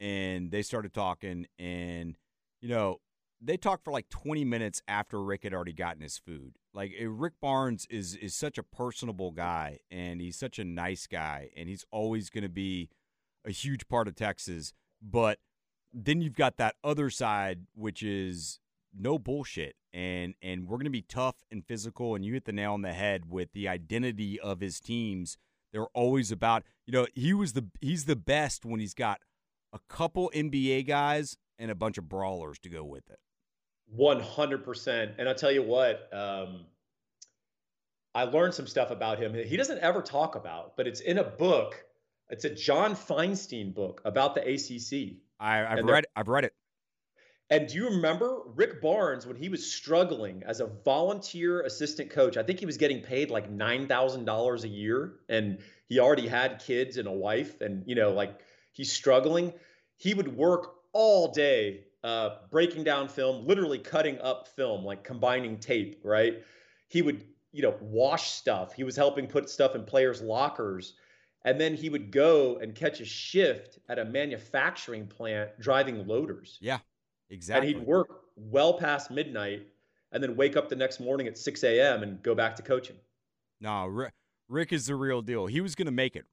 and 0.00 0.50
they 0.50 0.62
started 0.62 0.92
talking 0.92 1.46
and 1.58 2.16
you 2.60 2.68
know, 2.68 3.00
they 3.40 3.56
talked 3.56 3.84
for 3.84 3.92
like 3.92 4.08
20 4.08 4.44
minutes 4.44 4.82
after 4.88 5.22
Rick 5.22 5.44
had 5.44 5.54
already 5.54 5.72
gotten 5.72 6.02
his 6.02 6.18
food. 6.18 6.56
Like 6.78 6.94
eh, 6.96 7.06
Rick 7.08 7.32
Barnes 7.42 7.88
is 7.90 8.14
is 8.14 8.36
such 8.36 8.56
a 8.56 8.62
personable 8.62 9.32
guy 9.32 9.80
and 9.90 10.20
he's 10.20 10.36
such 10.36 10.60
a 10.60 10.64
nice 10.64 11.08
guy 11.08 11.50
and 11.56 11.68
he's 11.68 11.84
always 11.90 12.30
going 12.30 12.42
to 12.42 12.48
be 12.48 12.88
a 13.44 13.50
huge 13.50 13.88
part 13.88 14.06
of 14.06 14.14
Texas, 14.14 14.72
but 15.02 15.40
then 15.92 16.20
you've 16.20 16.36
got 16.36 16.56
that 16.58 16.76
other 16.84 17.10
side 17.10 17.66
which 17.74 18.04
is 18.04 18.60
no 18.96 19.18
bullshit 19.18 19.74
and 19.92 20.34
and 20.40 20.68
we're 20.68 20.76
going 20.76 20.84
to 20.84 20.90
be 20.90 21.02
tough 21.02 21.34
and 21.50 21.66
physical 21.66 22.14
and 22.14 22.24
you 22.24 22.34
hit 22.34 22.44
the 22.44 22.52
nail 22.52 22.74
on 22.74 22.82
the 22.82 22.92
head 22.92 23.28
with 23.28 23.52
the 23.54 23.66
identity 23.66 24.38
of 24.38 24.60
his 24.60 24.78
teams. 24.78 25.36
They're 25.72 25.88
always 25.94 26.30
about, 26.30 26.62
you 26.86 26.92
know, 26.92 27.08
he 27.12 27.34
was 27.34 27.54
the 27.54 27.66
he's 27.80 28.04
the 28.04 28.14
best 28.14 28.64
when 28.64 28.78
he's 28.78 28.94
got 28.94 29.18
a 29.72 29.80
couple 29.88 30.30
NBA 30.32 30.86
guys 30.86 31.38
and 31.58 31.72
a 31.72 31.74
bunch 31.74 31.98
of 31.98 32.08
brawlers 32.08 32.60
to 32.60 32.68
go 32.68 32.84
with 32.84 33.10
it. 33.10 33.18
100%. 33.96 35.14
And 35.18 35.28
I'll 35.28 35.34
tell 35.34 35.52
you 35.52 35.62
what, 35.62 36.08
um, 36.12 36.66
I 38.14 38.24
learned 38.24 38.54
some 38.54 38.66
stuff 38.66 38.90
about 38.90 39.18
him. 39.18 39.34
He 39.34 39.56
doesn't 39.56 39.78
ever 39.78 40.02
talk 40.02 40.34
about, 40.34 40.76
but 40.76 40.86
it's 40.86 41.00
in 41.00 41.18
a 41.18 41.24
book. 41.24 41.84
It's 42.30 42.44
a 42.44 42.50
John 42.50 42.94
Feinstein 42.94 43.74
book 43.74 44.02
about 44.04 44.34
the 44.34 44.42
ACC. 44.42 45.18
I, 45.40 45.58
have 45.58 45.84
read. 45.84 46.06
I've 46.16 46.28
read 46.28 46.44
it. 46.44 46.52
And 47.50 47.66
do 47.66 47.76
you 47.76 47.88
remember 47.88 48.42
Rick 48.56 48.82
Barnes 48.82 49.26
when 49.26 49.36
he 49.36 49.48
was 49.48 49.72
struggling 49.72 50.42
as 50.44 50.60
a 50.60 50.66
volunteer 50.66 51.62
assistant 51.62 52.10
coach? 52.10 52.36
I 52.36 52.42
think 52.42 52.58
he 52.58 52.66
was 52.66 52.76
getting 52.76 53.00
paid 53.00 53.30
like 53.30 53.50
nine 53.50 53.86
thousand 53.86 54.26
dollars 54.26 54.64
a 54.64 54.68
year, 54.68 55.14
and 55.30 55.58
he 55.88 55.98
already 55.98 56.28
had 56.28 56.58
kids 56.58 56.98
and 56.98 57.08
a 57.08 57.12
wife, 57.12 57.60
and 57.62 57.84
you 57.86 57.94
know, 57.94 58.10
like 58.10 58.38
he's 58.72 58.92
struggling. 58.92 59.54
He 59.96 60.12
would 60.12 60.36
work 60.36 60.74
all 60.92 61.32
day 61.32 61.84
uh, 62.08 62.38
breaking 62.50 62.84
down 62.84 63.06
film, 63.06 63.46
literally 63.46 63.78
cutting 63.78 64.18
up 64.20 64.48
film, 64.48 64.82
like 64.82 65.04
combining 65.04 65.58
tape, 65.58 66.00
right? 66.02 66.42
He 66.88 67.02
would, 67.02 67.22
you 67.52 67.60
know, 67.60 67.74
wash 67.82 68.30
stuff. 68.30 68.72
He 68.72 68.82
was 68.82 68.96
helping 68.96 69.26
put 69.26 69.50
stuff 69.50 69.74
in 69.74 69.84
players' 69.84 70.22
lockers. 70.22 70.94
And 71.44 71.60
then 71.60 71.74
he 71.74 71.90
would 71.90 72.10
go 72.10 72.56
and 72.56 72.74
catch 72.74 73.00
a 73.00 73.04
shift 73.04 73.78
at 73.90 73.98
a 73.98 74.06
manufacturing 74.06 75.06
plant 75.06 75.50
driving 75.60 76.06
loaders. 76.06 76.56
Yeah, 76.62 76.78
exactly. 77.28 77.68
And 77.68 77.78
he'd 77.78 77.86
work 77.86 78.08
well 78.36 78.78
past 78.78 79.10
midnight 79.10 79.66
and 80.10 80.22
then 80.22 80.34
wake 80.34 80.56
up 80.56 80.70
the 80.70 80.76
next 80.76 81.00
morning 81.00 81.26
at 81.26 81.36
6 81.36 81.62
a.m. 81.62 82.02
and 82.02 82.22
go 82.22 82.34
back 82.34 82.56
to 82.56 82.62
coaching. 82.62 82.96
No, 83.60 83.84
Rick, 83.86 84.14
Rick 84.48 84.72
is 84.72 84.86
the 84.86 84.94
real 84.94 85.20
deal. 85.20 85.44
He 85.44 85.60
was 85.60 85.74
going 85.74 85.86
to 85.86 85.92
make 85.92 86.16
it. 86.16 86.24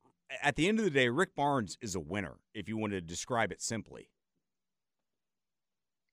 At 0.41 0.55
the 0.55 0.69
end 0.69 0.79
of 0.79 0.85
the 0.85 0.91
day, 0.91 1.09
Rick 1.09 1.35
Barnes 1.35 1.77
is 1.81 1.95
a 1.95 1.99
winner, 1.99 2.37
if 2.53 2.69
you 2.69 2.77
want 2.77 2.93
to 2.93 3.01
describe 3.01 3.51
it 3.51 3.61
simply. 3.61 4.09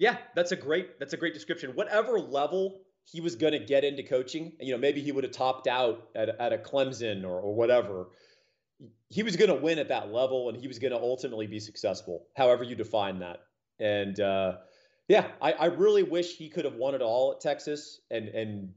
Yeah, 0.03 0.17
that's 0.35 0.51
a 0.51 0.57
great 0.57 0.99
that's 0.99 1.13
a 1.13 1.17
great 1.17 1.33
description. 1.33 1.71
Whatever 1.77 2.19
level 2.19 2.81
he 3.05 3.21
was 3.21 3.37
going 3.37 3.53
to 3.53 3.61
get 3.61 3.85
into 3.85 4.03
coaching, 4.03 4.51
you 4.59 4.73
know, 4.73 4.79
maybe 4.79 5.01
he 5.01 5.13
would 5.13 5.23
have 5.23 5.33
topped 5.33 5.69
out 5.69 6.09
at, 6.17 6.29
at 6.41 6.53
a 6.53 6.59
Clemson 6.59 7.23
or, 7.23 7.41
or 7.41 7.55
whatever. 7.55 8.07
He 9.11 9.23
was 9.23 9.37
going 9.37 9.51
to 9.51 9.55
win 9.55 9.79
at 9.79 9.91
that 9.91 10.13
level, 10.13 10.49
and 10.49 10.59
he 10.59 10.67
was 10.67 10.81
going 10.81 10.91
to 10.91 10.99
ultimately 10.99 11.47
be 11.47 11.61
successful, 11.61 12.27
however 12.37 12.65
you 12.65 12.75
define 12.75 13.21
that. 13.21 13.43
And 13.79 14.19
uh, 14.19 14.57
yeah, 15.07 15.29
I, 15.41 15.53
I 15.53 15.65
really 15.67 16.03
wish 16.03 16.37
he 16.37 16.49
could 16.49 16.65
have 16.65 16.75
won 16.75 16.97
it 16.97 17.01
all 17.01 17.31
at 17.31 17.41
Texas 17.41 18.01
and 18.11 18.27
and 18.27 18.73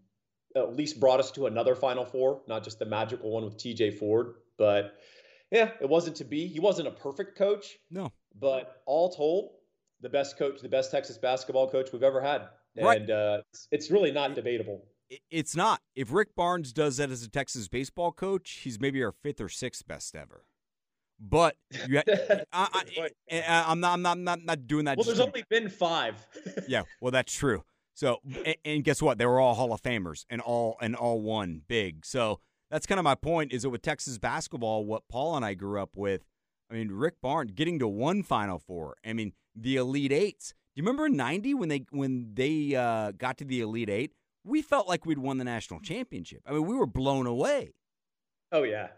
at 0.56 0.76
least 0.76 1.00
brought 1.00 1.20
us 1.20 1.32
to 1.32 1.48
another 1.48 1.74
Final 1.74 2.06
Four, 2.06 2.44
not 2.48 2.64
just 2.64 2.78
the 2.78 2.86
magical 2.86 3.32
one 3.32 3.46
with 3.46 3.58
T.J. 3.58 3.98
Ford. 3.98 4.36
But 4.60 4.94
yeah, 5.50 5.72
it 5.82 5.90
wasn't 5.90 6.18
to 6.18 6.24
be. 6.24 6.46
He 6.46 6.60
wasn't 6.60 6.88
a 6.88 6.92
perfect 6.92 7.36
coach. 7.36 7.80
No. 7.90 8.12
But 8.40 8.84
all 8.86 9.10
told, 9.10 9.54
the 10.06 10.10
best 10.10 10.38
coach, 10.38 10.62
the 10.62 10.70
best 10.70 10.92
Texas 10.92 11.18
basketball 11.18 11.68
coach 11.68 11.92
we've 11.92 12.04
ever 12.04 12.22
had. 12.22 12.44
Right. 12.80 13.02
And 13.02 13.10
uh, 13.10 13.42
it's, 13.50 13.68
it's 13.72 13.92
really 13.92 14.12
not 14.12 14.36
debatable. 14.36 14.86
It's 15.32 15.56
not. 15.56 15.82
If 15.96 16.14
Rick 16.14 16.36
Barnes 16.36 16.72
does 16.72 16.98
that 16.98 17.10
as 17.10 17.24
a 17.24 17.30
Texas 17.30 17.68
baseball 17.68 18.12
coach, 18.12 18.62
he's 18.64 18.80
maybe 18.80 19.04
our 19.04 19.12
fifth 19.12 19.42
or 19.42 19.50
sixth 19.50 19.88
best 19.88 20.16
ever. 20.16 20.46
But 21.20 21.56
you, 21.88 22.02
I, 22.54 22.84
am 23.32 23.80
not, 23.80 23.94
I'm 23.94 24.02
not, 24.04 24.20
not, 24.20 24.46
not 24.46 24.68
doing 24.68 24.86
that. 24.86 24.98
Well, 24.98 25.06
there's 25.06 25.20
only 25.20 25.44
been 25.50 25.70
five. 25.70 26.16
yeah, 26.68 26.84
well, 27.02 27.12
that's 27.12 27.34
true. 27.34 27.64
So, 27.96 28.20
and, 28.46 28.56
and 28.64 28.84
guess 28.84 29.02
what? 29.02 29.18
They 29.18 29.26
were 29.26 29.40
all 29.40 29.56
Hall 29.56 29.74
of 29.74 29.82
Famers 29.82 30.26
and 30.30 30.40
all 30.40 30.78
and 30.82 30.96
all 30.96 31.22
won 31.22 31.62
big. 31.68 32.06
So 32.06 32.42
that's 32.70 32.86
kind 32.86 33.00
of 33.00 33.06
my 33.06 33.16
point. 33.16 33.54
Is 33.54 33.64
that 33.64 33.72
with 33.72 33.82
Texas 33.82 34.20
basketball, 34.20 34.86
what 34.86 35.04
Paul 35.10 35.36
and 35.36 35.46
I 35.46 35.56
grew 35.56 35.82
up 35.82 35.96
with, 35.96 36.26
I 36.70 36.76
mean, 36.76 36.90
Rick 36.92 37.22
Barnes 37.22 37.52
getting 37.56 37.80
to 37.80 37.88
one 37.88 38.22
Final 38.22 38.60
Four. 38.60 38.98
I 39.06 39.14
mean, 39.14 39.32
the 39.56 39.78
Elite 39.78 40.12
Eights. 40.12 40.54
Do 40.76 40.82
you 40.82 40.84
remember 40.84 41.08
'90 41.10 41.54
when 41.54 41.70
they 41.70 41.86
when 41.92 42.32
they 42.34 42.76
uh, 42.76 43.12
got 43.12 43.38
to 43.38 43.46
the 43.46 43.62
Elite 43.62 43.90
Eight? 43.90 44.14
We 44.44 44.62
felt 44.62 44.88
like 44.88 45.06
we'd 45.06 45.18
won 45.18 45.38
the 45.38 45.44
national 45.44 45.80
championship. 45.80 46.42
I 46.46 46.52
mean, 46.52 46.66
we 46.66 46.76
were 46.76 46.86
blown 46.86 47.26
away. 47.26 47.74
Oh 48.52 48.64
yeah, 48.64 48.90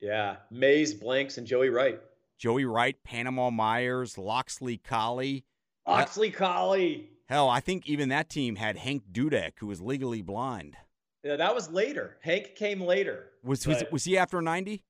yeah. 0.00 0.36
Mays, 0.50 0.92
Blanks, 0.92 1.38
and 1.38 1.46
Joey 1.46 1.70
Wright. 1.70 2.00
Joey 2.38 2.64
Wright, 2.64 2.96
Panama 3.04 3.50
Myers, 3.50 4.18
Locksley 4.18 4.76
Collie. 4.76 5.44
Oxley 5.86 6.30
Collie. 6.30 7.08
Hell, 7.28 7.48
I 7.48 7.60
think 7.60 7.88
even 7.88 8.08
that 8.10 8.28
team 8.28 8.56
had 8.56 8.76
Hank 8.76 9.04
Dudek, 9.12 9.52
who 9.58 9.68
was 9.68 9.80
legally 9.80 10.22
blind. 10.22 10.76
Yeah, 11.22 11.36
that 11.36 11.54
was 11.54 11.70
later. 11.70 12.16
Hank 12.20 12.56
came 12.56 12.80
later. 12.80 13.30
Was 13.44 13.66
was, 13.66 13.84
was 13.92 14.04
he 14.04 14.18
after 14.18 14.42
'90? 14.42 14.82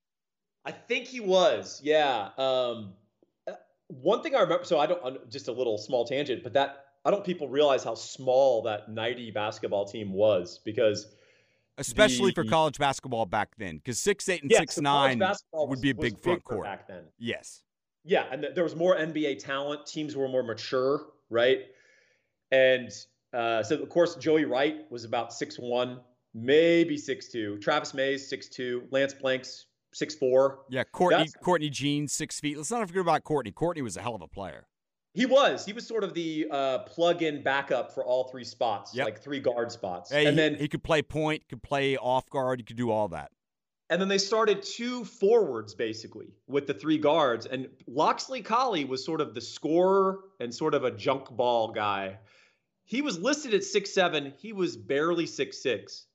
I 0.65 0.71
think 0.73 1.07
he 1.07 1.21
was. 1.21 1.81
Yeah. 1.85 2.31
Um, 2.39 2.95
one 4.01 4.23
thing 4.23 4.35
I 4.35 4.41
remember. 4.41 4.65
So 4.65 4.79
I 4.79 4.87
don't. 4.87 5.31
Just 5.31 5.49
a 5.49 5.53
little 5.53 5.79
small 5.79 6.05
tangent, 6.05 6.43
but 6.43 6.53
that 6.55 6.87
I 7.05 7.11
don't. 7.11 7.25
People 7.25 7.49
realize 7.49 7.85
how 7.85 7.95
small 7.95 8.63
that 8.63 8.89
'90 8.91 9.31
basketball 9.33 9.85
team 9.85 10.13
was 10.13 10.61
because 10.65 11.15
Especially 11.79 12.33
for 12.33 12.45
college 12.45 12.79
basketball 12.79 13.25
back 13.25 13.49
then, 13.57 13.77
because 13.77 13.99
six 13.99 14.29
eight 14.29 14.43
and 14.43 14.51
yeah, 14.51 14.59
6 14.61 14.75
so 14.75 14.81
9 14.83 15.19
would 15.19 15.71
was- 15.71 15.81
be 15.81 15.91
a 15.91 15.95
big 15.95 16.19
front 16.19 16.45
court. 16.45 16.65
back 16.65 16.87
then. 16.87 17.05
Yes. 17.19 17.63
Yeah, 18.05 18.27
and 18.31 18.43
th- 18.43 18.55
there 18.55 18.65
was 18.65 18.75
more 18.77 18.97
NBA 18.97 19.39
talent. 19.39 19.87
Teams 19.87 20.15
were 20.17 20.29
more 20.29 20.43
mature, 20.43 21.07
right? 21.31 21.61
And 22.51 22.91
uh, 23.33 23.63
so, 23.63 23.77
of 23.77 23.89
course, 23.89 24.17
Joey 24.17 24.45
Wright 24.45 24.91
was 24.91 25.05
about 25.05 25.33
six 25.33 25.57
one, 25.57 26.01
maybe 26.35 26.99
six 26.99 27.29
two. 27.29 27.59
Travis 27.59 27.95
Mays 27.95 28.29
six 28.29 28.49
two. 28.49 28.83
Lance 28.91 29.15
Blanks 29.15 29.67
six 29.93 30.15
four. 30.15 30.61
Yeah, 30.69 30.85
Courtney 30.85 31.19
That's- 31.19 31.35
Courtney 31.43 31.71
Jean, 31.71 32.09
six 32.09 32.41
feet. 32.41 32.57
Let's 32.57 32.71
not 32.71 32.87
forget 32.87 33.01
about 33.03 33.25
Courtney. 33.25 33.53
Courtney 33.53 33.83
was 33.83 33.97
a 33.97 34.03
hell 34.03 34.15
of 34.15 34.23
a 34.23 34.29
player. 34.29 34.67
He 35.15 35.27
was. 35.27 35.67
He 35.67 35.75
was 35.75 35.87
sort 35.87 36.05
of 36.05 36.15
the 36.15 36.47
uh, 36.51 36.79
plug-in 36.81 37.43
backup 37.43 37.93
for 37.95 38.03
all 38.05 38.29
three 38.31 38.45
spots, 38.45 38.95
Yep. 38.95 39.05
like 39.05 39.21
three 39.21 39.41
guard 39.41 39.71
spots. 39.71 40.11
Hey, 40.11 40.25
and 40.25 40.31
he, 40.39 40.43
then 40.43 40.55
he 40.55 40.69
could 40.69 40.83
play 40.83 41.03
point, 41.03 41.47
could 41.51 41.63
play 41.63 41.99
off 41.99 42.31
guard, 42.31 42.61
he 42.61 42.65
could 42.65 42.79
do 42.79 42.91
all 42.91 43.09
that. 43.09 43.31
and 43.91 44.01
then 44.01 44.09
they 44.09 44.17
started 44.17 44.63
two 44.63 45.05
forwards 45.05 45.75
basically 45.75 46.33
with 46.47 46.67
the 46.67 46.73
three 46.73 46.97
guards. 46.97 47.45
And 47.45 47.69
Locksley 47.87 48.41
Collie 48.41 48.87
was 48.87 49.05
sort 49.05 49.21
of 49.21 49.35
the 49.35 49.41
scorer 49.43 50.21
and 50.41 50.55
sort 50.55 50.73
of 50.73 50.85
a 50.85 50.91
junk 50.91 51.29
ball 51.31 51.73
guy. 51.73 52.19
He 52.85 53.03
was 53.03 53.19
listed 53.19 53.53
at 53.53 53.65
six 53.65 53.93
seven. 53.93 54.33
He 54.39 54.55
was 54.55 54.79
barely 54.79 55.27
six 55.27 55.63
six. 55.63 56.07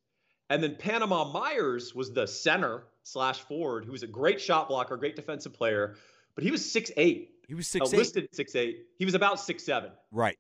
And 0.50 0.64
then 0.64 0.76
Panama 0.80 1.32
Myers 1.32 1.94
was 1.94 2.14
the 2.14 2.26
center 2.26 2.86
slash 3.08 3.40
forward, 3.42 3.86
who 3.86 3.92
was 3.92 4.04
a 4.04 4.08
great 4.08 4.40
shot 4.42 4.68
blocker, 4.68 4.98
great 4.98 5.16
defensive 5.16 5.54
player, 5.54 5.96
but 6.36 6.44
he 6.44 6.52
was 6.52 6.70
six 6.70 6.92
eight. 6.98 7.32
He 7.48 7.54
was 7.56 7.68
Uh, 7.68 7.80
six 7.86 7.94
eight. 7.94 7.98
listed 7.98 8.30
six 8.36 8.56
eight. 8.56 8.86
He 8.98 9.06
was 9.06 9.14
about 9.14 9.40
six 9.40 9.64
seven. 9.64 9.92
Right. 10.12 10.38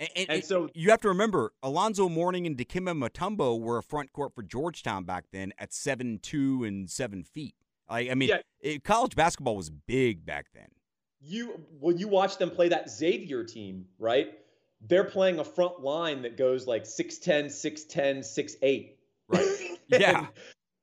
And, 0.00 0.08
and, 0.16 0.30
And 0.30 0.44
so 0.44 0.68
you 0.74 0.90
have 0.90 1.00
to 1.02 1.08
remember, 1.08 1.52
Alonzo 1.62 2.08
Mourning 2.08 2.46
and 2.46 2.56
Dikembe 2.56 2.96
Mutombo 2.96 3.60
were 3.60 3.78
a 3.78 3.82
front 3.82 4.12
court 4.12 4.32
for 4.34 4.42
Georgetown 4.42 5.04
back 5.04 5.24
then 5.32 5.52
at 5.58 5.72
seven 5.72 6.18
two 6.22 6.64
and 6.64 6.88
seven 6.88 7.22
feet. 7.24 7.54
I, 7.88 8.10
I 8.10 8.14
mean, 8.14 8.28
Yeah. 8.28 8.38
it, 8.60 8.84
college 8.84 9.14
basketball 9.16 9.56
was 9.56 9.70
big 9.70 10.24
back 10.24 10.46
then. 10.54 10.68
you 11.20 11.60
when 11.80 11.98
you 11.98 12.06
watch 12.08 12.38
them 12.38 12.50
play 12.50 12.68
that 12.68 12.88
Xavier 12.88 13.42
team, 13.44 13.86
right? 13.98 14.28
They're 14.80 15.02
playing 15.04 15.40
a 15.40 15.44
front 15.44 15.80
line 15.80 16.22
that 16.22 16.36
goes 16.36 16.66
like 16.68 16.84
6'10, 16.84 17.46
6'10, 17.46 18.18
6'8. 18.20 18.90
Right. 19.28 19.44
Yeah. 19.88 20.26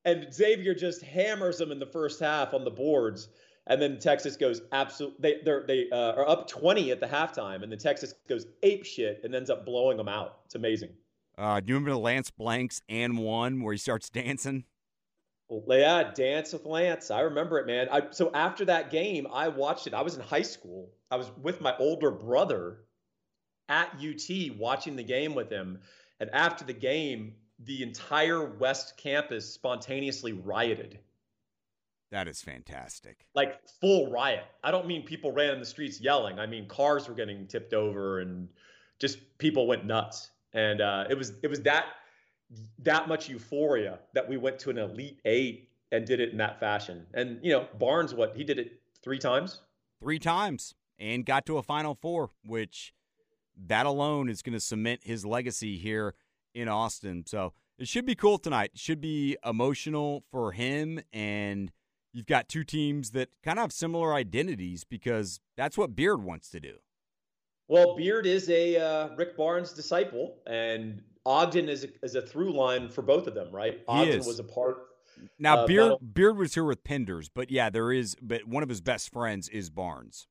And, 0.06 0.34
Xavier 0.34 0.74
just 0.74 1.02
hammers 1.02 1.58
them 1.58 1.72
in 1.72 1.80
the 1.80 1.86
first 1.86 2.20
half 2.20 2.54
on 2.54 2.64
the 2.64 2.72
boards. 2.72 3.30
And 3.68 3.82
then 3.82 3.98
Texas 4.00 4.38
goes 4.38 4.62
absolute. 4.72 5.20
They 5.20 5.40
they 5.44 5.90
uh, 5.92 6.14
are 6.14 6.30
up 6.30 6.48
20 6.48 6.92
at 6.92 7.00
the 7.00 7.08
halftime, 7.08 7.64
and 7.64 7.72
then 7.72 7.80
Texas 7.80 8.14
goes 8.30 8.46
ape 8.62 8.86
shit 8.86 9.22
and 9.24 9.34
ends 9.34 9.50
up 9.50 9.66
blowing 9.66 9.98
them 9.98 10.08
out. 10.08 10.42
It's 10.46 10.54
amazing. 10.54 10.90
Uh, 11.38 11.60
do 11.60 11.70
you 11.70 11.74
remember 11.74 11.92
the 11.92 12.00
Lance 12.00 12.30
Blanks 12.30 12.82
and 12.88 13.18
one 13.18 13.62
where 13.62 13.74
he 13.74 13.80
starts 13.80 14.10
dancing? 14.10 14.66
Well, 15.48 15.80
yeah, 15.80 16.12
dance 16.14 16.54
with 16.54 16.66
Lance. 16.66 17.12
I 17.12 17.22
remember 17.22 17.60
it, 17.60 17.68
man. 17.68 17.88
I, 17.92 18.04
so 18.12 18.32
after 18.34 18.66
that 18.66 18.90
game, 18.90 19.28
I 19.32 19.48
watched 19.48 19.86
it. 19.86 19.94
I 19.94 20.02
was 20.02 20.16
in 20.16 20.22
high 20.22 20.42
school. 20.42 20.92
I 21.12 21.18
was 21.18 21.32
with 21.42 21.62
my 21.62 21.76
older 21.78 22.10
brother 22.10 22.86
at 23.70 23.96
UT 23.96 24.58
watching 24.58 24.96
the 24.96 25.04
game 25.04 25.36
with 25.36 25.50
him. 25.52 25.80
And 26.20 26.30
after 26.32 26.66
the 26.66 26.74
game, 26.74 27.34
the 27.60 27.84
entire 27.84 28.44
West 28.44 28.98
campus 28.98 29.52
spontaneously 29.52 30.34
rioted. 30.34 31.00
That 32.12 32.28
is 32.28 32.42
fantastic. 32.42 33.28
Like 33.34 33.68
full 33.82 34.12
riot. 34.12 34.46
I 34.64 34.72
don't 34.72 34.88
mean 34.88 35.04
people 35.04 35.32
ran 35.32 35.52
in 35.54 35.60
the 35.60 35.66
streets 35.66 36.00
yelling. 36.00 36.40
I 36.40 36.46
mean 36.46 36.68
cars 36.68 37.08
were 37.08 37.16
getting 37.16 37.48
tipped 37.48 37.74
over 37.74 38.20
and 38.20 38.48
just 39.00 39.20
people 39.38 39.68
went 39.68 39.86
nuts. 39.86 40.32
And 40.54 40.82
uh, 40.82 41.06
it 41.10 41.18
was 41.18 41.34
it 41.44 41.48
was 41.48 41.62
that 41.62 41.86
that 42.80 43.08
much 43.08 43.28
euphoria 43.28 44.00
that 44.14 44.28
we 44.28 44.38
went 44.38 44.60
to 44.60 44.70
an 44.70 44.78
elite 44.78 45.20
eight 45.26 45.70
and 45.92 46.06
did 46.06 46.20
it 46.20 46.30
in 46.30 46.38
that 46.38 46.60
fashion. 46.60 47.06
And 47.14 47.40
you 47.42 47.52
know, 47.52 47.68
Barnes, 47.80 48.14
what 48.14 48.36
he 48.36 48.44
did 48.44 48.60
it 48.60 48.80
three 49.02 49.20
times. 49.20 49.62
Three 50.00 50.20
times 50.20 50.76
and 51.00 51.26
got 51.26 51.46
to 51.48 51.58
a 51.58 51.64
Final 51.64 51.96
Four, 51.96 52.30
which 52.46 52.94
that 53.68 53.86
alone 53.86 54.30
is 54.30 54.42
going 54.42 54.54
to 54.54 54.60
cement 54.60 55.02
his 55.04 55.26
legacy 55.26 55.78
here 55.78 56.14
in 56.56 56.68
Austin. 56.68 57.24
So 57.28 57.54
it 57.78 57.88
should 57.88 58.06
be 58.06 58.16
cool 58.16 58.40
tonight. 58.40 58.72
It 58.74 58.80
should 58.80 59.02
be 59.02 59.38
emotional 59.46 60.24
for 60.32 60.54
him. 60.54 61.02
And 61.14 61.72
you've 62.14 62.26
got 62.26 62.50
two 62.50 62.64
teams 62.64 63.12
that 63.12 63.30
kind 63.44 63.60
of 63.60 63.64
have 63.64 63.72
similar 63.74 64.14
identities 64.14 64.84
because 64.84 65.40
that's 65.56 65.78
what 65.78 65.96
Beard 65.96 66.24
wants 66.24 66.50
to 66.52 66.60
do. 66.60 66.78
Well, 67.68 67.96
Beard 67.96 68.26
is 68.26 68.50
a 68.50 68.78
uh, 68.78 69.16
Rick 69.16 69.36
Barnes 69.36 69.74
disciple, 69.74 70.38
and 70.46 71.02
Ogden 71.26 71.68
is 71.68 71.84
a, 71.84 71.88
is 72.04 72.14
a 72.14 72.22
through 72.22 72.54
line 72.54 72.90
for 72.90 73.02
both 73.02 73.26
of 73.26 73.34
them, 73.34 73.52
right? 73.52 73.82
Ogden 73.88 74.20
was 74.20 74.38
a 74.40 74.44
part. 74.44 74.78
Now 75.40 75.60
Uh, 75.64 75.68
Beard 75.68 75.84
that'll- 75.86 76.00
Beard 76.00 76.38
was 76.38 76.54
here 76.54 76.64
with 76.64 76.84
Penders, 76.84 77.30
but 77.34 77.50
yeah, 77.50 77.70
there 77.72 77.92
is. 77.92 78.16
But 78.22 78.46
one 78.48 78.62
of 78.62 78.70
his 78.70 78.82
best 78.82 79.12
friends 79.12 79.50
is 79.50 79.70
Barnes. 79.72 80.28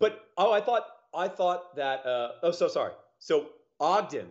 But 0.00 0.24
oh, 0.36 0.52
I 0.52 0.60
thought 0.60 0.86
I 1.14 1.28
thought 1.28 1.76
that. 1.76 2.04
Uh, 2.04 2.32
oh, 2.42 2.50
so 2.50 2.66
sorry. 2.66 2.94
So 3.18 3.50
Ogden 3.78 4.26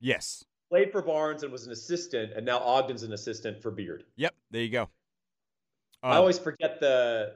Yes. 0.00 0.44
Played 0.70 0.92
for 0.92 1.02
Barnes 1.02 1.42
and 1.42 1.52
was 1.52 1.66
an 1.66 1.72
assistant, 1.72 2.32
and 2.34 2.44
now 2.44 2.58
Ogden's 2.58 3.02
an 3.02 3.12
assistant 3.12 3.60
for 3.62 3.70
Beard. 3.70 4.04
Yep. 4.16 4.34
There 4.50 4.62
you 4.62 4.70
go. 4.70 4.88
I 6.02 6.12
Um, 6.12 6.16
always 6.18 6.38
forget 6.38 6.80
the 6.80 7.34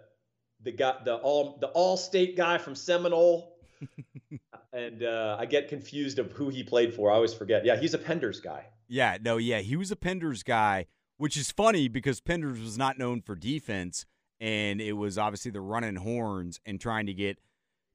the 0.62 0.72
guy, 0.72 0.96
the 1.04 1.16
all 1.16 1.58
the 1.60 1.68
all 1.68 1.96
state 1.96 2.36
guy 2.36 2.58
from 2.58 2.74
Seminole, 2.74 3.56
and 4.72 5.02
uh, 5.02 5.36
I 5.38 5.46
get 5.46 5.68
confused 5.68 6.18
of 6.18 6.32
who 6.32 6.48
he 6.48 6.62
played 6.62 6.94
for. 6.94 7.10
I 7.10 7.14
always 7.14 7.34
forget. 7.34 7.64
Yeah, 7.64 7.76
he's 7.76 7.94
a 7.94 7.98
Penders 7.98 8.42
guy. 8.42 8.66
Yeah, 8.88 9.18
no, 9.20 9.38
yeah, 9.38 9.58
he 9.60 9.76
was 9.76 9.90
a 9.90 9.96
Penders 9.96 10.44
guy, 10.44 10.86
which 11.16 11.36
is 11.36 11.50
funny 11.50 11.88
because 11.88 12.20
Penders 12.20 12.60
was 12.62 12.76
not 12.78 12.98
known 12.98 13.20
for 13.22 13.34
defense, 13.34 14.04
and 14.40 14.80
it 14.80 14.92
was 14.92 15.18
obviously 15.18 15.50
the 15.50 15.60
running 15.60 15.96
horns 15.96 16.60
and 16.66 16.80
trying 16.80 17.06
to 17.06 17.14
get 17.14 17.38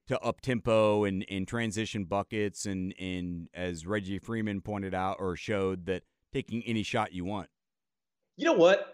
to 0.08 0.20
up 0.22 0.42
tempo 0.42 1.04
and, 1.04 1.26
and 1.30 1.48
transition 1.48 2.06
buckets, 2.06 2.66
and 2.66 2.94
and 3.00 3.50
as 3.54 3.86
Reggie 3.86 4.20
Freeman 4.20 4.62
pointed 4.62 4.94
out 4.94 5.18
or 5.20 5.36
showed 5.36 5.86
that 5.86 6.04
taking 6.34 6.64
any 6.64 6.84
shot 6.84 7.14
you 7.14 7.26
want. 7.26 7.50
You 8.38 8.46
know 8.46 8.54
what? 8.54 8.94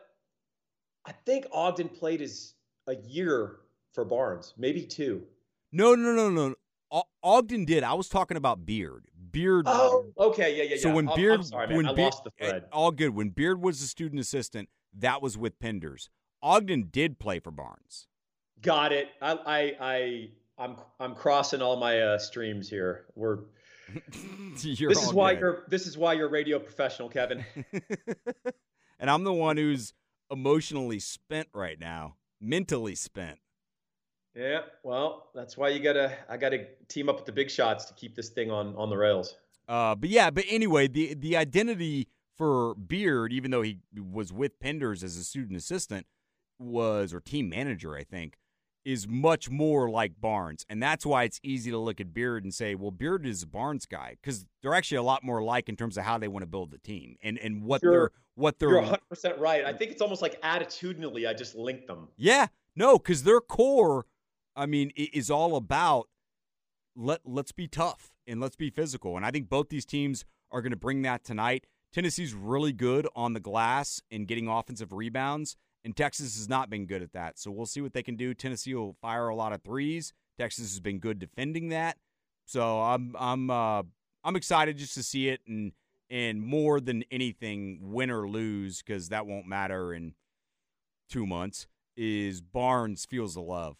I 1.05 1.11
think 1.25 1.45
Ogden 1.51 1.89
played 1.89 2.21
his 2.21 2.55
a 2.87 2.95
year 2.95 3.57
for 3.93 4.05
Barnes, 4.05 4.53
maybe 4.57 4.83
two. 4.83 5.23
No, 5.71 5.95
no, 5.95 6.13
no, 6.13 6.29
no. 6.29 6.55
O- 6.91 7.03
Ogden 7.23 7.65
did. 7.65 7.83
I 7.83 7.93
was 7.93 8.07
talking 8.07 8.37
about 8.37 8.65
Beard. 8.65 9.07
Beard. 9.31 9.65
Oh, 9.67 10.05
okay, 10.17 10.55
yeah, 10.55 10.63
yeah, 10.63 10.69
yeah. 10.75 10.81
So 10.81 10.93
when 10.93 11.07
I'm- 11.07 11.17
Beard, 11.17 11.39
I'm 11.39 11.43
sorry, 11.43 11.75
when 11.75 11.87
I 11.87 11.93
Beard, 11.93 12.13
eh, 12.39 12.49
thread. 12.49 12.65
all 12.71 12.91
good. 12.91 13.09
When 13.15 13.29
Beard 13.29 13.61
was 13.61 13.81
a 13.81 13.87
student 13.87 14.21
assistant, 14.21 14.69
that 14.95 15.21
was 15.21 15.37
with 15.37 15.59
Penders. 15.59 16.09
Ogden 16.41 16.89
did 16.91 17.19
play 17.19 17.39
for 17.39 17.51
Barnes. 17.51 18.07
Got 18.61 18.91
it. 18.93 19.07
I, 19.21 19.31
I, 19.33 19.75
I, 19.81 20.29
I'm, 20.57 20.77
I'm 20.99 21.15
crossing 21.15 21.61
all 21.61 21.77
my 21.77 21.99
uh, 21.99 22.17
streams 22.17 22.69
here. 22.69 23.05
We're. 23.15 23.39
You're 24.61 24.89
this 24.89 25.03
is 25.03 25.13
why 25.13 25.33
good. 25.33 25.39
you're. 25.41 25.63
This 25.67 25.87
is 25.87 25.97
why 25.97 26.13
you're 26.13 26.27
a 26.27 26.31
radio 26.31 26.57
professional, 26.57 27.09
Kevin. 27.09 27.43
and 28.99 29.09
I'm 29.09 29.23
the 29.23 29.33
one 29.33 29.57
who's 29.57 29.93
emotionally 30.31 30.99
spent 30.99 31.49
right 31.53 31.77
now, 31.79 32.15
mentally 32.39 32.95
spent. 32.95 33.39
yeah. 34.33 34.61
Well, 34.83 35.29
that's 35.35 35.57
why 35.57 35.69
you 35.69 35.79
gotta. 35.79 36.17
I 36.29 36.37
gotta 36.37 36.65
team 36.87 37.09
up 37.09 37.17
with 37.17 37.25
the 37.25 37.33
big 37.33 37.51
shots 37.51 37.85
to 37.85 37.93
keep 37.93 38.15
this 38.15 38.29
thing 38.29 38.51
on 38.51 38.73
on 38.77 38.89
the 38.89 38.97
rails. 38.97 39.35
Uh, 39.67 39.95
but 39.95 40.09
yeah, 40.09 40.29
but 40.29 40.45
anyway, 40.49 40.87
the 40.87 41.13
the 41.13 41.35
identity 41.35 42.07
for 42.37 42.73
Beard, 42.75 43.33
even 43.33 43.51
though 43.51 43.61
he 43.61 43.79
was 43.95 44.31
with 44.31 44.59
Penders 44.59 45.03
as 45.03 45.17
a 45.17 45.23
student 45.23 45.57
assistant, 45.57 46.07
was 46.57 47.13
or 47.13 47.19
team 47.19 47.49
manager, 47.49 47.95
I 47.95 48.03
think, 48.03 48.37
is 48.85 49.07
much 49.07 49.49
more 49.49 49.89
like 49.89 50.19
Barnes, 50.19 50.65
and 50.69 50.81
that's 50.81 51.05
why 51.05 51.23
it's 51.23 51.39
easy 51.43 51.71
to 51.71 51.77
look 51.77 52.01
at 52.01 52.13
Beard 52.13 52.43
and 52.43 52.53
say, 52.53 52.75
well, 52.75 52.91
Beard 52.91 53.25
is 53.25 53.43
a 53.43 53.47
Barnes 53.47 53.85
guy 53.85 54.17
because 54.21 54.45
they're 54.61 54.73
actually 54.73 54.97
a 54.97 55.03
lot 55.03 55.23
more 55.23 55.39
alike 55.39 55.69
in 55.69 55.75
terms 55.75 55.97
of 55.97 56.03
how 56.03 56.17
they 56.17 56.27
want 56.27 56.43
to 56.43 56.47
build 56.47 56.71
the 56.71 56.77
team 56.77 57.15
and 57.23 57.37
and 57.37 57.63
what 57.63 57.81
You're- 57.81 57.95
they're 57.95 58.11
what 58.35 58.57
they're 58.59 58.69
You're 58.69 58.79
100 58.81 59.07
percent 59.09 59.37
right. 59.39 59.63
I 59.63 59.73
think 59.73 59.91
it's 59.91 60.01
almost 60.01 60.21
like 60.21 60.41
attitudinally, 60.41 61.27
I 61.27 61.33
just 61.33 61.55
linked 61.55 61.87
them. 61.87 62.07
Yeah, 62.17 62.47
No, 62.75 62.97
because 62.97 63.23
their 63.23 63.39
core, 63.39 64.05
I 64.55 64.65
mean, 64.65 64.91
is 64.95 65.29
all 65.29 65.55
about 65.55 66.09
let 66.95 67.21
let's 67.25 67.51
be 67.51 67.67
tough 67.67 68.11
and 68.27 68.39
let's 68.39 68.55
be 68.55 68.69
physical. 68.69 69.15
And 69.17 69.25
I 69.25 69.31
think 69.31 69.49
both 69.49 69.69
these 69.69 69.85
teams 69.85 70.25
are 70.51 70.61
going 70.61 70.71
to 70.71 70.77
bring 70.77 71.01
that 71.03 71.23
tonight. 71.23 71.65
Tennessee's 71.91 72.33
really 72.33 72.73
good 72.73 73.07
on 73.15 73.33
the 73.33 73.39
glass 73.39 74.01
and 74.09 74.27
getting 74.27 74.47
offensive 74.47 74.91
rebounds, 74.91 75.55
and 75.83 75.95
Texas 75.95 76.37
has 76.37 76.47
not 76.47 76.69
been 76.69 76.85
good 76.85 77.01
at 77.01 77.13
that. 77.13 77.39
So 77.39 77.51
we'll 77.51 77.65
see 77.65 77.81
what 77.81 77.93
they 77.93 78.03
can 78.03 78.15
do. 78.15 78.33
Tennessee 78.33 78.73
will 78.73 78.95
fire 79.01 79.27
a 79.27 79.35
lot 79.35 79.53
of 79.53 79.61
threes. 79.61 80.13
Texas 80.39 80.71
has 80.71 80.79
been 80.79 80.99
good 80.99 81.19
defending 81.19 81.69
that. 81.69 81.97
So 82.45 82.81
I'm 82.81 83.15
I'm 83.17 83.49
uh, 83.49 83.83
I'm 84.23 84.35
excited 84.35 84.77
just 84.77 84.93
to 84.95 85.03
see 85.03 85.29
it 85.29 85.41
and 85.47 85.71
and 86.09 86.41
more 86.41 86.79
than 86.79 87.03
anything, 87.11 87.79
win 87.81 88.11
or 88.11 88.27
lose, 88.27 88.81
because 88.81 89.09
that 89.09 89.25
won't 89.25 89.47
matter 89.47 89.93
in 89.93 90.13
two 91.09 91.25
months. 91.25 91.67
Is 91.95 92.41
Barnes 92.41 93.05
feels 93.05 93.35
the 93.35 93.41
love. 93.41 93.77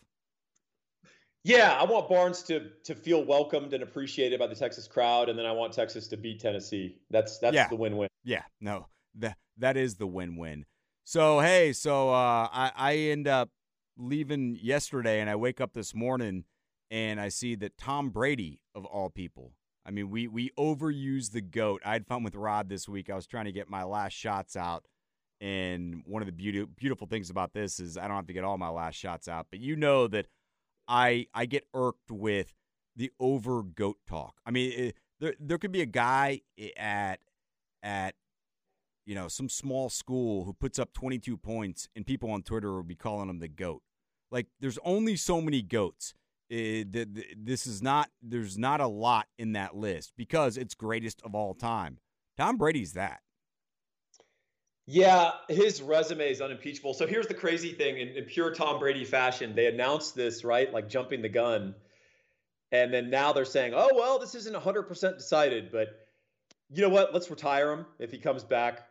Yeah, 1.44 1.74
I 1.74 1.84
want 1.84 2.08
Barnes 2.08 2.44
to 2.44 2.70
to 2.86 2.96
feel 2.96 3.26
welcomed 3.26 3.74
and 3.74 3.84
appreciated 3.84 4.40
by 4.40 4.48
the 4.48 4.56
Texas 4.56 4.88
crowd, 4.88 5.30
and 5.30 5.38
then 5.38 5.46
I 5.46 5.52
want 5.52 5.74
Texas 5.74 6.08
to 6.10 6.18
beat 6.18 6.40
Tennessee. 6.40 7.00
That's 7.10 7.40
that's 7.40 7.56
yeah. 7.56 7.68
the 7.68 7.76
win-win. 7.76 8.08
Yeah, 8.24 8.44
no, 8.62 8.88
that 9.16 9.38
that 9.58 9.76
is 9.76 9.96
the 9.96 10.08
win-win. 10.08 10.66
So 11.04 11.42
hey, 11.42 11.74
so 11.74 12.10
uh, 12.10 12.48
I 12.52 12.72
I 12.76 12.96
end 12.96 13.28
up 13.28 13.50
leaving 13.98 14.58
yesterday, 14.62 15.20
and 15.20 15.30
I 15.30 15.36
wake 15.36 15.60
up 15.60 15.74
this 15.74 15.94
morning 15.94 16.46
and 16.90 17.20
I 17.20 17.30
see 17.30 17.56
that 17.56 17.78
Tom 17.78 18.10
Brady 18.10 18.62
of 18.76 18.86
all 18.86 19.10
people. 19.10 19.54
I 19.86 19.92
mean, 19.92 20.10
we 20.10 20.28
we 20.28 20.52
overuse 20.58 21.32
the 21.32 21.42
goat. 21.42 21.82
I 21.84 21.94
had 21.94 22.08
fun 22.08 22.24
with 22.24 22.36
Rod 22.36 22.70
this 22.70 22.88
week. 22.88 23.10
I 23.10 23.16
was 23.16 23.28
trying 23.28 23.46
to 23.46 23.52
get 23.52 23.70
my 23.70 23.84
last 23.84 24.14
shots 24.14 24.56
out, 24.56 24.86
and 25.42 26.04
one 26.06 26.22
of 26.22 26.26
the 26.26 26.32
beauty, 26.32 26.66
beautiful 26.78 27.08
things 27.08 27.30
about 27.30 27.54
this 27.54 27.80
is 27.80 27.98
I 27.98 28.08
don't 28.08 28.16
have 28.16 28.28
to 28.28 28.34
get 28.34 28.46
all 28.46 28.58
my 28.58 28.70
last 28.70 28.96
shots 28.96 29.28
out. 29.28 29.48
But 29.52 29.60
you 29.60 29.76
know 29.76 30.08
that 30.08 30.28
I 30.88 31.28
I 31.34 31.48
get 31.48 31.66
irked 31.74 32.12
with 32.12 32.54
the 32.96 33.12
over 33.20 33.62
goat 33.64 33.98
talk. 34.08 34.36
I 34.46 34.52
mean, 34.52 34.72
it, 34.72 34.96
there 35.20 35.36
there 35.38 35.58
could 35.58 35.74
be 35.74 35.82
a 35.82 35.86
guy 35.86 36.42
at 36.78 37.20
at 37.82 38.16
you 39.06 39.16
know 39.16 39.28
some 39.28 39.50
small 39.50 39.90
school 39.90 40.46
who 40.46 40.54
puts 40.54 40.80
up 40.80 40.94
22 40.94 41.38
points, 41.38 41.88
and 41.96 42.06
people 42.06 42.32
on 42.32 42.44
Twitter 42.44 42.74
will 42.74 42.84
be 42.84 42.96
calling 42.96 43.30
him 43.30 43.40
the 43.40 43.48
goat. 43.48 43.82
Like, 44.32 44.48
there's 44.60 44.80
only 44.84 45.16
so 45.16 45.42
many 45.42 45.62
goats. 45.62 46.16
Eh, 46.52 46.84
it, 46.94 47.46
this 47.46 47.68
is 47.68 47.82
not 47.82 48.10
there's 48.22 48.58
not 48.58 48.82
a 48.82 48.88
lot 48.88 49.28
in 49.38 49.54
that 49.54 49.76
list 49.76 50.14
because 50.18 50.58
it's 50.58 50.76
greatest 50.76 51.22
of 51.24 51.36
all 51.36 51.54
time. 51.54 52.00
Tom 52.38 52.58
Brady's 52.58 52.94
that. 52.94 53.22
Yeah, 54.86 55.32
his 55.48 55.82
resume 55.82 56.30
is 56.30 56.42
unimpeachable. 56.42 56.94
So 56.94 57.08
here's 57.08 57.28
the 57.28 57.34
crazy 57.34 57.72
thing 57.72 58.00
in, 58.00 58.10
in, 58.10 58.26
pure 58.26 58.54
Tom 58.54 58.80
Brady 58.80 59.06
fashion, 59.06 59.56
they 59.56 59.68
announced 59.68 60.14
this, 60.14 60.44
right? 60.44 60.74
Like 60.74 60.90
jumping 60.90 61.22
the 61.22 61.30
gun. 61.30 61.76
And 62.74 62.94
then 62.94 63.10
now 63.10 63.32
they're 63.32 63.46
saying, 63.46 63.74
oh, 63.74 63.90
well, 63.94 64.20
this 64.20 64.36
isn't 64.36 64.56
100% 64.56 65.18
decided. 65.18 65.72
But 65.72 66.08
you 66.70 66.82
know 66.82 66.90
what? 66.90 67.14
Let's 67.14 67.30
retire 67.30 67.72
him 67.72 67.86
if 67.98 68.12
he 68.12 68.18
comes 68.18 68.44
back. 68.44 68.82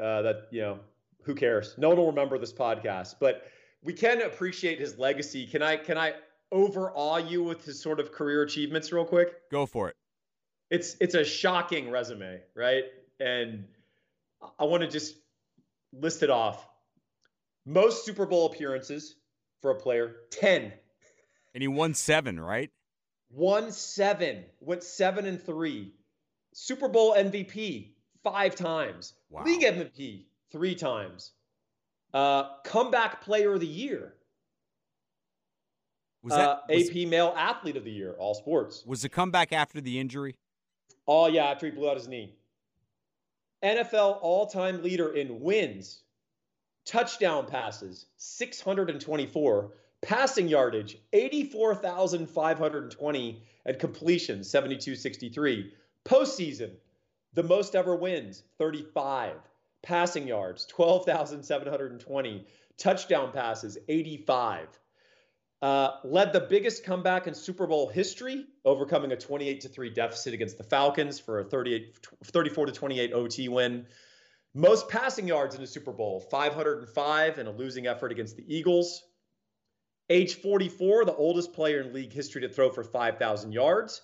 Uh, 0.00 0.22
that, 0.22 0.48
you 0.50 0.62
know, 0.62 0.78
who 1.22 1.34
cares? 1.34 1.74
No 1.76 1.88
one 1.88 1.98
will 1.98 2.06
remember 2.06 2.38
this 2.38 2.52
podcast. 2.52 3.16
But 3.20 3.44
we 3.82 3.92
can 3.92 4.22
appreciate 4.22 4.78
his 4.78 4.98
legacy. 4.98 5.46
Can 5.46 5.62
I, 5.62 5.76
can 5.76 5.98
I 5.98 6.14
overawe 6.50 7.16
you 7.18 7.42
with 7.42 7.64
his 7.64 7.80
sort 7.80 8.00
of 8.00 8.12
career 8.12 8.42
achievements 8.42 8.92
real 8.92 9.04
quick? 9.04 9.48
Go 9.50 9.66
for 9.66 9.88
it. 9.88 9.96
It's, 10.70 10.96
it's 11.00 11.14
a 11.14 11.24
shocking 11.24 11.90
resume, 11.90 12.40
right? 12.54 12.84
And 13.18 13.64
I 14.58 14.64
want 14.64 14.82
to 14.82 14.88
just 14.88 15.16
list 15.92 16.22
it 16.22 16.30
off 16.30 16.66
most 17.66 18.04
Super 18.04 18.26
Bowl 18.26 18.46
appearances 18.46 19.14
for 19.60 19.70
a 19.70 19.74
player 19.74 20.16
10. 20.30 20.72
And 21.54 21.62
he 21.62 21.68
won 21.68 21.94
seven, 21.94 22.38
right? 22.38 22.70
Won 23.30 23.70
seven, 23.72 24.44
went 24.60 24.82
seven 24.82 25.26
and 25.26 25.40
three. 25.40 25.92
Super 26.52 26.88
Bowl 26.88 27.14
MVP 27.14 27.90
five 28.24 28.54
times. 28.56 29.12
Wow. 29.30 29.44
League 29.44 29.62
MVP 29.62 30.24
three 30.50 30.74
times. 30.74 31.32
Uh, 32.12 32.56
comeback 32.64 33.22
player 33.22 33.54
of 33.54 33.60
the 33.60 33.66
year. 33.66 34.14
Was 36.22 36.34
that 36.34 36.48
uh, 36.48 36.58
was, 36.68 36.90
AP 36.90 37.08
male 37.08 37.32
athlete 37.36 37.76
of 37.76 37.84
the 37.84 37.90
year, 37.90 38.14
all 38.18 38.34
sports. 38.34 38.84
Was 38.84 39.02
the 39.02 39.08
comeback 39.08 39.52
after 39.52 39.80
the 39.80 39.98
injury? 39.98 40.36
Oh 41.06 41.28
yeah, 41.28 41.46
after 41.46 41.66
he 41.66 41.72
blew 41.72 41.88
out 41.88 41.96
his 41.96 42.08
knee. 42.08 42.34
NFL 43.64 44.18
all 44.20 44.46
time 44.46 44.82
leader 44.82 45.14
in 45.14 45.40
wins, 45.40 46.02
touchdown 46.84 47.46
passes, 47.46 48.06
624, 48.16 49.70
passing 50.02 50.48
yardage, 50.48 50.98
84,520, 51.12 53.42
and 53.66 53.78
completion, 53.78 54.42
7263. 54.42 55.72
Postseason, 56.04 56.70
the 57.34 57.42
most 57.42 57.74
ever 57.74 57.94
wins, 57.94 58.42
35. 58.58 59.36
Passing 59.82 60.28
yards, 60.28 60.66
12,720. 60.66 62.46
Touchdown 62.76 63.32
passes, 63.32 63.78
85. 63.88 64.68
Uh, 65.62 65.90
led 66.04 66.32
the 66.32 66.40
biggest 66.40 66.84
comeback 66.84 67.26
in 67.26 67.34
Super 67.34 67.66
Bowl 67.66 67.88
history, 67.88 68.46
overcoming 68.64 69.12
a 69.12 69.16
28 69.16 69.60
to 69.60 69.68
3 69.68 69.90
deficit 69.90 70.32
against 70.32 70.56
the 70.56 70.64
Falcons 70.64 71.20
for 71.20 71.40
a 71.40 71.44
38, 71.44 71.98
34 72.24 72.66
to 72.66 72.72
28 72.72 73.12
OT 73.12 73.48
win. 73.48 73.86
Most 74.54 74.88
passing 74.88 75.28
yards 75.28 75.54
in 75.54 75.62
a 75.62 75.66
Super 75.66 75.92
Bowl, 75.92 76.20
505 76.20 77.38
in 77.38 77.46
a 77.46 77.50
losing 77.50 77.86
effort 77.86 78.10
against 78.10 78.36
the 78.36 78.44
Eagles. 78.54 79.02
Age 80.08 80.34
44, 80.34 81.04
the 81.04 81.14
oldest 81.14 81.52
player 81.52 81.82
in 81.82 81.92
league 81.92 82.12
history 82.12 82.40
to 82.40 82.48
throw 82.48 82.70
for 82.70 82.82
5,000 82.82 83.52
yards. 83.52 84.02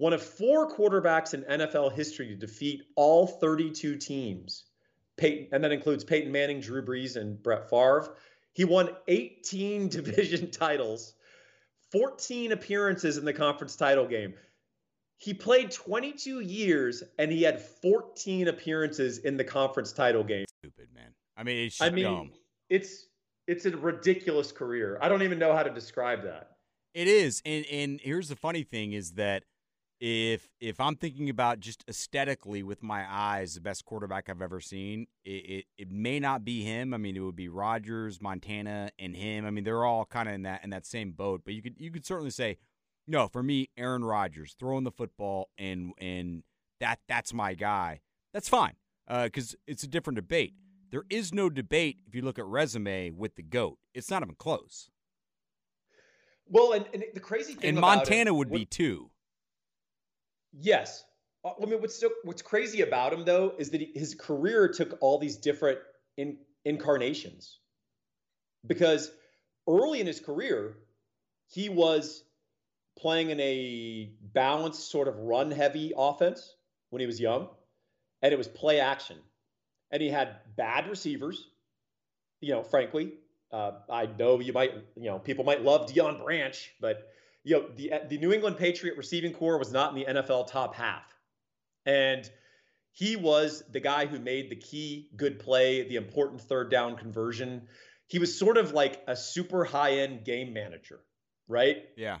One 0.00 0.14
of 0.14 0.22
four 0.22 0.66
quarterbacks 0.66 1.34
in 1.34 1.42
NFL 1.42 1.92
history 1.92 2.28
to 2.28 2.34
defeat 2.34 2.84
all 2.96 3.26
32 3.26 3.96
teams. 3.96 4.64
Peyton, 5.18 5.48
and 5.52 5.62
that 5.62 5.72
includes 5.72 6.04
Peyton 6.04 6.32
Manning, 6.32 6.60
Drew 6.60 6.82
Brees, 6.82 7.16
and 7.16 7.40
Brett 7.42 7.68
Favre. 7.68 8.16
He 8.54 8.64
won 8.64 8.96
18 9.08 9.88
division 9.90 10.50
titles, 10.50 11.12
14 11.92 12.52
appearances 12.52 13.18
in 13.18 13.26
the 13.26 13.34
conference 13.34 13.76
title 13.76 14.06
game. 14.06 14.32
He 15.18 15.34
played 15.34 15.70
22 15.70 16.40
years 16.40 17.02
and 17.18 17.30
he 17.30 17.42
had 17.42 17.60
14 17.60 18.48
appearances 18.48 19.18
in 19.18 19.36
the 19.36 19.44
conference 19.44 19.92
title 19.92 20.24
game. 20.24 20.46
Stupid 20.62 20.88
man. 20.94 21.12
I 21.36 21.42
mean, 21.42 21.66
it's 21.66 21.78
I 21.78 21.90
mean, 21.90 22.04
dumb. 22.04 22.32
it's 22.70 23.04
it's 23.46 23.66
a 23.66 23.76
ridiculous 23.76 24.50
career. 24.50 24.98
I 25.02 25.10
don't 25.10 25.22
even 25.22 25.38
know 25.38 25.54
how 25.54 25.62
to 25.62 25.70
describe 25.70 26.22
that. 26.22 26.52
It 26.94 27.06
is, 27.06 27.42
and 27.44 27.66
and 27.66 28.00
here's 28.00 28.30
the 28.30 28.36
funny 28.36 28.62
thing 28.62 28.94
is 28.94 29.12
that 29.12 29.44
if 30.00 30.48
if 30.60 30.80
I'm 30.80 30.96
thinking 30.96 31.28
about 31.28 31.60
just 31.60 31.84
aesthetically 31.86 32.62
with 32.62 32.82
my 32.82 33.04
eyes, 33.08 33.54
the 33.54 33.60
best 33.60 33.84
quarterback 33.84 34.30
I've 34.30 34.40
ever 34.40 34.60
seen, 34.60 35.06
it, 35.26 35.30
it, 35.30 35.64
it 35.76 35.92
may 35.92 36.18
not 36.18 36.42
be 36.42 36.62
him. 36.62 36.94
I 36.94 36.96
mean, 36.96 37.16
it 37.16 37.20
would 37.20 37.36
be 37.36 37.48
Rodgers, 37.48 38.20
Montana, 38.20 38.90
and 38.98 39.14
him. 39.14 39.44
I 39.44 39.50
mean, 39.50 39.64
they're 39.64 39.84
all 39.84 40.06
kind 40.06 40.28
of 40.28 40.34
in 40.34 40.42
that 40.42 40.64
in 40.64 40.70
that 40.70 40.86
same 40.86 41.12
boat. 41.12 41.42
But 41.44 41.52
you 41.52 41.60
could 41.60 41.74
you 41.78 41.90
could 41.90 42.06
certainly 42.06 42.30
say, 42.30 42.56
no, 43.06 43.28
for 43.28 43.42
me, 43.42 43.68
Aaron 43.76 44.02
Rodgers 44.02 44.56
throwing 44.58 44.84
the 44.84 44.90
football 44.90 45.50
and 45.58 45.92
and 45.98 46.44
that 46.80 47.00
that's 47.06 47.34
my 47.34 47.52
guy. 47.52 48.00
That's 48.32 48.48
fine 48.48 48.76
because 49.06 49.54
uh, 49.54 49.58
it's 49.66 49.82
a 49.82 49.88
different 49.88 50.16
debate. 50.16 50.54
There 50.90 51.04
is 51.10 51.34
no 51.34 51.50
debate 51.50 51.98
if 52.06 52.14
you 52.14 52.22
look 52.22 52.38
at 52.38 52.46
resume 52.46 53.10
with 53.10 53.36
the 53.36 53.42
goat. 53.42 53.78
It's 53.92 54.10
not 54.10 54.22
even 54.22 54.34
close. 54.34 54.90
Well, 56.48 56.72
and, 56.72 56.86
and 56.92 57.04
the 57.14 57.20
crazy 57.20 57.54
thing, 57.54 57.70
and 57.70 57.80
Montana 57.80 58.30
it, 58.30 58.34
would 58.34 58.50
be 58.50 58.64
too. 58.64 59.10
Yes. 60.52 61.04
Uh, 61.44 61.52
I 61.62 61.66
mean, 61.66 61.80
what's 61.80 61.98
so, 61.98 62.10
what's 62.24 62.42
crazy 62.42 62.82
about 62.82 63.12
him 63.12 63.24
though 63.24 63.54
is 63.58 63.70
that 63.70 63.80
he, 63.80 63.92
his 63.94 64.14
career 64.14 64.68
took 64.68 64.98
all 65.00 65.18
these 65.18 65.36
different 65.36 65.78
in, 66.16 66.38
incarnations. 66.64 67.58
Because 68.66 69.10
early 69.68 70.00
in 70.00 70.06
his 70.06 70.20
career, 70.20 70.76
he 71.48 71.68
was 71.68 72.24
playing 72.98 73.30
in 73.30 73.40
a 73.40 74.10
balanced 74.20 74.90
sort 74.90 75.08
of 75.08 75.16
run 75.18 75.50
heavy 75.50 75.92
offense 75.96 76.54
when 76.90 77.00
he 77.00 77.06
was 77.06 77.20
young, 77.20 77.48
and 78.22 78.32
it 78.32 78.36
was 78.36 78.48
play 78.48 78.80
action. 78.80 79.16
And 79.90 80.02
he 80.02 80.08
had 80.08 80.36
bad 80.56 80.88
receivers. 80.88 81.48
You 82.40 82.52
know, 82.52 82.62
frankly, 82.62 83.14
uh, 83.52 83.72
I 83.90 84.06
know 84.06 84.40
you 84.40 84.52
might, 84.52 84.72
you 84.96 85.10
know, 85.10 85.18
people 85.18 85.44
might 85.44 85.62
love 85.62 85.90
Deion 85.90 86.22
Branch, 86.22 86.72
but 86.80 87.08
you 87.44 87.56
know, 87.56 87.68
the 87.76 87.92
the 88.08 88.18
New 88.18 88.32
England 88.32 88.58
Patriot 88.58 88.96
receiving 88.96 89.32
core 89.32 89.58
was 89.58 89.72
not 89.72 89.96
in 89.96 90.04
the 90.04 90.20
NFL 90.20 90.48
top 90.48 90.74
half. 90.74 91.04
And 91.86 92.28
he 92.92 93.16
was 93.16 93.62
the 93.70 93.80
guy 93.80 94.06
who 94.06 94.18
made 94.18 94.50
the 94.50 94.56
key 94.56 95.08
good 95.16 95.38
play, 95.38 95.88
the 95.88 95.96
important 95.96 96.40
third 96.42 96.70
down 96.70 96.96
conversion. 96.96 97.68
He 98.08 98.18
was 98.18 98.36
sort 98.36 98.58
of 98.58 98.72
like 98.72 99.02
a 99.06 99.16
super 99.16 99.64
high 99.64 99.98
end 99.98 100.24
game 100.24 100.52
manager, 100.52 101.00
right? 101.48 101.76
Yeah. 101.96 102.18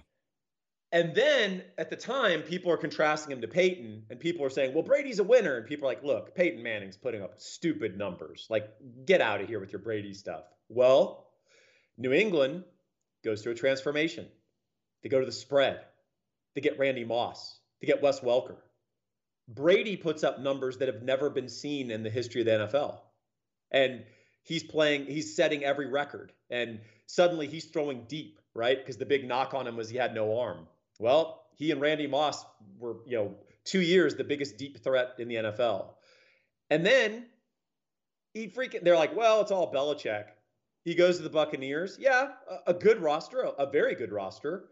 And 0.92 1.14
then 1.14 1.62
at 1.78 1.90
the 1.90 1.96
time, 1.96 2.42
people 2.42 2.72
are 2.72 2.76
contrasting 2.76 3.30
him 3.30 3.42
to 3.42 3.48
Peyton, 3.48 4.04
and 4.10 4.18
people 4.18 4.44
are 4.44 4.50
saying, 4.50 4.74
well, 4.74 4.82
Brady's 4.82 5.20
a 5.20 5.24
winner. 5.24 5.56
And 5.56 5.66
people 5.66 5.86
are 5.86 5.92
like, 5.92 6.02
look, 6.02 6.34
Peyton 6.34 6.62
Manning's 6.62 6.96
putting 6.96 7.22
up 7.22 7.34
stupid 7.38 7.96
numbers. 7.96 8.46
Like, 8.50 8.68
get 9.06 9.20
out 9.20 9.40
of 9.40 9.48
here 9.48 9.60
with 9.60 9.72
your 9.72 9.80
Brady 9.82 10.14
stuff. 10.14 10.44
Well, 10.68 11.28
New 11.96 12.12
England 12.12 12.64
goes 13.24 13.42
through 13.42 13.52
a 13.52 13.56
transformation. 13.56 14.26
They 15.02 15.08
go 15.08 15.20
to 15.20 15.26
the 15.26 15.32
spread. 15.32 15.80
They 16.54 16.60
get 16.60 16.78
Randy 16.78 17.04
Moss. 17.04 17.58
They 17.80 17.86
get 17.86 18.02
Wes 18.02 18.20
Welker. 18.20 18.56
Brady 19.48 19.96
puts 19.96 20.22
up 20.22 20.40
numbers 20.40 20.78
that 20.78 20.88
have 20.88 21.02
never 21.02 21.30
been 21.30 21.48
seen 21.48 21.90
in 21.90 22.02
the 22.02 22.10
history 22.10 22.42
of 22.42 22.46
the 22.46 22.68
NFL. 22.68 22.98
And 23.70 24.04
he's 24.42 24.62
playing, 24.62 25.06
he's 25.06 25.34
setting 25.34 25.64
every 25.64 25.86
record. 25.86 26.32
And 26.50 26.80
suddenly 27.06 27.46
he's 27.46 27.66
throwing 27.66 28.04
deep, 28.08 28.38
right? 28.54 28.78
Because 28.78 28.96
the 28.96 29.06
big 29.06 29.26
knock 29.26 29.54
on 29.54 29.66
him 29.66 29.76
was 29.76 29.88
he 29.88 29.96
had 29.96 30.14
no 30.14 30.38
arm. 30.38 30.66
Well, 30.98 31.42
he 31.56 31.70
and 31.70 31.80
Randy 31.80 32.06
Moss 32.06 32.44
were, 32.78 32.96
you 33.06 33.16
know, 33.16 33.34
two 33.64 33.80
years 33.80 34.14
the 34.14 34.24
biggest 34.24 34.56
deep 34.56 34.82
threat 34.82 35.14
in 35.18 35.28
the 35.28 35.36
NFL. 35.36 35.94
And 36.70 36.86
then 36.86 37.26
he 38.32 38.48
freaking, 38.48 38.82
they're 38.82 38.96
like, 38.96 39.16
well, 39.16 39.40
it's 39.40 39.50
all 39.50 39.72
Belichick. 39.72 40.26
He 40.84 40.94
goes 40.94 41.18
to 41.18 41.22
the 41.22 41.30
Buccaneers. 41.30 41.98
Yeah, 42.00 42.28
a, 42.66 42.72
good 42.72 43.00
roster, 43.00 43.42
a, 43.58 43.70
very 43.70 43.94
good 43.94 44.12
roster, 44.12 44.70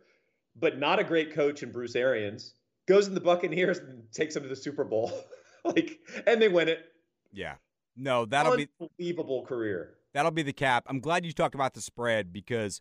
but 0.61 0.79
not 0.79 0.99
a 0.99 1.05
great 1.05 1.33
coach 1.33 1.63
in 1.63 1.73
Bruce 1.73 1.97
Arians. 1.97 2.55
Goes 2.87 3.07
in 3.07 3.15
the 3.15 3.21
Buccaneers 3.21 3.79
and 3.79 4.03
takes 4.13 4.35
them 4.35 4.45
to 4.45 4.49
the 4.49 4.57
Super 4.57 4.85
Bowl. 4.85 5.13
like, 5.65 5.99
and 6.27 6.41
they 6.41 6.49
win 6.49 6.69
it. 6.69 6.87
Yeah. 7.33 7.57
No, 7.97 8.25
that'll 8.25 8.57
be 8.57 8.69
unbelievable 8.81 9.45
career. 9.45 9.95
That'll 10.15 10.31
be 10.31 10.43
the 10.43 10.53
cap. 10.53 10.85
I'm 10.87 11.01
glad 11.01 11.27
you 11.27 11.33
talked 11.33 11.55
about 11.55 11.75
the 11.75 11.81
spread 11.81 12.33
because 12.33 12.81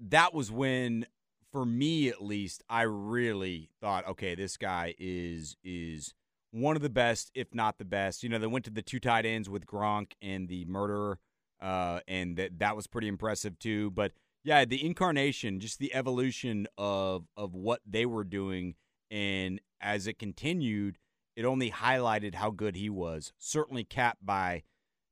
that 0.00 0.34
was 0.34 0.50
when 0.50 1.06
for 1.52 1.64
me 1.64 2.08
at 2.08 2.22
least, 2.22 2.62
I 2.68 2.82
really 2.82 3.70
thought, 3.80 4.06
okay, 4.08 4.34
this 4.34 4.56
guy 4.56 4.94
is 4.98 5.56
is 5.64 6.14
one 6.52 6.76
of 6.76 6.82
the 6.82 6.90
best, 6.90 7.30
if 7.34 7.54
not 7.54 7.78
the 7.78 7.84
best. 7.84 8.22
You 8.22 8.28
know, 8.28 8.38
they 8.38 8.46
went 8.46 8.64
to 8.66 8.70
the 8.70 8.82
two 8.82 9.00
tight 9.00 9.26
ends 9.26 9.48
with 9.48 9.66
Gronk 9.66 10.12
and 10.22 10.48
the 10.48 10.64
murderer, 10.66 11.18
uh, 11.60 12.00
and 12.06 12.36
that 12.36 12.58
that 12.58 12.76
was 12.76 12.86
pretty 12.86 13.08
impressive 13.08 13.58
too. 13.58 13.90
But 13.90 14.12
yeah, 14.42 14.64
the 14.64 14.84
incarnation, 14.84 15.60
just 15.60 15.78
the 15.78 15.94
evolution 15.94 16.66
of 16.78 17.26
of 17.36 17.54
what 17.54 17.80
they 17.86 18.06
were 18.06 18.24
doing, 18.24 18.74
and 19.10 19.60
as 19.80 20.06
it 20.06 20.18
continued, 20.18 20.98
it 21.36 21.44
only 21.44 21.70
highlighted 21.70 22.34
how 22.34 22.50
good 22.50 22.76
he 22.76 22.88
was. 22.88 23.32
Certainly 23.38 23.84
capped 23.84 24.24
by 24.24 24.62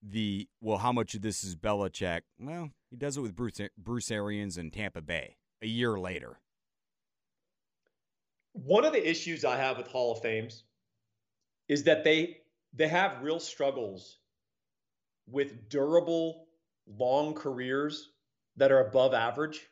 the 0.02 0.48
well, 0.60 0.78
how 0.78 0.92
much 0.92 1.14
of 1.14 1.22
this 1.22 1.44
is 1.44 1.56
Belichick? 1.56 2.22
Well, 2.38 2.70
he 2.90 2.96
does 2.96 3.16
it 3.16 3.20
with 3.20 3.36
Bruce 3.36 3.60
Bruce 3.76 4.10
Arians 4.10 4.56
and 4.56 4.72
Tampa 4.72 5.02
Bay 5.02 5.36
a 5.60 5.66
year 5.66 5.98
later. 5.98 6.40
One 8.52 8.84
of 8.84 8.92
the 8.92 9.08
issues 9.08 9.44
I 9.44 9.56
have 9.56 9.76
with 9.76 9.88
Hall 9.88 10.12
of 10.12 10.22
Fames 10.22 10.64
is 11.68 11.84
that 11.84 12.02
they 12.02 12.38
they 12.72 12.88
have 12.88 13.22
real 13.22 13.40
struggles 13.40 14.18
with 15.26 15.68
durable 15.68 16.46
long 16.86 17.34
careers 17.34 18.10
that 18.58 18.70
are 18.70 18.80
above 18.80 19.14
average 19.14 19.66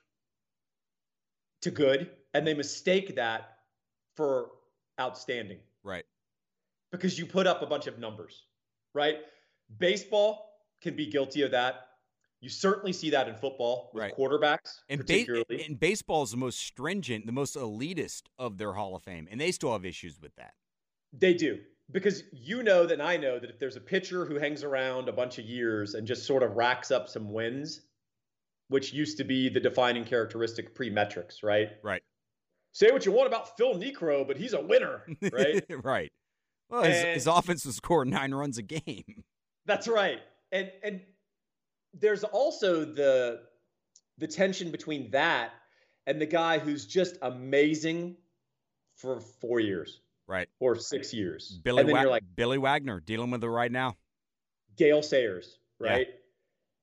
to 1.63 1.71
good 1.71 2.11
and 2.35 2.47
they 2.47 2.55
mistake 2.55 3.17
that 3.17 3.59
for 4.17 4.51
outstanding. 5.01 5.59
Right. 5.83 6.05
Because 6.93 7.19
you 7.19 7.27
put 7.27 7.47
up 7.47 7.63
a 7.63 7.67
bunch 7.67 7.87
of 7.87 7.99
numbers, 7.99 8.45
right? 8.95 9.17
Baseball 9.79 10.51
can 10.81 10.97
be 10.97 11.07
guilty 11.07 11.43
of 11.43 11.51
that. 11.51 11.89
You 12.41 12.49
certainly 12.49 12.93
see 12.93 13.11
that 13.11 13.29
in 13.29 13.35
football 13.35 13.91
with 13.93 14.03
right. 14.03 14.17
quarterbacks, 14.17 14.81
and 14.89 15.01
particularly. 15.01 15.45
Ba- 15.49 15.65
and 15.67 15.81
baseball 15.81 16.23
is 16.23 16.31
the 16.31 16.37
most 16.37 16.61
stringent, 16.61 17.27
the 17.27 17.33
most 17.33 17.57
elitist 17.57 18.25
of 18.39 18.59
their 18.59 18.75
Hall 18.75 18.95
of 18.95 19.03
Fame, 19.03 19.27
and 19.31 19.41
they 19.41 19.51
still 19.51 19.73
have 19.73 19.85
issues 19.85 20.21
with 20.21 20.37
that. 20.37 20.53
They 21.13 21.35
do 21.35 21.59
because 21.91 22.25
you 22.33 22.63
know 22.63 22.85
that 22.87 23.01
I 23.01 23.17
know 23.17 23.39
that 23.39 23.51
if 23.51 23.59
there's 23.59 23.77
a 23.77 23.81
pitcher 23.81 24.25
who 24.25 24.39
hangs 24.39 24.65
around 24.65 25.09
a 25.09 25.13
bunch 25.13 25.39
of 25.39 25.45
years 25.45 25.95
and 25.95 26.07
just 26.07 26.27
sort 26.27 26.43
of 26.43 26.57
racks 26.57 26.91
up 26.91 27.09
some 27.09 27.33
wins, 27.33 27.83
which 28.69 28.93
used 28.93 29.19
to 29.19 29.25
be 29.25 29.49
the 29.49 29.61
defining 29.61 30.05
characteristic 30.05 30.75
pre-metrics, 30.75 31.43
right? 31.43 31.71
Right. 31.83 32.03
Say 32.73 32.91
what 32.91 33.07
you 33.07 33.13
want 33.13 33.29
about 33.29 33.57
Phil 33.57 33.75
Niekro, 33.75 34.27
but 34.27 34.37
he's 34.37 34.53
a 34.53 34.61
winner, 34.61 35.03
right? 35.33 35.65
right. 35.83 36.13
Well, 36.69 36.83
his, 36.83 37.03
his 37.03 37.27
offense 37.27 37.65
was 37.65 37.77
scoring 37.77 38.11
nine 38.11 38.35
runs 38.35 38.59
a 38.59 38.63
game. 38.63 39.25
That's 39.67 39.89
right, 39.89 40.21
and 40.53 40.71
and 40.83 41.01
there's 41.95 42.25
also 42.25 42.85
the 42.85 43.41
the 44.19 44.27
tension 44.27 44.71
between 44.71 45.11
that 45.13 45.51
and 46.07 46.21
the 46.21 46.27
guy 46.27 46.59
who's 46.59 46.87
just 46.87 47.17
amazing 47.23 48.17
for 48.97 49.21
four 49.21 49.61
years, 49.61 50.01
right, 50.27 50.49
or 50.61 50.77
six 50.77 51.15
years. 51.15 51.61
Billy, 51.63 51.81
and 51.81 51.89
then 51.89 51.95
Wa- 51.95 52.03
you're 52.03 52.11
like 52.11 52.25
Billy 52.35 52.59
Wagner 52.59 53.01
dealing 53.01 53.31
with 53.31 53.43
it 53.43 53.49
right 53.49 53.73
now. 53.73 53.95
Gale 54.77 55.03
Sayers, 55.03 55.59
right? 55.79 56.09
Yeah. 56.09 56.15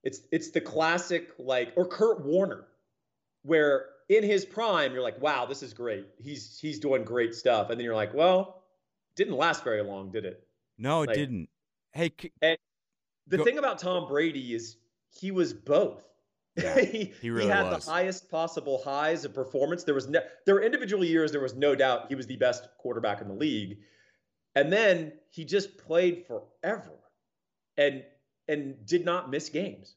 It's 0.04 0.20
it's 0.30 0.50
the 0.50 0.60
classic 0.60 1.32
like 1.38 1.72
or 1.76 1.88
Kurt 1.88 2.24
Warner, 2.24 2.66
where 3.42 3.86
in 4.08 4.22
his 4.22 4.44
prime 4.44 4.92
you're 4.92 5.02
like, 5.02 5.20
wow, 5.20 5.46
this 5.46 5.62
is 5.62 5.72
great. 5.72 6.06
He's 6.18 6.58
he's 6.60 6.78
doing 6.78 7.04
great 7.04 7.34
stuff, 7.34 7.70
and 7.70 7.80
then 7.80 7.84
you're 7.84 7.94
like, 7.94 8.14
well, 8.14 8.62
didn't 9.16 9.36
last 9.36 9.64
very 9.64 9.82
long, 9.82 10.12
did 10.12 10.26
it? 10.26 10.46
No, 10.78 11.02
it 11.02 11.08
like, 11.08 11.16
didn't. 11.16 11.48
Hey, 11.92 12.12
c- 12.20 12.32
the 13.26 13.38
go- 13.38 13.44
thing 13.44 13.58
about 13.58 13.78
Tom 13.78 14.06
Brady 14.06 14.54
is 14.54 14.76
he 15.10 15.30
was 15.30 15.54
both. 15.54 16.04
Yeah, 16.56 16.78
he, 16.80 17.12
he, 17.20 17.30
really 17.30 17.46
he 17.46 17.50
had 17.50 17.70
was. 17.70 17.84
the 17.84 17.90
highest 17.90 18.30
possible 18.30 18.82
highs 18.84 19.24
of 19.24 19.32
performance. 19.32 19.84
There 19.84 19.94
was 19.94 20.06
there 20.08 20.54
were 20.54 20.62
individual 20.62 21.04
years 21.04 21.32
there 21.32 21.40
was 21.40 21.54
no 21.54 21.74
doubt 21.74 22.06
he 22.08 22.14
was 22.14 22.26
the 22.26 22.36
best 22.36 22.68
quarterback 22.78 23.22
in 23.22 23.28
the 23.28 23.34
league, 23.34 23.78
and 24.54 24.70
then 24.70 25.12
he 25.30 25.46
just 25.46 25.78
played 25.78 26.26
forever, 26.26 26.92
and 27.78 28.04
and 28.48 28.74
did 28.86 29.04
not 29.04 29.30
miss 29.30 29.48
games. 29.48 29.96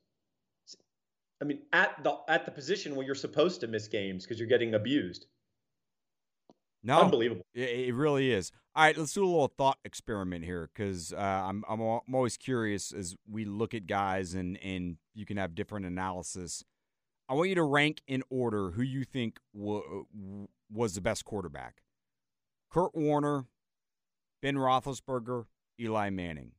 I 1.41 1.45
mean, 1.45 1.59
at 1.71 2.03
the 2.03 2.17
at 2.27 2.45
the 2.45 2.51
position 2.51 2.95
where 2.95 3.05
you're 3.05 3.15
supposed 3.15 3.61
to 3.61 3.67
miss 3.67 3.87
games 3.87 4.23
because 4.23 4.39
you're 4.39 4.49
getting 4.49 4.73
abused. 4.73 5.27
No, 6.83 7.01
unbelievable. 7.01 7.45
It, 7.53 7.93
really 7.93 8.31
is. 8.31 8.51
All 8.75 8.83
right, 8.83 8.97
let's 8.97 9.13
do 9.13 9.23
a 9.23 9.25
little 9.25 9.51
thought 9.57 9.77
experiment 9.83 10.45
here 10.45 10.69
because 10.73 11.11
uh, 11.11 11.17
I'm, 11.17 11.63
I'm 11.67 11.81
I'm 11.81 12.15
always 12.15 12.37
curious 12.37 12.91
as 12.91 13.15
we 13.29 13.45
look 13.45 13.73
at 13.73 13.87
guys 13.87 14.33
and 14.33 14.57
and 14.63 14.97
you 15.13 15.25
can 15.25 15.37
have 15.37 15.53
different 15.53 15.85
analysis. 15.85 16.63
I 17.29 17.33
want 17.33 17.49
you 17.49 17.55
to 17.55 17.63
rank 17.63 18.01
in 18.07 18.23
order 18.29 18.71
who 18.71 18.83
you 18.83 19.03
think 19.03 19.37
w- 19.53 20.47
was 20.71 20.93
the 20.93 21.01
best 21.01 21.25
quarterback: 21.25 21.81
Kurt 22.71 22.95
Warner, 22.95 23.45
Ben 24.41 24.55
Roethlisberger, 24.55 25.45
Eli 25.79 26.09
Manning. 26.09 26.51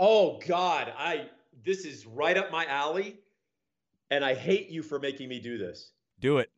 Oh 0.00 0.40
God, 0.48 0.92
I 0.98 1.28
this 1.64 1.84
is 1.84 2.06
right 2.06 2.36
up 2.36 2.50
my 2.50 2.66
alley, 2.66 3.20
and 4.10 4.24
I 4.24 4.34
hate 4.34 4.70
you 4.70 4.82
for 4.82 4.98
making 4.98 5.28
me 5.28 5.38
do 5.38 5.58
this. 5.58 5.92
Do 6.18 6.38
it 6.38 6.50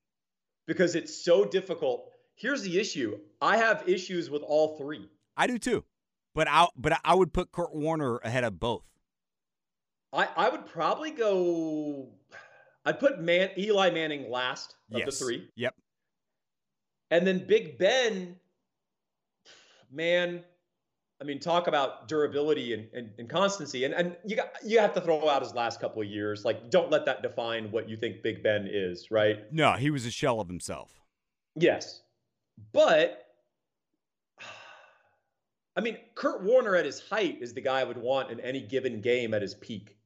because 0.66 0.94
it's 0.94 1.24
so 1.24 1.44
difficult 1.44 2.12
Here's 2.34 2.62
the 2.62 2.80
issue. 2.80 3.18
I 3.40 3.56
have 3.56 3.88
issues 3.88 4.30
with 4.30 4.42
all 4.42 4.76
three. 4.76 5.08
I 5.36 5.46
do 5.46 5.58
too. 5.58 5.84
But 6.34 6.48
I 6.48 6.66
but 6.76 6.98
I 7.04 7.14
would 7.14 7.32
put 7.32 7.52
Kurt 7.52 7.74
Warner 7.74 8.18
ahead 8.18 8.44
of 8.44 8.58
both. 8.58 8.84
I, 10.12 10.28
I 10.36 10.48
would 10.48 10.66
probably 10.66 11.10
go 11.10 12.08
I'd 12.84 12.98
put 12.98 13.20
Man 13.20 13.50
Eli 13.56 13.90
Manning 13.90 14.30
last 14.30 14.74
of 14.90 15.00
yes. 15.00 15.06
the 15.06 15.24
three. 15.24 15.48
Yep. 15.56 15.74
And 17.10 17.26
then 17.26 17.46
Big 17.46 17.78
Ben, 17.78 18.36
man, 19.90 20.42
I 21.22 21.24
mean, 21.24 21.38
talk 21.38 21.68
about 21.68 22.08
durability 22.08 22.74
and, 22.74 22.88
and, 22.92 23.10
and, 23.16 23.30
constancy. 23.30 23.84
And, 23.84 23.94
and 23.94 24.16
you 24.26 24.34
got 24.34 24.50
you 24.64 24.80
have 24.80 24.92
to 24.94 25.00
throw 25.00 25.28
out 25.28 25.40
his 25.40 25.54
last 25.54 25.80
couple 25.80 26.02
of 26.02 26.08
years. 26.08 26.44
Like, 26.44 26.68
don't 26.68 26.90
let 26.90 27.06
that 27.06 27.22
define 27.22 27.70
what 27.70 27.88
you 27.88 27.96
think 27.96 28.24
Big 28.24 28.42
Ben 28.42 28.68
is, 28.68 29.08
right? 29.12 29.40
No, 29.52 29.74
he 29.74 29.90
was 29.90 30.04
a 30.04 30.10
shell 30.10 30.40
of 30.40 30.48
himself. 30.48 30.90
Yes. 31.54 32.02
But 32.72 33.24
I 35.76 35.80
mean, 35.80 35.96
Kurt 36.16 36.42
Warner 36.42 36.74
at 36.74 36.84
his 36.84 36.98
height 37.08 37.38
is 37.40 37.54
the 37.54 37.60
guy 37.60 37.80
I 37.80 37.84
would 37.84 37.98
want 37.98 38.32
in 38.32 38.40
any 38.40 38.60
given 38.60 39.00
game 39.00 39.32
at 39.32 39.42
his 39.42 39.54
peak. 39.54 39.96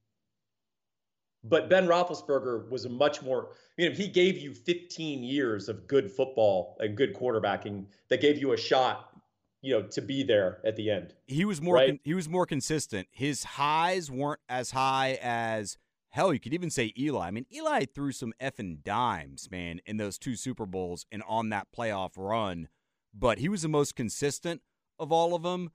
But 1.45 1.71
Ben 1.71 1.87
Roethlisberger 1.87 2.69
was 2.69 2.85
a 2.85 2.91
much 2.91 3.23
more, 3.23 3.53
you 3.79 3.89
know, 3.89 3.95
he 3.95 4.09
gave 4.09 4.37
you 4.37 4.53
15 4.53 5.23
years 5.23 5.71
of 5.71 5.87
good 5.87 6.11
football 6.11 6.77
and 6.81 6.95
good 6.95 7.15
quarterbacking 7.15 7.87
that 8.09 8.21
gave 8.21 8.39
you 8.39 8.53
a 8.53 8.57
shot, 8.57 9.16
you 9.63 9.75
know, 9.75 9.87
to 9.89 10.03
be 10.03 10.23
there 10.23 10.61
at 10.65 10.77
the 10.77 10.91
end. 10.91 11.15
He 11.27 11.45
was 11.45 11.61
more 11.61 11.75
right? 11.75 11.89
con- 11.91 12.01
he 12.05 12.15
was 12.15 12.29
more 12.29 12.47
consistent. 12.47 13.09
His 13.11 13.45
highs 13.45 14.11
weren't 14.11 14.41
as 14.49 14.71
high 14.71 15.19
as 15.23 15.79
Hell, 16.17 16.33
you 16.33 16.41
could 16.41 16.55
even 16.55 16.71
say 16.71 16.95
Eli. 16.99 17.27
I 17.27 17.31
mean, 17.31 17.45
Eli 17.53 17.85
threw 17.85 18.11
some 18.11 18.33
effing 18.41 18.83
dimes, 18.83 19.51
man, 19.51 19.83
in 19.85 19.99
those 19.99 20.17
two 20.17 20.35
Super 20.35 20.65
Bowls 20.65 21.05
and 21.13 21.23
on 21.29 21.51
that 21.51 21.67
playoff 21.77 22.13
run. 22.17 22.69
But 23.13 23.39
he 23.39 23.51
was 23.51 23.61
the 23.61 23.69
most 23.69 23.95
consistent 23.95 24.63
of 24.99 25.13
all 25.13 25.35
of 25.35 25.43
them. 25.43 25.73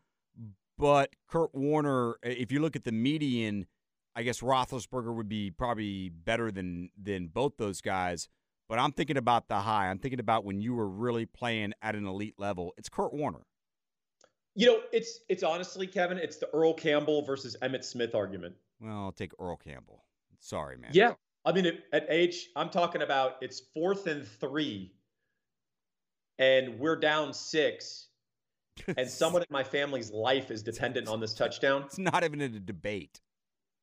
But 0.79 1.15
Kurt 1.27 1.53
Warner, 1.53 2.15
if 2.23 2.51
you 2.51 2.59
look 2.59 2.75
at 2.75 2.85
the 2.85 2.91
median, 2.91 3.67
I 4.15 4.23
guess 4.23 4.39
Roethlisberger 4.39 5.13
would 5.13 5.29
be 5.29 5.51
probably 5.51 6.09
better 6.09 6.51
than 6.51 6.89
than 6.99 7.27
both 7.27 7.57
those 7.57 7.79
guys. 7.79 8.27
But 8.67 8.79
I'm 8.79 8.93
thinking 8.93 9.17
about 9.17 9.47
the 9.47 9.59
high. 9.59 9.91
I'm 9.91 9.99
thinking 9.99 10.19
about 10.19 10.43
when 10.43 10.59
you 10.59 10.73
were 10.73 10.89
really 10.89 11.27
playing 11.27 11.73
at 11.83 11.95
an 11.95 12.07
elite 12.07 12.39
level. 12.39 12.73
It's 12.79 12.89
Kurt 12.89 13.13
Warner. 13.13 13.45
You 14.55 14.67
know, 14.67 14.79
it's 14.91 15.19
it's 15.29 15.43
honestly, 15.43 15.87
Kevin, 15.87 16.17
it's 16.17 16.37
the 16.37 16.49
Earl 16.53 16.73
Campbell 16.73 17.21
versus 17.23 17.55
Emmitt 17.61 17.83
Smith 17.85 18.13
argument. 18.15 18.55
Well, 18.81 18.91
I'll 19.05 19.11
take 19.11 19.31
Earl 19.39 19.55
Campbell. 19.57 20.03
Sorry, 20.39 20.77
man. 20.77 20.91
Yeah. 20.93 21.13
I 21.45 21.51
mean, 21.53 21.79
at- 21.93 22.05
age, 22.09 22.49
I'm 22.55 22.69
talking 22.69 23.01
about 23.01 23.35
it's 23.41 23.61
fourth 23.73 24.07
and 24.07 24.27
three, 24.27 24.91
and 26.37 26.79
we're 26.79 26.95
down 26.97 27.33
six, 27.33 28.07
and 28.97 29.09
someone 29.09 29.41
in 29.41 29.47
my 29.49 29.63
family's 29.63 30.11
life 30.11 30.51
is 30.51 30.61
dependent 30.63 31.07
on 31.07 31.19
this 31.19 31.33
touchdown. 31.33 31.83
It's 31.85 31.97
not 31.97 32.23
even 32.23 32.41
in 32.41 32.53
a 32.55 32.59
debate. 32.59 33.21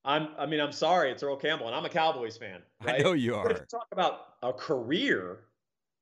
I'm, 0.05 0.29
I 0.39 0.47
mean, 0.47 0.61
I'm 0.61 0.73
sorry, 0.73 1.11
it's 1.11 1.23
Earl 1.23 1.37
Campbell, 1.37 1.67
and 1.67 1.75
I'm 1.75 1.85
a 1.85 1.89
Cowboys 1.89 2.37
fan. 2.37 2.61
I 2.81 2.99
know 2.99 3.13
you 3.13 3.33
But 3.33 3.51
if 3.53 3.57
are. 3.59 3.61
you 3.61 3.67
talk 3.71 3.89
about 3.91 4.21
a 4.43 4.53
career, 4.53 5.41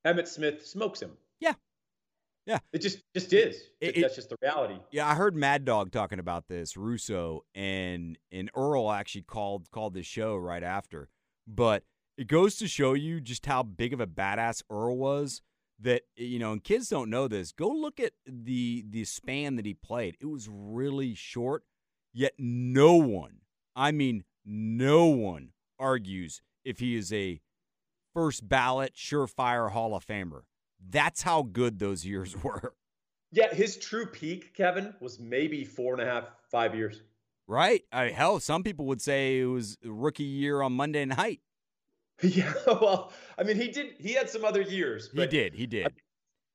Emmitt 0.06 0.28
Smith 0.28 0.64
smokes 0.66 1.00
him. 1.00 1.12
Yeah. 2.46 2.58
It 2.72 2.78
just 2.80 3.02
just 3.14 3.32
is. 3.32 3.60
It- 3.80 4.00
That's 4.00 4.14
just 4.14 4.28
the 4.30 4.36
reality. 4.40 4.78
Yeah, 4.92 5.08
I 5.08 5.14
heard 5.14 5.34
Mad 5.34 5.64
Dog 5.64 5.90
talking 5.90 6.18
about 6.20 6.46
this, 6.48 6.76
Russo, 6.76 7.44
and 7.54 8.16
and 8.30 8.50
Earl 8.54 8.90
actually 8.90 9.22
called 9.22 9.70
called 9.70 9.94
the 9.94 10.02
show 10.02 10.36
right 10.36 10.62
after. 10.62 11.08
But 11.46 11.82
it 12.16 12.28
goes 12.28 12.56
to 12.56 12.68
show 12.68 12.94
you 12.94 13.20
just 13.20 13.46
how 13.46 13.62
big 13.62 13.92
of 13.92 14.00
a 14.00 14.06
badass 14.06 14.62
Earl 14.70 14.96
was. 14.96 15.42
That 15.80 16.02
you 16.16 16.38
know, 16.38 16.52
and 16.52 16.64
kids 16.64 16.88
don't 16.88 17.10
know 17.10 17.28
this. 17.28 17.52
Go 17.52 17.68
look 17.68 18.00
at 18.00 18.12
the 18.26 18.84
the 18.88 19.04
span 19.04 19.56
that 19.56 19.66
he 19.66 19.74
played. 19.74 20.16
It 20.20 20.26
was 20.26 20.48
really 20.48 21.14
short. 21.14 21.64
Yet 22.14 22.32
no 22.38 22.94
one, 22.94 23.40
I 23.74 23.92
mean, 23.92 24.24
no 24.44 25.06
one 25.06 25.50
argues 25.78 26.40
if 26.64 26.78
he 26.78 26.96
is 26.96 27.12
a 27.12 27.40
first 28.14 28.48
ballot, 28.48 28.94
surefire 28.94 29.70
Hall 29.72 29.94
of 29.94 30.06
Famer. 30.06 30.42
That's 30.88 31.22
how 31.22 31.42
good 31.42 31.78
those 31.78 32.04
years 32.04 32.36
were. 32.42 32.74
Yeah, 33.32 33.52
his 33.52 33.76
true 33.76 34.06
peak, 34.06 34.54
Kevin, 34.54 34.94
was 35.00 35.18
maybe 35.18 35.64
four 35.64 35.92
and 35.92 36.02
a 36.02 36.06
half, 36.06 36.24
five 36.50 36.74
years. 36.74 37.02
Right? 37.48 37.82
I, 37.92 38.08
hell, 38.08 38.40
some 38.40 38.62
people 38.62 38.86
would 38.86 39.00
say 39.00 39.40
it 39.40 39.46
was 39.46 39.76
rookie 39.84 40.24
year 40.24 40.62
on 40.62 40.72
Monday 40.72 41.04
night. 41.04 41.40
Yeah, 42.22 42.54
well, 42.66 43.12
I 43.36 43.42
mean, 43.42 43.56
he 43.56 43.68
did. 43.68 43.96
He 43.98 44.14
had 44.14 44.30
some 44.30 44.42
other 44.42 44.62
years. 44.62 45.10
He 45.12 45.26
did. 45.26 45.52
He 45.52 45.66
did. 45.66 45.92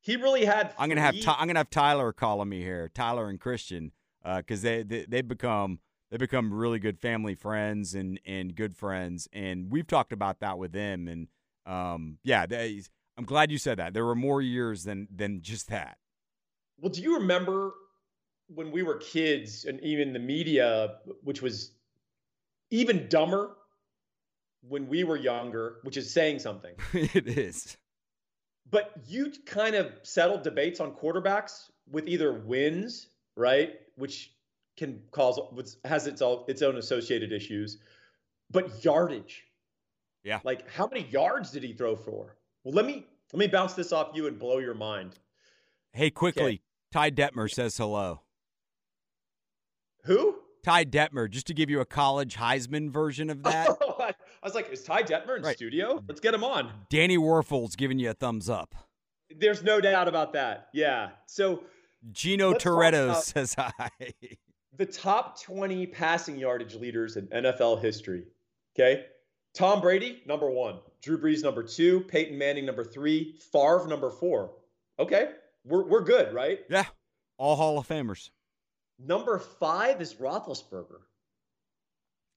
He 0.02 0.16
really 0.16 0.44
had. 0.44 0.74
I'm 0.80 0.90
gonna 0.90 1.02
have 1.02 1.16
I'm 1.28 1.46
gonna 1.46 1.60
have 1.60 1.70
Tyler 1.70 2.12
calling 2.12 2.50
me 2.50 2.62
here, 2.64 2.90
Tyler 2.96 3.30
and 3.30 3.40
Christian, 3.40 3.92
because 4.26 4.64
they, 4.64 4.82
they 4.82 5.06
they 5.08 5.22
become 5.22 5.80
they 6.10 6.18
become 6.18 6.52
really 6.52 6.80
good 6.80 7.00
family 7.00 7.36
friends 7.36 7.94
and 7.94 8.20
and 8.26 8.56
good 8.56 8.76
friends, 8.76 9.28
and 9.32 9.72
we've 9.72 9.86
talked 9.86 10.12
about 10.12 10.40
that 10.40 10.58
with 10.58 10.72
them, 10.72 11.08
and 11.08 11.28
um 11.68 12.18
yeah, 12.24 12.48
they, 12.48 12.82
I'm 13.22 13.26
glad 13.28 13.52
you 13.52 13.60
said 13.60 13.78
that. 13.78 13.94
There 13.94 14.04
were 14.04 14.16
more 14.16 14.42
years 14.42 14.84
than 14.84 15.08
than 15.16 15.44
just 15.44 15.70
that. 15.70 16.00
Well, 16.80 16.92
do 16.92 17.04
you 17.04 17.20
remember 17.20 17.74
when 18.48 18.72
we 18.72 18.82
were 18.82 18.96
kids 18.96 19.66
and 19.66 19.80
even 19.82 20.12
the 20.12 20.18
media, 20.18 20.96
which 21.22 21.40
was 21.40 21.72
even 22.72 23.08
dumber 23.10 23.52
when 24.68 24.88
we 24.88 25.04
were 25.04 25.18
younger, 25.18 25.76
which 25.84 25.98
is 25.98 26.12
saying 26.12 26.40
something. 26.40 26.74
it 26.94 27.28
is. 27.28 27.78
But 28.72 28.92
you 29.08 29.32
kind 29.46 29.76
of 29.76 29.92
settled 30.02 30.42
debates 30.42 30.80
on 30.80 30.94
quarterbacks 30.94 31.70
with 31.92 32.08
either 32.08 32.34
wins, 32.34 33.08
right, 33.36 33.74
which 33.98 34.32
can 34.78 35.04
cause 35.12 35.40
which 35.52 35.68
has 35.86 36.08
its 36.08 36.24
own, 36.24 36.46
its 36.48 36.64
own 36.64 36.78
associated 36.78 37.32
issues, 37.32 37.78
but 38.50 38.84
yardage. 38.84 39.44
Yeah. 40.24 40.40
Like 40.44 40.68
how 40.72 40.88
many 40.88 41.06
yards 41.12 41.52
did 41.52 41.62
he 41.62 41.74
throw 41.74 41.96
for? 41.96 42.36
Well, 42.64 42.74
let 42.74 42.86
me 42.86 43.06
let 43.34 43.40
me 43.40 43.48
bounce 43.48 43.74
this 43.74 43.92
off 43.92 44.12
you 44.14 44.28
and 44.28 44.38
blow 44.38 44.60
your 44.60 44.74
mind. 44.74 45.18
Hey, 45.94 46.10
quickly, 46.10 46.62
Ty 46.92 47.12
Detmer 47.12 47.50
says 47.50 47.78
hello. 47.78 48.22
Who? 50.04 50.36
Ty 50.64 50.86
Detmer, 50.86 51.30
just 51.30 51.48
to 51.48 51.54
give 51.54 51.70
you 51.70 51.80
a 51.80 51.86
college 51.86 52.36
Heisman 52.38 52.92
version 52.92 53.30
of 53.30 53.44
that. 53.44 53.70
I 54.00 54.14
was 54.44 54.54
like, 54.54 54.72
is 54.72 54.84
Ty 54.84 55.04
Detmer 55.04 55.38
in 55.38 55.44
Right. 55.44 55.56
studio? 55.56 56.04
Let's 56.08 56.20
get 56.20 56.34
him 56.34 56.44
on. 56.44 56.72
Danny 56.90 57.18
Werfel's 57.18 57.76
giving 57.76 57.98
you 58.00 58.12
a 58.12 58.14
thumbs 58.14 58.50
up. 58.50 58.76
There's 59.36 59.64
no 59.64 59.82
doubt 59.82 60.08
about 60.08 60.34
that. 60.34 60.68
Yeah. 60.74 61.12
So 61.26 61.64
Gino 62.12 62.54
Toretto 62.54 63.16
says 63.16 63.56
hi. 63.56 63.72
the 64.78 64.86
top 64.86 65.42
20 65.42 65.88
passing 65.88 66.38
yardage 66.38 66.76
leaders 66.76 67.18
in 67.18 67.28
NFL 67.28 67.82
history. 67.82 68.26
Okay. 68.76 69.06
Tom 69.54 69.82
Brady, 69.82 70.22
number 70.26 70.50
one. 70.50 70.80
Drew 71.02 71.18
Brees, 71.20 71.44
number 71.44 71.64
two. 71.64 72.02
Peyton 72.02 72.38
Manning, 72.38 72.66
number 72.66 72.84
three. 72.84 73.36
Favre, 73.52 73.88
number 73.88 74.10
four. 74.10 74.52
Okay. 75.00 75.32
We're, 75.66 75.84
we're 75.84 76.04
good, 76.04 76.34
right? 76.34 76.60
yeah, 76.70 76.86
all 77.38 77.56
Hall 77.56 77.78
of 77.78 77.88
Famers. 77.88 78.30
Number 79.00 79.40
five 79.40 80.02
is 80.02 80.14
Roethlisberger. 80.16 81.00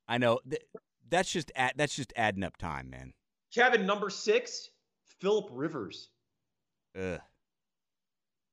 I 0.09 0.19
know. 0.19 0.41
Th- 0.49 0.62
That's 1.09 1.31
just 1.31 1.51
that's 1.77 1.95
just 1.97 2.12
adding 2.17 2.43
up 2.43 2.57
time, 2.57 2.91
man. 2.91 3.12
Kevin, 3.55 3.87
number 3.87 4.11
six, 4.11 4.71
Philip 5.21 5.49
Rivers. 5.53 6.09
Ugh. 6.99 7.21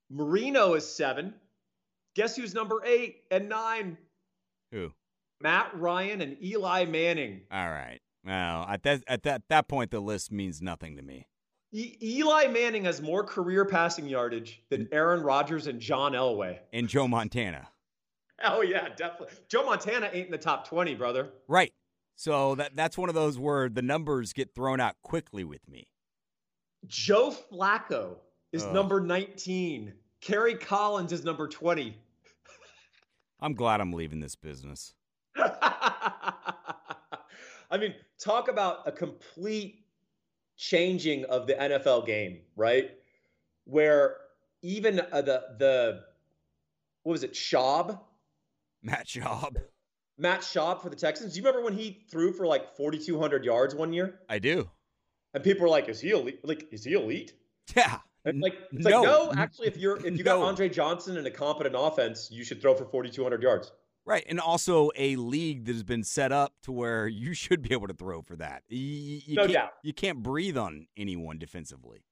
Marino 0.09 0.73
is 0.73 0.87
seven. 0.87 1.33
Guess 2.15 2.35
who's 2.35 2.53
number 2.53 2.81
eight 2.85 3.23
and 3.31 3.47
nine? 3.49 3.97
Who? 4.71 4.91
Matt 5.41 5.71
Ryan 5.79 6.21
and 6.21 6.37
Eli 6.43 6.85
Manning. 6.85 7.41
All 7.51 7.69
right. 7.69 7.99
Well, 8.25 8.65
at 8.69 8.83
that 8.83 9.03
at 9.07 9.23
that 9.23 9.43
that 9.49 9.67
point, 9.67 9.91
the 9.91 9.99
list 9.99 10.31
means 10.31 10.61
nothing 10.61 10.95
to 10.97 11.01
me. 11.01 11.27
E- 11.71 11.97
Eli 12.01 12.47
Manning 12.47 12.83
has 12.83 13.01
more 13.01 13.23
career 13.23 13.65
passing 13.65 14.07
yardage 14.07 14.61
than 14.69 14.85
mm. 14.85 14.89
Aaron 14.91 15.21
Rodgers 15.23 15.67
and 15.67 15.79
John 15.79 16.11
Elway. 16.13 16.59
And 16.73 16.87
Joe 16.87 17.07
Montana. 17.07 17.69
Oh 18.43 18.61
yeah, 18.61 18.89
definitely. 18.95 19.35
Joe 19.47 19.65
Montana 19.65 20.09
ain't 20.11 20.25
in 20.25 20.31
the 20.31 20.37
top 20.37 20.67
twenty, 20.67 20.95
brother. 20.95 21.29
Right. 21.47 21.73
So 22.15 22.55
that 22.55 22.75
that's 22.75 22.97
one 22.97 23.09
of 23.09 23.15
those 23.15 23.39
where 23.39 23.69
the 23.69 23.81
numbers 23.81 24.33
get 24.33 24.53
thrown 24.53 24.79
out 24.79 24.95
quickly 25.01 25.43
with 25.43 25.67
me. 25.67 25.87
Joe 26.87 27.35
Flacco 27.51 28.15
is 28.51 28.65
number 28.65 28.99
nineteen. 28.99 29.93
Kerry 30.19 30.55
Collins 30.55 31.11
is 31.11 31.23
number 31.23 31.47
twenty. 31.47 31.97
I'm 33.39 33.55
glad 33.55 33.81
I'm 33.81 33.93
leaving 33.93 34.19
this 34.19 34.35
business. 34.35 34.93
I 37.71 37.77
mean, 37.77 37.95
talk 38.19 38.49
about 38.49 38.85
a 38.85 38.91
complete 38.91 39.85
changing 40.57 41.25
of 41.25 41.47
the 41.47 41.53
NFL 41.53 42.05
game, 42.05 42.39
right? 42.55 42.91
Where 43.65 44.17
even 44.61 44.99
uh, 44.99 45.21
the 45.21 45.43
the 45.57 46.01
what 47.03 47.13
was 47.13 47.23
it, 47.23 47.33
Schaub, 47.33 47.99
Matt 48.83 49.07
Schaub. 49.07 49.55
Matt 50.17 50.41
Schaub 50.41 50.81
for 50.81 50.89
the 50.89 50.95
Texans. 50.95 51.33
Do 51.33 51.39
you 51.39 51.45
remember 51.45 51.63
when 51.63 51.73
he 51.73 52.05
threw 52.11 52.31
for 52.31 52.45
like 52.45 52.75
4,200 52.75 53.43
yards 53.43 53.73
one 53.73 53.91
year? 53.91 54.19
I 54.29 54.37
do. 54.37 54.69
And 55.33 55.43
people 55.43 55.63
were 55.63 55.69
like, 55.69 55.89
"Is 55.89 55.99
he 55.99 56.11
elite? 56.11 56.39
Like, 56.43 56.67
is 56.71 56.83
he 56.83 56.93
elite?" 56.93 57.33
Yeah. 57.75 57.99
And 58.25 58.39
like, 58.39 58.55
it's 58.71 58.85
no. 58.85 59.01
like, 59.01 59.03
no, 59.03 59.41
actually, 59.41 59.67
if 59.67 59.77
you're 59.77 60.05
if 60.05 60.17
you 60.17 60.23
got 60.23 60.39
Andre 60.39 60.69
Johnson 60.69 61.17
and 61.17 61.25
a 61.25 61.31
competent 61.31 61.75
offense, 61.77 62.29
you 62.31 62.43
should 62.43 62.61
throw 62.61 62.75
for 62.75 62.85
4,200 62.85 63.41
yards. 63.41 63.71
Right, 64.03 64.25
and 64.27 64.39
also 64.39 64.89
a 64.95 65.15
league 65.15 65.65
that 65.65 65.73
has 65.73 65.83
been 65.83 66.03
set 66.03 66.31
up 66.31 66.53
to 66.63 66.71
where 66.71 67.07
you 67.23 67.33
should 67.33 67.61
be 67.61 67.71
able 67.73 67.87
to 67.87 67.93
throw 67.93 68.21
for 68.21 68.35
that. 68.37 68.63
You, 68.67 68.77
you- 69.25 69.35
No 69.35 69.43
can't, 69.43 69.53
doubt. 69.53 69.71
You 69.83 69.93
can't 69.93 70.23
breathe 70.23 70.57
on 70.57 70.87
anyone 70.97 71.37
defensively. 71.37 72.03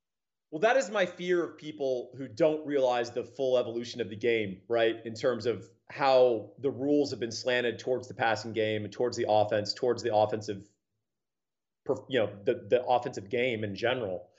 Well, 0.52 0.60
that 0.62 0.78
is 0.78 0.90
my 0.90 1.06
fear 1.06 1.44
of 1.44 1.58
people 1.58 2.10
who 2.18 2.28
don't 2.28 2.66
realize 2.66 3.12
the 3.12 3.24
full 3.24 3.58
evolution 3.60 4.02
of 4.02 4.10
the 4.10 4.16
game, 4.16 4.62
right? 4.68 4.96
In 5.06 5.14
terms 5.14 5.46
of 5.46 5.64
how 5.92 6.52
the 6.60 6.72
rules 6.72 7.12
have 7.12 7.20
been 7.20 7.32
slanted 7.32 7.78
towards 7.78 8.08
the 8.08 8.16
passing 8.16 8.54
game, 8.54 8.88
towards 8.90 9.16
the 9.16 9.26
offense, 9.30 9.74
towards 9.76 10.02
the 10.02 10.16
offensive, 10.16 10.64
you 12.08 12.20
know, 12.20 12.30
the 12.46 12.66
the 12.68 12.84
offensive 12.84 13.30
game 13.30 13.64
in 13.64 13.76
general. 13.76 14.30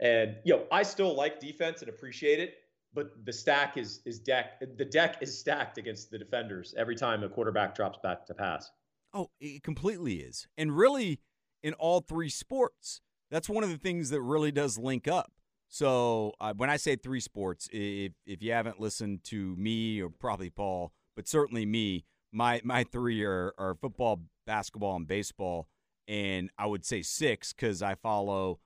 And 0.00 0.36
you 0.44 0.54
know, 0.54 0.62
I 0.70 0.84
still 0.84 1.16
like 1.16 1.40
defense 1.40 1.80
and 1.80 1.88
appreciate 1.88 2.38
it, 2.38 2.54
but 2.94 3.24
the 3.24 3.32
stack 3.32 3.76
is 3.76 4.00
is 4.04 4.18
deck 4.18 4.60
the 4.76 4.84
deck 4.84 5.18
is 5.20 5.38
stacked 5.38 5.78
against 5.78 6.10
the 6.10 6.18
defenders 6.18 6.74
every 6.76 6.96
time 6.96 7.22
a 7.22 7.28
quarterback 7.28 7.74
drops 7.74 7.98
back 8.02 8.26
to 8.26 8.34
pass. 8.34 8.70
Oh, 9.14 9.30
it 9.40 9.62
completely 9.62 10.16
is. 10.16 10.46
And 10.56 10.76
really, 10.76 11.20
in 11.62 11.74
all 11.74 12.00
three 12.00 12.28
sports, 12.28 13.00
that's 13.30 13.48
one 13.48 13.64
of 13.64 13.70
the 13.70 13.78
things 13.78 14.10
that 14.10 14.20
really 14.20 14.52
does 14.52 14.78
link 14.78 15.08
up. 15.08 15.32
So 15.68 16.32
uh, 16.40 16.54
when 16.56 16.70
I 16.70 16.76
say 16.76 16.96
three 16.96 17.20
sports, 17.20 17.68
if 17.72 18.12
if 18.26 18.42
you 18.42 18.52
haven't 18.52 18.80
listened 18.80 19.24
to 19.24 19.54
me 19.56 20.00
or 20.00 20.08
probably 20.08 20.50
Paul, 20.50 20.92
but 21.14 21.28
certainly 21.28 21.66
me, 21.66 22.04
my 22.32 22.60
my 22.64 22.84
three 22.84 23.22
are, 23.22 23.52
are 23.58 23.74
football, 23.74 24.22
basketball, 24.46 24.96
and 24.96 25.06
baseball, 25.06 25.68
and 26.06 26.50
I 26.58 26.66
would 26.66 26.86
say 26.86 27.02
six 27.02 27.52
because 27.52 27.82
I 27.82 27.94
follow 27.96 28.60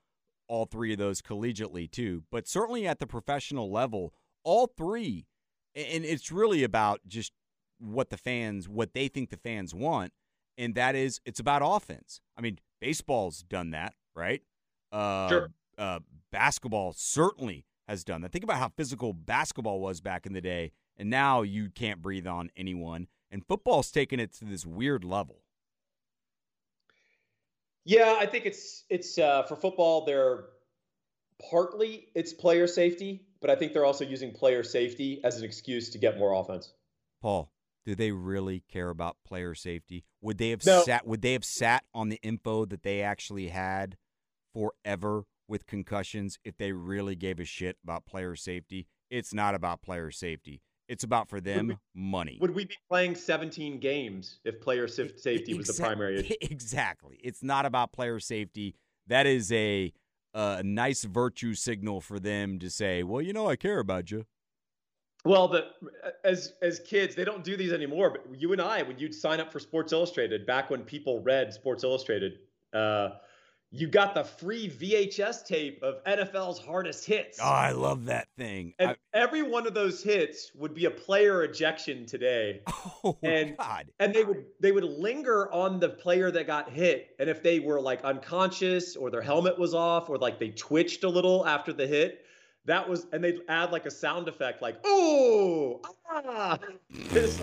all 0.47 0.65
three 0.65 0.93
of 0.93 0.99
those 0.99 1.21
collegiately 1.21 1.89
too. 1.89 2.23
But 2.31 2.47
certainly 2.47 2.87
at 2.87 2.99
the 2.99 3.07
professional 3.07 3.71
level, 3.71 4.13
all 4.43 4.67
three, 4.67 5.25
and 5.75 6.05
it's 6.05 6.31
really 6.31 6.63
about 6.63 7.01
just 7.07 7.33
what 7.79 8.09
the 8.09 8.17
fans, 8.17 8.69
what 8.69 8.93
they 8.93 9.07
think 9.07 9.29
the 9.29 9.37
fans 9.37 9.73
want 9.73 10.13
and 10.57 10.75
that 10.75 10.95
is 10.95 11.19
it's 11.25 11.39
about 11.39 11.61
offense. 11.63 12.21
I 12.37 12.41
mean, 12.41 12.59
baseball's 12.79 13.43
done 13.43 13.71
that, 13.71 13.93
right? 14.15 14.41
Uh, 14.91 15.29
Sure. 15.29 15.51
Uh, 15.77 15.99
basketball 16.31 16.93
certainly 16.95 17.65
has 17.87 18.03
done 18.03 18.21
that. 18.21 18.31
Think 18.31 18.43
about 18.43 18.57
how 18.57 18.69
physical 18.69 19.13
basketball 19.13 19.79
was 19.79 20.01
back 20.01 20.25
in 20.25 20.33
the 20.33 20.41
day, 20.41 20.71
and 20.97 21.09
now 21.09 21.41
you 21.41 21.69
can't 21.69 22.01
breathe 22.01 22.27
on 22.27 22.51
anyone. 22.55 23.07
And 23.31 23.43
football's 23.45 23.91
taken 23.91 24.19
it 24.19 24.33
to 24.33 24.45
this 24.45 24.65
weird 24.65 25.03
level. 25.03 25.41
Yeah, 27.85 28.15
I 28.19 28.25
think 28.25 28.45
it's 28.45 28.83
it's 28.89 29.17
uh, 29.17 29.43
for 29.43 29.55
football. 29.55 30.05
They're 30.05 30.45
partly 31.49 32.07
it's 32.15 32.33
player 32.33 32.67
safety, 32.67 33.25
but 33.41 33.49
I 33.49 33.55
think 33.55 33.73
they're 33.73 33.85
also 33.85 34.05
using 34.05 34.31
player 34.31 34.63
safety 34.63 35.21
as 35.23 35.37
an 35.37 35.43
excuse 35.43 35.89
to 35.91 35.97
get 35.97 36.17
more 36.17 36.33
offense. 36.33 36.73
Paul, 37.21 37.51
do 37.85 37.95
they 37.95 38.11
really 38.11 38.63
care 38.71 38.89
about 38.89 39.17
player 39.25 39.55
safety? 39.55 40.05
Would 40.21 40.37
they 40.37 40.51
have 40.51 40.65
No. 40.65 40.83
sat? 40.83 41.05
Would 41.05 41.21
they 41.21 41.33
have 41.33 41.45
sat 41.45 41.83
on 41.93 42.09
the 42.09 42.19
info 42.23 42.65
that 42.65 42.83
they 42.83 43.01
actually 43.01 43.49
had 43.49 43.97
forever 44.53 45.25
with 45.47 45.65
concussions 45.65 46.39
if 46.43 46.57
they 46.57 46.71
really 46.71 47.15
gave 47.15 47.39
a 47.39 47.45
shit 47.45 47.77
about 47.83 48.05
player 48.05 48.35
safety? 48.35 48.87
It's 49.09 49.33
not 49.33 49.55
about 49.55 49.81
player 49.81 50.09
safety. 50.11 50.61
It's 50.87 51.03
about 51.03 51.29
for 51.29 51.39
them 51.39 51.67
we- 51.67 51.77
money. 51.95 52.37
Would 52.41 52.53
we 52.53 52.65
be 52.65 52.75
playing 52.89 53.15
17 53.15 53.79
games 53.79 54.39
if 54.43 54.59
player 54.61 54.87
saf- 54.87 55.19
safety 55.19 55.53
was 55.53 55.67
the 55.67 55.81
primary 55.81 56.19
issue? 56.19 56.33
Exactly. 56.41 57.19
It's 57.23 57.41
not 57.43 57.65
about 57.65 57.91
player 57.93 58.19
safety. 58.19 58.75
That 59.07 59.25
is 59.25 59.51
a 59.51 59.93
a 60.35 60.63
nice 60.63 61.03
virtue 61.03 61.53
signal 61.53 62.01
for 62.01 62.19
them 62.19 62.57
to 62.59 62.69
say, 62.69 63.03
"Well, 63.03 63.21
you 63.21 63.33
know, 63.33 63.47
I 63.47 63.55
care 63.55 63.79
about 63.79 64.09
you." 64.11 64.25
Well, 65.25 65.47
the 65.47 65.67
as 66.23 66.53
as 66.61 66.79
kids, 66.79 67.15
they 67.15 67.23
don't 67.23 67.43
do 67.43 67.55
these 67.55 67.71
anymore. 67.71 68.09
But 68.09 68.39
you 68.39 68.51
and 68.51 68.61
I, 68.61 68.81
when 68.81 68.97
you'd 68.97 69.13
sign 69.15 69.39
up 69.39 69.51
for 69.51 69.59
Sports 69.59 69.93
Illustrated, 69.93 70.45
back 70.45 70.69
when 70.69 70.81
people 70.83 71.21
read 71.21 71.53
Sports 71.53 71.83
Illustrated, 71.83 72.39
uh, 72.73 73.09
you 73.75 73.87
got 73.87 74.13
the 74.13 74.23
free 74.23 74.69
VHS 74.69 75.47
tape 75.47 75.81
of 75.81 76.03
NFL's 76.03 76.59
hardest 76.59 77.07
hits. 77.07 77.39
Oh, 77.41 77.45
I 77.45 77.71
love 77.71 78.05
that 78.05 78.27
thing. 78.37 78.75
and 78.77 78.91
I- 78.91 78.95
every 79.15 79.41
one 79.41 79.65
of 79.65 79.73
those 79.73 80.03
hits 80.03 80.51
would 80.53 80.75
be 80.75 80.85
a 80.85 80.91
player 80.91 81.43
ejection 81.43 82.05
today. 82.05 82.61
oh 83.03 83.17
and- 83.23 83.57
God. 83.57 83.87
and 83.99 84.13
they 84.13 84.23
would 84.23 84.45
they 84.59 84.71
would 84.71 84.83
linger 84.83 85.51
on 85.51 85.79
the 85.79 85.89
player 85.89 86.29
that 86.29 86.45
got 86.45 86.69
hit 86.71 87.15
and 87.17 87.27
if 87.29 87.41
they 87.41 87.59
were 87.59 87.81
like 87.81 88.03
unconscious 88.03 88.95
or 88.95 89.09
their 89.09 89.21
helmet 89.23 89.57
was 89.57 89.73
off 89.73 90.07
or 90.09 90.17
like 90.19 90.37
they 90.39 90.49
twitched 90.49 91.03
a 91.03 91.09
little 91.09 91.43
after 91.47 91.73
the 91.73 91.87
hit 91.87 92.25
that 92.65 92.87
was 92.87 93.07
and 93.11 93.23
they'd 93.23 93.39
add 93.49 93.71
like 93.71 93.85
a 93.87 93.91
sound 93.91 94.27
effect 94.27 94.61
like 94.61 94.77
oh 94.85 95.81
ah 96.09 96.59
like- 97.13 97.31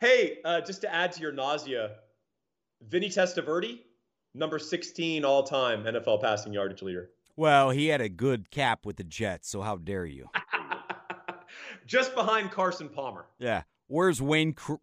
hey 0.00 0.38
uh, 0.44 0.60
just 0.60 0.80
to 0.82 0.92
add 0.92 1.12
to 1.12 1.20
your 1.20 1.32
nausea 1.32 1.92
Vinny 2.82 3.08
Testaverde 3.08 3.80
number 4.34 4.58
16 4.58 5.24
all 5.24 5.42
time 5.42 5.84
NFL 5.84 6.20
passing 6.20 6.52
yardage 6.52 6.82
leader 6.82 7.10
Well, 7.36 7.70
he 7.70 7.88
had 7.88 8.00
a 8.00 8.08
good 8.08 8.50
cap 8.50 8.84
with 8.84 8.96
the 8.96 9.04
Jets, 9.04 9.48
so 9.48 9.62
how 9.62 9.76
dare 9.76 10.04
you? 10.04 10.28
just 11.86 12.14
behind 12.14 12.50
Carson 12.50 12.88
Palmer 12.88 13.26
Yeah. 13.38 13.62
Where's 13.86 14.20
Wayne 14.20 14.54
Cr- 14.54 14.74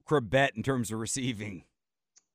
in 0.55 0.63
terms 0.63 0.91
of 0.91 0.99
receiving? 0.99 1.63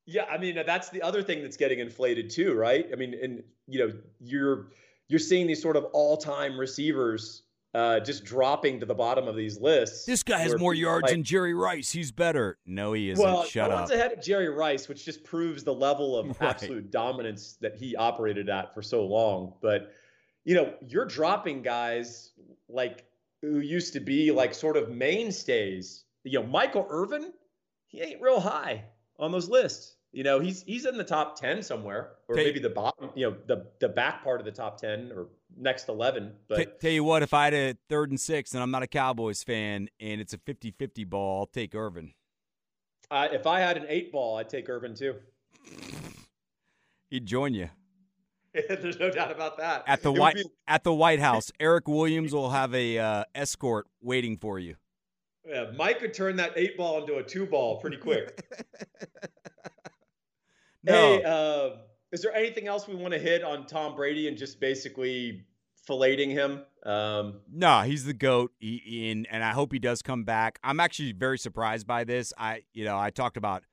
Yeah, 0.04 0.24
I 0.24 0.38
mean 0.38 0.60
that's 0.66 0.90
the 0.90 1.02
other 1.02 1.22
thing 1.22 1.42
that's 1.42 1.56
getting 1.56 1.80
inflated 1.80 2.30
too, 2.30 2.54
right? 2.54 2.86
I 2.92 2.96
mean, 2.96 3.14
and 3.20 3.42
you 3.66 3.78
know, 3.80 3.92
you're 4.20 4.68
you're 5.08 5.20
seeing 5.20 5.46
these 5.46 5.62
sort 5.62 5.76
of 5.76 5.84
all-time 5.92 6.58
receivers 6.58 7.42
uh, 7.76 8.00
just 8.00 8.24
dropping 8.24 8.80
to 8.80 8.86
the 8.86 8.94
bottom 8.94 9.28
of 9.28 9.36
these 9.36 9.60
lists. 9.60 10.06
This 10.06 10.22
guy 10.22 10.38
has 10.38 10.58
more 10.58 10.72
yards 10.74 11.02
like- 11.02 11.12
than 11.12 11.22
Jerry 11.22 11.52
Rice. 11.54 11.90
He's 11.92 12.10
better. 12.10 12.58
No, 12.64 12.92
he 12.94 13.10
isn't. 13.10 13.22
well, 13.22 13.44
Shut 13.44 13.70
no 13.70 13.76
up. 13.76 13.90
ahead 13.90 14.12
of 14.12 14.22
Jerry 14.22 14.48
Rice, 14.48 14.88
which 14.88 15.04
just 15.04 15.22
proves 15.24 15.62
the 15.62 15.74
level 15.74 16.16
of 16.16 16.26
Right. 16.40 16.50
absolute 16.50 16.90
dominance 16.90 17.58
that 17.60 17.76
he 17.76 17.94
operated 17.94 18.48
at 18.48 18.72
for 18.72 18.80
so 18.82 19.04
long. 19.04 19.52
But 19.60 19.92
you 20.44 20.54
know, 20.54 20.72
you're 20.88 21.04
dropping 21.06 21.60
guys 21.62 22.30
like 22.68 23.04
who 23.42 23.58
used 23.58 23.92
to 23.92 24.00
be 24.00 24.30
like 24.32 24.54
sort 24.54 24.76
of 24.76 24.90
mainstays. 24.90 26.04
You 26.24 26.40
know, 26.40 26.46
Michael 26.46 26.86
Irvin, 26.88 27.32
he 27.88 28.00
ain't 28.00 28.22
real 28.22 28.40
high 28.40 28.84
on 29.18 29.32
those 29.32 29.48
lists. 29.48 29.95
You 30.16 30.22
know, 30.24 30.40
he's 30.40 30.62
he's 30.62 30.86
in 30.86 30.96
the 30.96 31.04
top 31.04 31.38
ten 31.38 31.62
somewhere, 31.62 32.12
or 32.26 32.36
Take- 32.36 32.46
maybe 32.46 32.58
the 32.58 32.70
bottom. 32.70 33.10
You 33.14 33.30
know, 33.32 33.36
the 33.46 33.66
the 33.80 33.88
back 33.90 34.24
part 34.24 34.40
of 34.40 34.46
the 34.46 34.50
top 34.50 34.78
ten 34.80 35.12
or 35.14 35.26
next 35.58 35.90
eleven. 35.90 36.32
But 36.48 36.56
T- 36.56 36.66
tell 36.80 36.90
you 36.90 37.04
what, 37.04 37.22
if 37.22 37.34
I 37.34 37.44
had 37.44 37.52
a 37.52 37.74
third 37.90 38.08
and 38.08 38.18
six 38.18 38.54
and 38.54 38.62
I'm 38.62 38.70
not 38.70 38.82
a 38.82 38.86
Cowboys 38.86 39.42
fan 39.42 39.90
and 40.00 40.18
it's 40.18 40.32
a 40.32 40.38
50 40.38 40.70
50 40.70 41.04
ball, 41.04 41.40
I'll 41.40 41.46
take 41.46 41.74
Irvin. 41.74 42.14
uh, 43.10 43.28
if 43.30 43.46
I 43.46 43.60
had 43.60 43.76
an 43.76 43.84
eight 43.90 44.10
ball, 44.10 44.38
I'd 44.38 44.48
take 44.48 44.70
Irvin 44.70 44.94
too. 44.94 45.16
He'd 47.10 47.26
join 47.26 47.52
you 47.52 47.68
There's 48.54 48.98
no 48.98 49.10
doubt 49.10 49.30
about 49.30 49.58
that. 49.58 49.84
at 49.86 50.02
the 50.02 50.12
It 50.14 50.18
White 50.18 50.34
be- 50.36 50.44
at 50.66 50.82
the 50.82 50.94
White 50.94 51.20
House. 51.20 51.52
Erik 51.60 51.86
Williams 51.88 52.32
will 52.32 52.48
have 52.50 52.74
a 52.74 52.98
uh, 52.98 53.24
escort 53.34 53.86
waiting 54.00 54.38
for 54.38 54.58
you. 54.58 54.76
Yeah, 55.46 55.66
Mike 55.76 56.00
could 56.00 56.14
turn 56.14 56.36
that 56.36 56.54
eight 56.56 56.76
ball 56.78 57.00
into 57.02 57.16
a 57.18 57.22
two 57.22 57.44
ball 57.46 57.78
pretty 57.82 57.98
quick. 57.98 58.42
No, 60.86 60.92
Hey, 61.18 61.22
uh, 61.24 61.76
is 62.12 62.22
there 62.22 62.34
anything 62.34 62.66
else 62.68 62.86
we 62.88 62.94
want 62.94 63.12
to 63.12 63.18
hit 63.18 63.42
on 63.42 63.66
Tom 63.66 63.96
Brady 63.96 64.28
and 64.28 64.36
just 64.38 64.60
basically 64.60 65.44
filleting 65.88 66.30
him? 66.30 66.62
Um, 66.84 67.40
No, 67.52 67.82
he's 67.82 68.04
the 68.04 68.14
goat. 68.14 68.52
He- 68.60 69.26
and 69.30 69.44
I 69.44 69.50
hope 69.50 69.72
he 69.72 69.78
does 69.78 70.02
come 70.02 70.24
back. 70.24 70.58
I'm 70.62 70.80
actually 70.80 71.12
very 71.12 71.38
surprised 71.38 71.86
by 71.86 72.04
this. 72.04 72.32
I 72.38 72.62
you 72.72 72.84
know 72.84 72.96
I 72.98 73.10
talked 73.10 73.36
about 73.36 73.64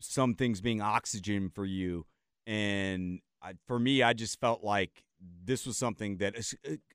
some 0.00 0.34
things 0.34 0.60
being 0.62 0.80
oxygen 0.80 1.50
for 1.50 1.66
you, 1.66 2.06
and 2.46 3.20
I, 3.42 3.52
for 3.66 3.78
me, 3.78 4.02
I 4.02 4.14
just 4.14 4.40
felt 4.40 4.64
like 4.64 5.04
this 5.44 5.66
was 5.66 5.76
something 5.76 6.16
that, 6.18 6.34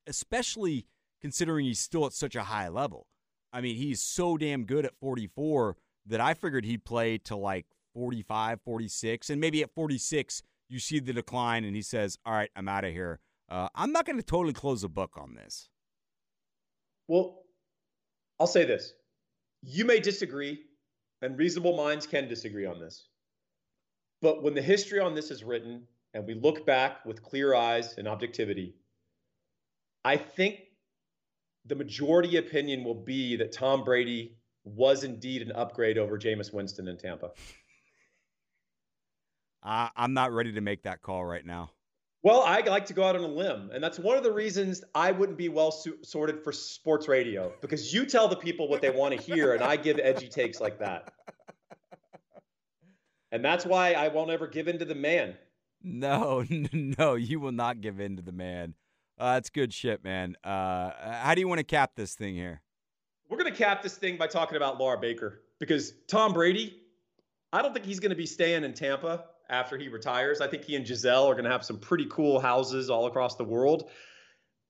especially 0.07 0.87
considering 1.21 1.65
he's 1.65 1.79
still 1.79 2.05
at 2.05 2.13
such 2.13 2.35
a 2.35 2.43
high 2.43 2.67
level. 2.69 3.07
I 3.53 3.61
mean, 3.61 3.75
he's 3.75 4.01
so 4.01 4.37
damn 4.37 4.65
good 4.65 4.85
at 4.85 4.95
44 4.99 5.77
that 6.07 6.19
I 6.19 6.33
figured 6.33 6.65
he'd 6.65 6.83
play 6.85 7.17
to 7.19 7.35
like 7.35 7.65
45, 7.95 8.61
46, 8.61 9.29
and 9.31 9.41
maybe 9.41 9.63
at 9.63 9.73
46 9.73 10.43
you 10.69 10.79
see 10.79 10.99
the 10.99 11.13
decline, 11.13 11.63
and 11.63 11.75
he 11.75 11.81
says, 11.81 12.19
"All 12.25 12.33
right, 12.33 12.51
I'm 12.55 12.67
out 12.67 12.83
of 12.83 12.91
here." 12.91 13.19
Uh, 13.49 13.69
I'm 13.73 13.91
not 13.91 14.05
going 14.05 14.17
to 14.17 14.23
totally 14.23 14.53
close 14.53 14.81
the 14.81 14.89
book 14.89 15.13
on 15.17 15.33
this. 15.35 15.69
well, 17.07 17.43
I'll 18.39 18.47
say 18.47 18.65
this. 18.65 18.93
You 19.61 19.85
may 19.85 19.99
disagree, 19.99 20.59
and 21.21 21.37
reasonable 21.37 21.77
minds 21.77 22.05
can 22.05 22.27
disagree 22.27 22.65
on 22.65 22.79
this. 22.79 23.07
But 24.21 24.43
when 24.43 24.53
the 24.53 24.61
history 24.61 24.99
on 24.99 25.15
this 25.15 25.31
is 25.31 25.43
written 25.43 25.87
and 26.13 26.25
we 26.25 26.33
look 26.33 26.65
back 26.65 27.05
with 27.05 27.21
clear 27.23 27.55
eyes 27.55 27.95
and 27.97 28.07
objectivity, 28.07 28.75
I 30.03 30.17
think 30.17 30.59
the 31.65 31.75
majority 31.75 32.37
opinion 32.37 32.83
will 32.83 33.03
be 33.03 33.35
that 33.37 33.51
Tom 33.51 33.83
Brady 33.83 34.37
was 34.63 35.03
indeed 35.03 35.41
an 35.41 35.51
upgrade 35.51 35.97
over 35.97 36.17
Jameis 36.17 36.53
Winston 36.53 36.87
in 36.87 36.97
Tampa. 36.97 37.31
I, 39.65 39.89
I'm 39.95 40.13
not 40.13 40.31
ready 40.31 40.53
to 40.53 40.61
make 40.61 40.83
that 40.83 41.01
call 41.01 41.25
right 41.25 41.45
now. 41.45 41.71
Well, 42.21 42.41
I 42.41 42.61
like 42.61 42.85
to 42.87 42.93
go 42.93 43.03
out 43.03 43.15
on 43.15 43.23
a 43.23 43.27
limb, 43.27 43.69
and 43.73 43.83
that's 43.83 43.99
one 43.99 44.17
of 44.17 44.23
the 44.23 44.31
reasons 44.31 44.83
I 44.95 45.11
wouldn't 45.11 45.37
be 45.37 45.49
well 45.49 45.71
su- 45.71 45.97
sorted 46.01 46.43
for 46.43 46.51
sports 46.51 47.07
radio 47.07 47.51
because 47.61 47.93
you 47.93 48.05
tell 48.05 48.27
the 48.27 48.35
people 48.35 48.67
what 48.67 48.81
they 48.81 48.89
want 48.89 49.15
to 49.15 49.21
hear, 49.21 49.53
and 49.53 49.63
I 49.63 49.75
give 49.75 49.99
edgy 49.99 50.27
takes 50.27 50.59
like 50.59 50.79
that. 50.79 51.13
And 53.31 53.43
that's 53.43 53.65
why 53.65 53.93
I 53.93 54.07
won't 54.07 54.31
ever 54.31 54.47
give 54.47 54.67
in 54.67 54.79
to 54.79 54.85
the 54.85 54.95
man. 54.95 55.35
No, 55.83 56.43
no, 56.73 57.15
you 57.15 57.39
will 57.39 57.51
not 57.51 57.81
give 57.81 57.99
in 57.99 58.15
to 58.15 58.21
the 58.21 58.31
man. 58.31 58.75
Uh, 59.19 59.33
that's 59.33 59.49
good 59.49 59.73
shit, 59.73 60.03
man. 60.03 60.35
Uh, 60.43 60.91
how 60.99 61.35
do 61.35 61.41
you 61.41 61.47
want 61.47 61.59
to 61.59 61.63
cap 61.63 61.91
this 61.95 62.15
thing 62.15 62.33
here? 62.33 62.61
We're 63.29 63.37
going 63.37 63.51
to 63.51 63.57
cap 63.57 63.83
this 63.83 63.97
thing 63.97 64.17
by 64.17 64.27
talking 64.27 64.57
about 64.57 64.79
Laura 64.79 64.97
Baker 64.97 65.41
because 65.59 65.93
Tom 66.07 66.33
Brady, 66.33 66.75
I 67.53 67.61
don't 67.61 67.73
think 67.73 67.85
he's 67.85 67.99
going 67.99 68.11
to 68.11 68.15
be 68.15 68.25
staying 68.25 68.63
in 68.63 68.73
Tampa 68.73 69.25
after 69.49 69.77
he 69.77 69.87
retires. 69.87 70.41
I 70.41 70.47
think 70.47 70.63
he 70.63 70.75
and 70.75 70.85
Gisele 70.85 71.25
are 71.25 71.33
going 71.33 71.45
to 71.45 71.51
have 71.51 71.65
some 71.65 71.79
pretty 71.79 72.07
cool 72.09 72.39
houses 72.39 72.89
all 72.89 73.05
across 73.05 73.35
the 73.35 73.43
world. 73.43 73.89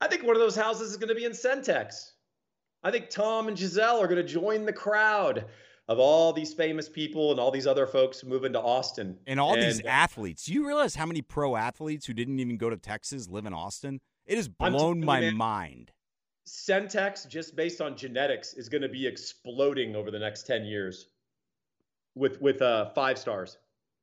I 0.01 0.07
think 0.07 0.23
one 0.23 0.35
of 0.35 0.41
those 0.41 0.55
houses 0.55 0.91
is 0.91 0.97
going 0.97 1.09
to 1.09 1.15
be 1.15 1.25
in 1.25 1.31
Centex. 1.31 2.11
I 2.83 2.91
think 2.91 3.09
Tom 3.09 3.47
and 3.47 3.57
Gisele 3.57 3.99
are 3.99 4.07
going 4.07 4.17
to 4.17 4.23
join 4.23 4.65
the 4.65 4.73
crowd 4.73 5.45
of 5.87 5.99
all 5.99 6.33
these 6.33 6.53
famous 6.53 6.89
people 6.89 7.31
and 7.31 7.39
all 7.39 7.51
these 7.51 7.67
other 7.67 7.85
folks 7.85 8.23
moving 8.23 8.53
to 8.53 8.59
Austin. 8.59 9.17
And 9.27 9.39
all 9.39 9.55
these 9.55 9.81
athletes. 9.81 10.45
Do 10.45 10.53
you 10.53 10.65
realize 10.65 10.95
how 10.95 11.05
many 11.05 11.21
pro 11.21 11.55
athletes 11.55 12.05
who 12.05 12.13
didn't 12.13 12.39
even 12.39 12.57
go 12.57 12.69
to 12.69 12.77
Texas 12.77 13.29
live 13.29 13.45
in 13.45 13.53
Austin? 13.53 14.01
It 14.25 14.37
has 14.37 14.47
blown 14.47 15.03
my 15.03 15.21
man. 15.21 15.37
mind. 15.37 15.91
Centex, 16.47 17.27
just 17.27 17.55
based 17.55 17.81
on 17.81 17.95
genetics, 17.95 18.53
is 18.53 18.69
going 18.69 18.81
to 18.81 18.89
be 18.89 19.07
exploding 19.07 19.95
over 19.95 20.11
the 20.11 20.19
next 20.19 20.43
10 20.43 20.65
years 20.65 21.07
with 22.15 22.39
with 22.41 22.61
uh, 22.61 22.89
five 22.91 23.17
stars. 23.17 23.57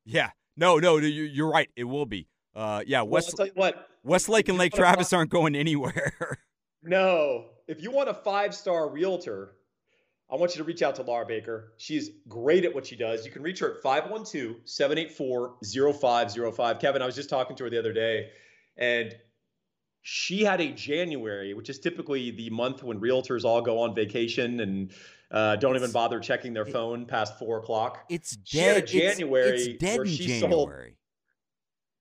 Yeah. 0.04 0.30
No, 0.56 0.78
no, 0.78 0.96
you- 0.98 1.08
you're 1.24 1.50
right. 1.50 1.68
It 1.76 1.84
will 1.84 2.06
be. 2.06 2.28
Uh, 2.54 2.82
yeah, 2.86 3.02
West, 3.02 3.34
you 3.38 3.50
what, 3.54 3.88
Westlake 4.04 4.48
and 4.48 4.58
Lake 4.58 4.74
Travis 4.74 5.12
aren't 5.12 5.30
going 5.30 5.54
anywhere. 5.54 6.38
No, 6.84 7.44
if 7.68 7.80
you 7.80 7.92
want 7.92 8.08
a 8.08 8.14
five 8.14 8.52
star 8.56 8.90
realtor, 8.90 9.52
I 10.28 10.34
want 10.34 10.56
you 10.56 10.58
to 10.58 10.64
reach 10.64 10.82
out 10.82 10.96
to 10.96 11.02
Laura 11.02 11.24
Baker. 11.24 11.74
She's 11.76 12.10
great 12.26 12.64
at 12.64 12.74
what 12.74 12.84
she 12.86 12.96
does. 12.96 13.24
You 13.24 13.30
can 13.30 13.40
reach 13.42 13.60
her 13.60 13.76
at 13.76 13.82
512 13.82 14.56
784 14.64 15.58
0505. 15.62 16.78
Kevin, 16.80 17.00
I 17.00 17.06
was 17.06 17.14
just 17.14 17.30
talking 17.30 17.54
to 17.54 17.62
her 17.64 17.70
the 17.70 17.78
other 17.78 17.92
day, 17.92 18.30
and 18.76 19.14
she 20.00 20.42
had 20.42 20.60
a 20.60 20.72
January, 20.72 21.54
which 21.54 21.70
is 21.70 21.78
typically 21.78 22.32
the 22.32 22.50
month 22.50 22.82
when 22.82 23.00
realtors 23.00 23.44
all 23.44 23.62
go 23.62 23.78
on 23.78 23.94
vacation 23.94 24.58
and 24.58 24.90
uh, 25.32 25.56
don't 25.56 25.74
even 25.76 25.90
bother 25.92 26.20
checking 26.20 26.52
their 26.52 26.66
phone 26.66 27.06
past 27.06 27.38
four 27.38 27.58
o'clock. 27.58 28.04
It's 28.08 28.36
She 28.44 28.58
had 28.58 28.76
a 28.76 28.80
dead. 28.80 28.94
It's- 28.94 29.16
January 29.16 29.48
it's, 29.62 29.78
dead 29.82 29.96
where 29.98 30.04
in 30.06 30.12
she 30.12 30.26
January. 30.40 30.96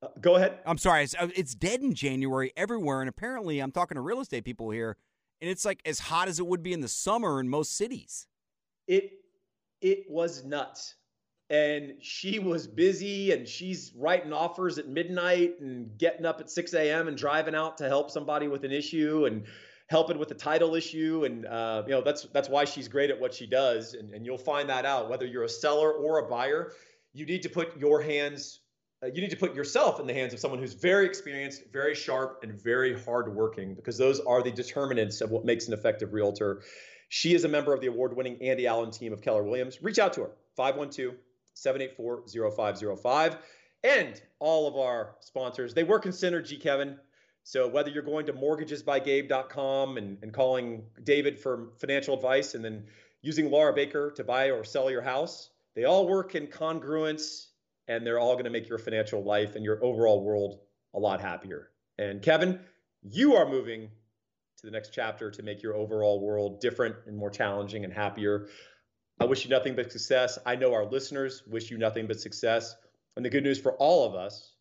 sold- 0.01 0.11
Uh, 0.15 0.19
go 0.19 0.35
ahead. 0.35 0.59
I'm 0.65 0.77
sorry. 0.77 1.03
It's, 1.03 1.15
uh, 1.17 1.29
it's 1.35 1.53
dead 1.55 1.81
in 1.81 1.93
January 1.93 2.51
everywhere, 2.57 3.01
and 3.01 3.09
apparently, 3.09 3.59
I'm 3.59 3.71
talking 3.71 3.95
to 3.95 4.01
real 4.01 4.19
estate 4.19 4.43
people 4.43 4.69
here, 4.71 4.97
and 5.39 5.49
it's 5.49 5.63
like 5.63 5.79
as 5.85 5.99
hot 5.99 6.27
as 6.27 6.39
it 6.39 6.45
would 6.47 6.61
be 6.63 6.73
in 6.73 6.81
the 6.81 6.87
summer 6.87 7.39
in 7.39 7.47
most 7.49 7.75
cities. 7.77 8.27
It 8.87 9.11
it 9.79 10.05
was 10.09 10.43
nuts, 10.43 10.95
and 11.49 11.93
she 12.01 12.37
was 12.39 12.67
busy, 12.67 13.31
and 13.31 13.47
she's 13.47 13.93
writing 13.95 14.33
offers 14.33 14.77
at 14.77 14.87
midnight 14.87 15.59
and 15.59 15.97
getting 15.97 16.25
up 16.25 16.39
at 16.39 16.49
6 16.49 16.73
a.m. 16.73 17.07
and 17.07 17.15
driving 17.17 17.55
out 17.55 17.77
to 17.77 17.87
help 17.87 18.11
somebody 18.11 18.47
with 18.47 18.63
an 18.63 18.71
issue 18.71 19.25
and 19.25 19.45
helping 19.91 20.17
with 20.17 20.29
the 20.29 20.35
title 20.35 20.73
issue, 20.73 21.23
and 21.25 21.45
uh, 21.45 21.83
you 21.85 21.91
know 21.91 22.01
that's 22.01 22.23
that's 22.33 22.49
why 22.49 22.65
she's 22.65 22.87
great 22.87 23.11
at 23.11 23.19
what 23.19 23.33
she 23.33 23.45
does, 23.45 23.93
and, 23.93 24.11
and 24.13 24.25
you'll 24.25 24.37
find 24.37 24.67
that 24.69 24.85
out 24.85 25.09
whether 25.09 25.27
you're 25.27 25.43
a 25.43 25.49
seller 25.49 25.91
or 25.91 26.19
a 26.19 26.27
buyer. 26.27 26.71
You 27.13 27.25
need 27.25 27.43
to 27.43 27.49
put 27.49 27.77
your 27.77 28.01
hands 28.01 28.61
uh, 29.03 29.07
you 29.07 29.21
need 29.21 29.31
to 29.31 29.37
put 29.37 29.55
yourself 29.55 29.99
in 29.99 30.05
the 30.05 30.13
hands 30.13 30.31
of 30.33 30.39
someone 30.39 30.59
who's 30.59 30.73
very 30.73 31.05
experienced, 31.05 31.63
very 31.73 31.95
sharp, 31.95 32.39
and 32.43 32.53
very 32.61 32.99
hardworking 33.01 33.73
because 33.73 33.97
those 33.97 34.19
are 34.21 34.43
the 34.43 34.51
determinants 34.51 35.21
of 35.21 35.31
what 35.31 35.43
makes 35.43 35.67
an 35.67 35.73
effective 35.73 36.13
realtor. 36.13 36.61
She 37.09 37.33
is 37.33 37.43
a 37.43 37.47
member 37.47 37.73
of 37.73 37.81
the 37.81 37.87
award 37.87 38.15
winning 38.15 38.37
Andy 38.41 38.67
Allen 38.67 38.91
team 38.91 39.11
of 39.11 39.21
Keller 39.21 39.43
Williams. 39.43 39.81
Reach 39.81 39.97
out 39.97 40.13
to 40.13 40.21
her, 40.21 40.31
512 40.55 41.15
784 41.55 42.51
0505. 42.51 43.37
And 43.83 44.21
all 44.39 44.67
of 44.67 44.75
our 44.75 45.15
sponsors, 45.19 45.73
they 45.73 45.83
work 45.83 46.05
in 46.05 46.11
synergy, 46.11 46.61
Kevin. 46.61 46.97
So 47.43 47.67
whether 47.67 47.89
you're 47.89 48.03
going 48.03 48.25
to 48.27 48.33
mortgagesbygabe.com 48.33 49.97
and, 49.97 50.17
and 50.21 50.33
calling 50.33 50.83
David 51.03 51.39
for 51.39 51.69
financial 51.79 52.15
advice 52.15 52.53
and 52.53 52.63
then 52.63 52.85
using 53.21 53.49
Laura 53.49 53.73
Baker 53.73 54.11
to 54.11 54.23
buy 54.23 54.51
or 54.51 54.63
sell 54.63 54.89
your 54.91 55.01
house, 55.01 55.49
they 55.75 55.85
all 55.85 56.07
work 56.07 56.35
in 56.35 56.47
congruence 56.47 57.47
and 57.87 58.05
they're 58.05 58.19
all 58.19 58.33
going 58.33 58.45
to 58.45 58.51
make 58.51 58.69
your 58.69 58.77
financial 58.77 59.23
life 59.23 59.55
and 59.55 59.65
your 59.65 59.83
overall 59.83 60.23
world 60.23 60.59
a 60.93 60.99
lot 60.99 61.21
happier. 61.21 61.71
And 61.97 62.21
Kevin, 62.21 62.59
you 63.03 63.35
are 63.35 63.47
moving 63.47 63.89
to 64.57 64.65
the 64.65 64.71
next 64.71 64.93
chapter 64.93 65.31
to 65.31 65.43
make 65.43 65.63
your 65.63 65.75
overall 65.75 66.21
world 66.21 66.61
different 66.61 66.95
and 67.07 67.17
more 67.17 67.29
challenging 67.29 67.83
and 67.83 67.93
happier. 67.93 68.47
I 69.19 69.25
wish 69.25 69.43
you 69.43 69.49
nothing 69.49 69.75
but 69.75 69.91
success. 69.91 70.37
I 70.45 70.55
know 70.55 70.73
our 70.73 70.85
listeners 70.85 71.43
wish 71.47 71.71
you 71.71 71.77
nothing 71.77 72.07
but 72.07 72.19
success. 72.19 72.75
And 73.15 73.25
the 73.25 73.29
good 73.29 73.43
news 73.43 73.59
for 73.59 73.73
all 73.73 74.07
of 74.07 74.15
us, 74.15 74.53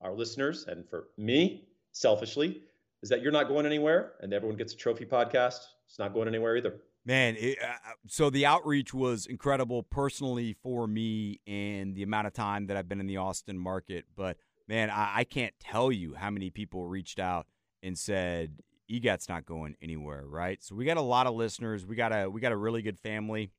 our 0.00 0.12
listeners, 0.12 0.66
and 0.66 0.88
for 0.88 1.08
me, 1.18 1.68
selfishly, 1.92 2.62
is 3.02 3.08
that 3.08 3.22
you're 3.22 3.32
not 3.32 3.48
going 3.48 3.66
anywhere 3.66 4.12
and 4.20 4.32
everyone 4.32 4.56
gets 4.56 4.72
a 4.72 4.76
trophy 4.76 5.04
podcast. 5.04 5.60
It's 5.86 5.98
not 5.98 6.12
going 6.12 6.28
anywhere 6.28 6.56
either. 6.56 6.80
Man, 7.04 7.36
it, 7.38 7.58
uh, 7.62 7.66
uh, 7.66 7.92
so 8.06 8.28
the 8.28 8.44
outreach 8.44 8.92
was 8.92 9.26
incredible 9.26 9.82
personally 9.82 10.54
for 10.62 10.86
me 10.86 11.40
and 11.46 11.94
the 11.94 12.02
amount 12.02 12.26
of 12.26 12.34
time 12.34 12.66
that 12.66 12.76
I've 12.76 12.88
been 12.88 13.00
in 13.00 13.06
the 13.06 13.16
Austin 13.16 13.58
market. 13.58 14.04
But 14.14 14.36
man, 14.68 14.90
I, 14.90 15.10
I 15.16 15.24
can't 15.24 15.54
tell 15.58 15.90
you 15.90 16.14
how 16.14 16.30
many 16.30 16.50
people 16.50 16.86
reached 16.86 17.18
out 17.18 17.46
and 17.82 17.98
said 17.98 18.60
EGAT's 18.90 19.28
not 19.28 19.46
going 19.46 19.76
anywhere, 19.80 20.24
right? 20.26 20.62
So 20.62 20.74
we 20.74 20.84
got 20.84 20.98
a 20.98 21.02
lot 21.02 21.26
of 21.26 21.34
listeners. 21.34 21.86
We 21.86 21.96
got 21.96 22.12
a 22.12 22.28
we 22.28 22.40
got 22.40 22.52
a 22.52 22.56
really 22.56 22.82
good 22.82 22.98
family. 22.98 23.50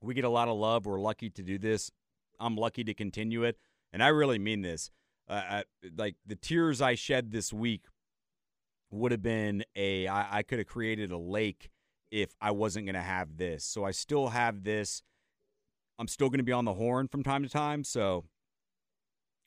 We 0.00 0.14
get 0.14 0.24
a 0.24 0.30
lot 0.30 0.48
of 0.48 0.56
love. 0.56 0.86
We're 0.86 1.00
lucky 1.00 1.30
to 1.30 1.42
do 1.42 1.58
this. 1.58 1.90
I'm 2.38 2.56
lucky 2.56 2.84
to 2.84 2.94
continue 2.94 3.44
it, 3.44 3.56
and 3.92 4.02
I 4.02 4.08
really 4.08 4.38
mean 4.38 4.62
this. 4.62 4.90
Uh, 5.28 5.62
like 5.96 6.16
the 6.26 6.36
tears 6.36 6.82
I 6.82 6.94
shed 6.94 7.30
this 7.30 7.52
week 7.52 7.84
would 8.90 9.12
have 9.12 9.22
been 9.22 9.64
a 9.74 10.06
I, 10.06 10.38
I 10.38 10.42
could 10.42 10.58
have 10.58 10.66
created 10.66 11.10
a 11.10 11.18
lake 11.18 11.70
if 12.10 12.34
I 12.40 12.50
wasn't 12.50 12.86
going 12.86 12.94
to 12.94 13.00
have 13.00 13.38
this. 13.38 13.64
So 13.64 13.84
I 13.84 13.90
still 13.90 14.28
have 14.28 14.64
this. 14.64 15.02
I'm 15.98 16.08
still 16.08 16.28
going 16.28 16.38
to 16.38 16.44
be 16.44 16.52
on 16.52 16.66
the 16.66 16.74
horn 16.74 17.08
from 17.08 17.22
time 17.22 17.42
to 17.42 17.48
time. 17.48 17.84
So 17.84 18.24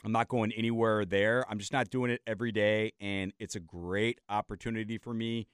I'm 0.04 0.12
not 0.12 0.28
going 0.28 0.52
anywhere 0.52 1.06
there. 1.06 1.46
I'm 1.50 1.60
just 1.60 1.74
not 1.74 1.90
doing 1.90 2.12
it 2.12 2.22
every 2.26 2.52
day. 2.52 2.94
And 3.00 3.34
it's 3.40 3.56
a 3.56 3.60
great 3.60 4.20
opportunity 4.30 4.98
for 4.98 5.14
me. 5.14 5.48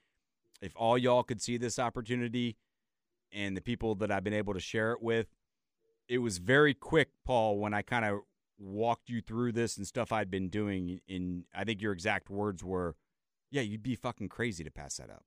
If 0.62 0.74
all 0.76 0.98
y'all 0.98 1.24
could 1.24 1.42
see 1.42 1.58
this 1.58 1.80
opportunity 1.80 2.56
and 3.32 3.58
the 3.58 3.62
people 3.62 3.96
that 3.96 4.12
I've 4.12 4.24
been 4.24 4.34
able 4.34 4.54
to 4.54 4.60
share 4.60 4.92
it 4.94 5.02
with, 5.02 5.28
it 6.08 6.20
was 6.20 6.38
very 6.38 6.74
quick, 6.74 7.10
Paul, 7.26 7.58
when 7.58 7.74
I 7.74 7.82
kind 7.82 8.06
of 8.06 8.20
walked 8.62 9.10
you 9.10 9.22
through 9.22 9.52
this 9.54 9.78
and 9.78 9.88
stuff 9.88 10.12
I'd 10.12 10.32
been 10.32 10.50
doing. 10.50 11.02
In 11.08 11.46
I 11.56 11.64
think 11.64 11.82
your 11.82 11.92
exact 11.92 12.30
words 12.30 12.64
were, 12.64 12.96
yeah, 13.50 13.62
you'd 13.62 13.84
be 13.84 13.96
fucking 13.96 14.30
crazy 14.30 14.64
to 14.64 14.72
pass 14.72 14.98
that 14.98 15.10
up. 15.10 15.26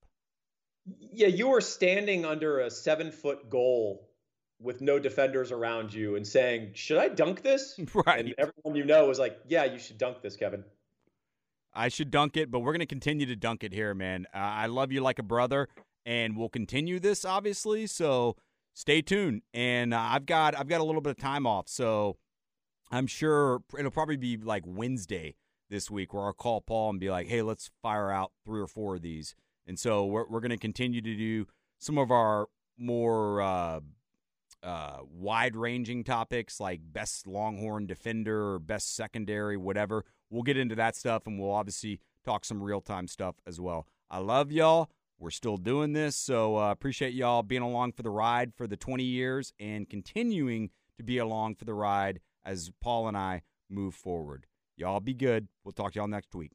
Yeah, 0.86 1.28
you 1.28 1.48
were 1.48 1.60
standing 1.60 2.24
under 2.24 2.60
a 2.60 2.70
seven 2.70 3.10
foot 3.10 3.48
goal 3.48 4.08
with 4.60 4.80
no 4.80 4.98
defenders 4.98 5.50
around 5.50 5.92
you 5.92 6.16
and 6.16 6.26
saying, 6.26 6.72
Should 6.74 6.98
I 6.98 7.08
dunk 7.08 7.42
this? 7.42 7.78
Right. 7.94 8.24
And 8.24 8.34
everyone 8.38 8.76
you 8.76 8.84
know 8.84 9.06
was 9.06 9.18
like, 9.18 9.38
Yeah, 9.46 9.64
you 9.64 9.78
should 9.78 9.98
dunk 9.98 10.22
this, 10.22 10.36
Kevin. 10.36 10.64
I 11.72 11.88
should 11.88 12.10
dunk 12.10 12.36
it, 12.36 12.50
but 12.50 12.60
we're 12.60 12.72
going 12.72 12.80
to 12.80 12.86
continue 12.86 13.26
to 13.26 13.34
dunk 13.36 13.64
it 13.64 13.72
here, 13.72 13.94
man. 13.94 14.26
Uh, 14.32 14.38
I 14.38 14.66
love 14.66 14.92
you 14.92 15.00
like 15.00 15.18
a 15.18 15.24
brother, 15.24 15.68
and 16.06 16.36
we'll 16.36 16.48
continue 16.48 17.00
this, 17.00 17.24
obviously. 17.24 17.88
So 17.88 18.36
stay 18.74 19.02
tuned. 19.02 19.42
And 19.52 19.92
uh, 19.92 19.98
I've 19.98 20.26
got 20.26 20.56
I've 20.56 20.68
got 20.68 20.80
a 20.80 20.84
little 20.84 21.00
bit 21.00 21.10
of 21.10 21.18
time 21.18 21.46
off, 21.46 21.68
so 21.68 22.16
I'm 22.94 23.06
sure 23.06 23.62
it'll 23.78 23.90
probably 23.90 24.16
be 24.16 24.36
like 24.36 24.62
Wednesday 24.66 25.34
this 25.70 25.90
week 25.90 26.14
where 26.14 26.24
I'll 26.24 26.32
call 26.32 26.60
Paul 26.60 26.90
and 26.90 27.00
be 27.00 27.10
like, 27.10 27.28
"Hey, 27.28 27.42
let's 27.42 27.70
fire 27.82 28.10
out 28.10 28.32
three 28.44 28.60
or 28.60 28.66
four 28.66 28.96
of 28.96 29.02
these." 29.02 29.34
And 29.66 29.78
so 29.78 30.04
we're, 30.04 30.26
we're 30.28 30.40
going 30.40 30.50
to 30.50 30.56
continue 30.56 31.00
to 31.00 31.16
do 31.16 31.46
some 31.78 31.98
of 31.98 32.10
our 32.10 32.48
more 32.78 33.40
uh, 33.40 33.80
uh, 34.62 34.98
wide 35.10 35.56
ranging 35.56 36.04
topics 36.04 36.60
like 36.60 36.80
best 36.82 37.26
Longhorn 37.26 37.86
defender 37.86 38.54
or 38.54 38.58
best 38.58 38.94
secondary, 38.94 39.56
whatever. 39.56 40.04
We'll 40.30 40.42
get 40.42 40.56
into 40.56 40.74
that 40.76 40.96
stuff 40.96 41.26
and 41.26 41.38
we'll 41.38 41.52
obviously 41.52 42.00
talk 42.24 42.44
some 42.44 42.62
real 42.62 42.80
time 42.80 43.06
stuff 43.08 43.36
as 43.46 43.60
well. 43.60 43.86
I 44.10 44.18
love 44.18 44.50
y'all. 44.50 44.90
We're 45.18 45.30
still 45.30 45.56
doing 45.56 45.92
this. 45.92 46.16
So 46.16 46.58
uh, 46.58 46.70
appreciate 46.70 47.14
y'all 47.14 47.42
being 47.42 47.62
along 47.62 47.92
for 47.92 48.02
the 48.02 48.10
ride 48.10 48.52
for 48.54 48.66
the 48.66 48.76
20 48.76 49.04
years 49.04 49.52
and 49.60 49.88
continuing 49.88 50.70
to 50.96 51.02
be 51.02 51.18
along 51.18 51.56
for 51.56 51.64
the 51.64 51.74
ride 51.74 52.20
as 52.44 52.70
Paul 52.80 53.08
and 53.08 53.16
I 53.16 53.42
move 53.70 53.94
forward. 53.94 54.46
Y'all 54.76 55.00
be 55.00 55.14
good. 55.14 55.48
We'll 55.64 55.72
talk 55.72 55.92
to 55.92 55.98
y'all 55.98 56.08
next 56.08 56.34
week. 56.34 56.52